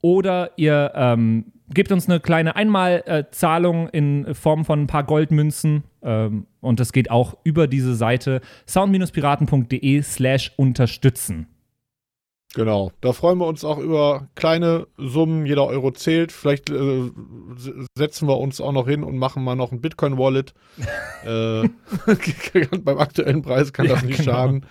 Oder 0.00 0.52
ihr 0.56 0.92
ähm, 0.94 1.52
gebt 1.68 1.92
uns 1.92 2.08
eine 2.08 2.20
kleine 2.20 2.56
Einmalzahlung 2.56 3.90
in 3.90 4.34
Form 4.34 4.64
von 4.64 4.84
ein 4.84 4.86
paar 4.86 5.04
Goldmünzen. 5.04 5.84
Ähm, 6.02 6.46
und 6.62 6.80
das 6.80 6.94
geht 6.94 7.10
auch 7.10 7.36
über 7.44 7.66
diese 7.66 7.94
Seite 7.94 8.40
sound-piraten.de 8.66 10.00
slash 10.00 10.52
unterstützen. 10.56 11.48
Genau, 12.56 12.90
da 13.02 13.12
freuen 13.12 13.36
wir 13.36 13.46
uns 13.46 13.66
auch 13.66 13.76
über 13.76 14.28
kleine 14.34 14.86
Summen, 14.96 15.44
jeder 15.44 15.66
Euro 15.66 15.90
zählt. 15.90 16.32
Vielleicht 16.32 16.70
äh, 16.70 17.10
setzen 17.94 18.26
wir 18.26 18.38
uns 18.38 18.62
auch 18.62 18.72
noch 18.72 18.88
hin 18.88 19.04
und 19.04 19.18
machen 19.18 19.44
mal 19.44 19.56
noch 19.56 19.72
ein 19.72 19.82
Bitcoin-Wallet. 19.82 20.54
äh, 21.26 21.68
beim 22.78 22.96
aktuellen 22.96 23.42
Preis 23.42 23.74
kann 23.74 23.88
das 23.88 24.00
Ja, 24.00 24.06
nicht 24.06 24.20
genau. 24.20 24.32
schaden. 24.32 24.66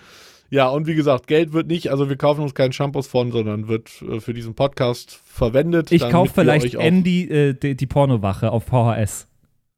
Ja, 0.50 0.68
und 0.68 0.88
wie 0.88 0.96
gesagt, 0.96 1.28
Geld 1.28 1.52
wird 1.52 1.68
nicht, 1.68 1.92
also 1.92 2.08
wir 2.08 2.16
kaufen 2.16 2.40
uns 2.40 2.54
keinen 2.56 2.72
Shampoos 2.72 3.06
von, 3.06 3.30
sondern 3.30 3.68
wird 3.68 4.02
äh, 4.02 4.18
für 4.18 4.34
diesen 4.34 4.54
Podcast 4.54 5.20
verwendet. 5.24 5.92
Ich 5.92 6.08
kaufe 6.08 6.32
vielleicht 6.34 6.74
Andy 6.74 7.22
äh, 7.28 7.54
die, 7.54 7.76
die 7.76 7.86
Pornowache 7.86 8.50
auf 8.50 8.64
VHS. 8.64 9.28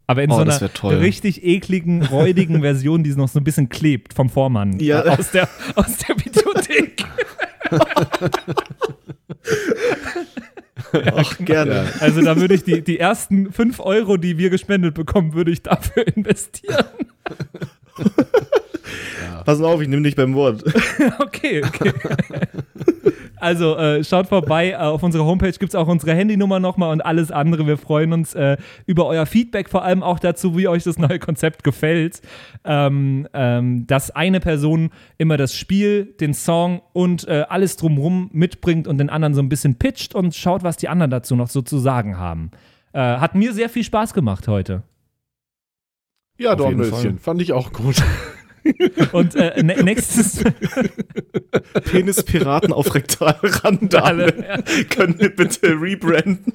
Aber 0.08 0.22
in 0.22 0.30
Oh, 0.32 0.42
so 0.44 0.88
einer 0.88 1.00
richtig 1.00 1.44
ekligen, 1.44 2.02
räudigen 2.02 2.62
Version, 2.62 3.04
die 3.04 3.10
noch 3.10 3.28
so 3.28 3.38
ein 3.40 3.44
bisschen 3.44 3.68
klebt 3.68 4.14
vom 4.14 4.30
Vormann 4.30 4.80
Ja. 4.80 5.04
äh, 5.04 5.10
aus, 5.10 5.30
der, 5.30 5.48
aus 5.76 5.98
der 5.98 6.16
Videothek. 6.18 7.04
Ach, 11.14 11.38
gerne. 11.44 11.84
Also 12.00 12.22
da 12.22 12.36
würde 12.40 12.54
ich 12.54 12.64
die, 12.64 12.80
die 12.82 12.98
ersten 12.98 13.52
5 13.52 13.78
Euro, 13.80 14.16
die 14.16 14.38
wir 14.38 14.48
gespendet 14.50 14.94
bekommen, 14.94 15.34
würde 15.34 15.50
ich 15.50 15.62
dafür 15.62 16.06
investieren. 16.16 16.86
Pass 19.44 19.60
auf, 19.60 19.80
ich 19.82 19.88
nehme 19.88 20.02
dich 20.02 20.16
beim 20.16 20.34
Wort. 20.34 20.62
Okay, 21.18 21.62
okay. 21.64 21.92
Also 23.40 23.76
äh, 23.76 24.04
schaut 24.04 24.26
vorbei, 24.26 24.70
äh, 24.70 24.76
auf 24.76 25.02
unserer 25.02 25.24
Homepage 25.24 25.52
gibt 25.52 25.70
es 25.70 25.74
auch 25.74 25.88
unsere 25.88 26.14
Handynummer 26.14 26.60
nochmal 26.60 26.92
und 26.92 27.00
alles 27.00 27.30
andere. 27.30 27.66
Wir 27.66 27.76
freuen 27.76 28.12
uns 28.12 28.34
äh, 28.34 28.56
über 28.86 29.06
euer 29.06 29.26
Feedback, 29.26 29.68
vor 29.68 29.84
allem 29.84 30.02
auch 30.02 30.18
dazu, 30.18 30.56
wie 30.56 30.68
euch 30.68 30.84
das 30.84 30.98
neue 30.98 31.18
Konzept 31.18 31.64
gefällt. 31.64 32.20
Ähm, 32.64 33.28
ähm, 33.32 33.86
dass 33.86 34.10
eine 34.10 34.40
Person 34.40 34.90
immer 35.18 35.36
das 35.36 35.54
Spiel, 35.54 36.14
den 36.20 36.34
Song 36.34 36.82
und 36.92 37.26
äh, 37.28 37.44
alles 37.48 37.76
drumrum 37.76 38.30
mitbringt 38.32 38.86
und 38.86 38.98
den 38.98 39.10
anderen 39.10 39.34
so 39.34 39.42
ein 39.42 39.48
bisschen 39.48 39.76
pitcht 39.76 40.14
und 40.14 40.34
schaut, 40.34 40.62
was 40.62 40.76
die 40.76 40.88
anderen 40.88 41.10
dazu 41.10 41.36
noch 41.36 41.48
so 41.48 41.62
zu 41.62 41.78
sagen 41.78 42.18
haben. 42.18 42.50
Äh, 42.92 43.00
hat 43.00 43.34
mir 43.34 43.52
sehr 43.52 43.68
viel 43.68 43.84
Spaß 43.84 44.14
gemacht 44.14 44.48
heute. 44.48 44.82
Ja, 46.38 46.50
jeden 46.50 46.78
Dornröschen, 46.78 47.18
fand 47.18 47.42
ich 47.42 47.52
auch 47.52 47.72
gut. 47.72 47.96
Und 49.12 49.34
äh, 49.34 49.62
ne- 49.62 49.82
nächstes 49.82 50.42
Penispiraten 51.90 52.72
auf 52.72 52.94
Rektalrandale. 52.94 54.32
Können 54.90 55.18
wir 55.18 55.30
bitte 55.34 55.68
rebranden? 55.80 56.52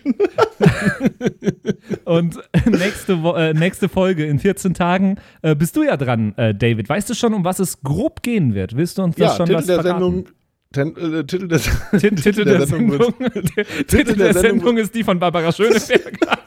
Und 2.06 2.40
nächste, 2.66 3.22
Wo 3.24 3.34
äh, 3.34 3.54
nächste 3.54 3.90
Folge 3.90 4.26
in 4.26 4.40
14 4.40 4.74
Tagen 4.74 5.18
äh, 5.42 5.56
bist 5.56 5.76
du 5.76 5.84
ja 5.84 5.98
dran, 5.98 6.34
äh, 6.38 6.54
David. 6.54 6.90
Weißt 6.90 7.10
du 7.10 7.14
schon, 7.14 7.34
um 7.34 7.44
was 7.46 7.60
es 7.60 7.82
grob 7.82 8.22
gehen 8.24 8.54
wird? 8.54 8.76
Willst 8.76 8.98
du 8.98 9.04
uns 9.04 9.16
das 9.16 9.32
ja, 9.32 9.38
schon 9.38 9.46
Titel 9.48 9.58
was 9.58 9.66
der 9.66 9.82
verraten? 9.82 10.04
Sendung. 10.04 10.26
Ten, 10.74 10.96
äh, 10.98 11.24
Titel 11.24 11.48
der, 11.48 11.60
Titel, 11.60 12.16
Titel 12.16 12.46
der, 12.46 12.66
Sendung, 12.66 13.00
wird- 13.00 13.14
der, 13.56 13.66
Titel 13.86 14.16
der, 14.16 14.16
der 14.16 14.34
Sendung, 14.34 14.60
Sendung 14.60 14.78
ist 14.78 14.96
die 14.96 15.04
von 15.04 15.20
Barbara 15.20 15.52
Schöneberger. 15.52 16.38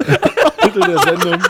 Titel 0.63 0.81
der 0.81 0.99
Sendung. 0.99 1.43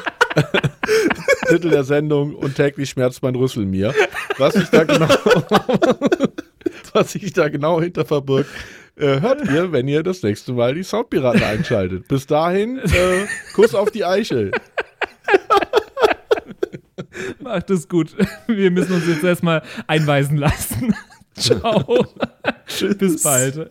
Titel 1.47 1.71
der 1.71 1.85
Sendung 1.85 2.35
und 2.35 2.55
täglich 2.55 2.91
schmerzt 2.91 3.23
mein 3.23 3.35
Rüssel 3.35 3.67
mir. 3.67 3.95
Was 4.39 4.55
sich 4.55 4.69
da 4.69 4.85
genau, 4.85 5.09
was 6.93 7.13
sich 7.13 7.33
da 7.33 7.49
genau 7.49 7.81
hinter 7.81 8.05
verbirgt, 8.05 8.51
äh, 8.97 9.21
hört 9.21 9.49
ihr, 9.51 9.73
wenn 9.73 9.89
ihr 9.89 10.03
das 10.03 10.23
nächste 10.23 10.53
Mal 10.53 10.75
die 10.75 10.83
Soundpiraten 10.83 11.43
einschaltet. 11.43 12.09
Bis 12.09 12.27
dahin, 12.27 12.79
äh, 12.79 13.27
Kuss 13.55 13.75
auf 13.75 13.91
die 13.91 14.05
Eichel. 14.05 14.51
Macht 17.41 17.71
es 17.71 17.89
gut. 17.89 18.15
Wir 18.47 18.71
müssen 18.71 18.95
uns 18.95 19.07
jetzt 19.07 19.25
erstmal 19.25 19.63
einweisen 19.87 20.37
lassen. 20.37 20.95
Ciao. 21.35 22.07
Bis 22.99 23.23
bald. 23.23 23.71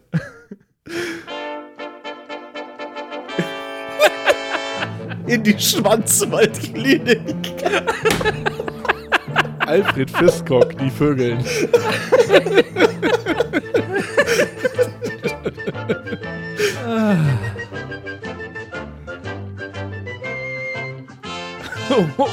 In 5.27 5.43
die 5.43 5.59
Schwanzwaldklinik. 5.59 7.63
Alfred 9.65 10.11
Fiskok, 10.11 10.77
die 10.77 10.91
Vögeln. 10.91 11.43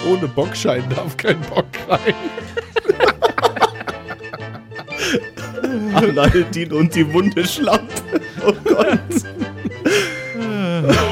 Ohne 0.07 0.29
Bockschein 0.29 0.85
darf 0.91 1.17
kein 1.17 1.41
Bock 1.43 1.67
rein. 1.89 2.15
Aladdin 5.95 6.73
und 6.73 6.95
die 6.95 7.13
wunde 7.13 7.47
Schlampe. 7.47 8.21
Oh 8.47 8.53
Gott. 8.65 8.99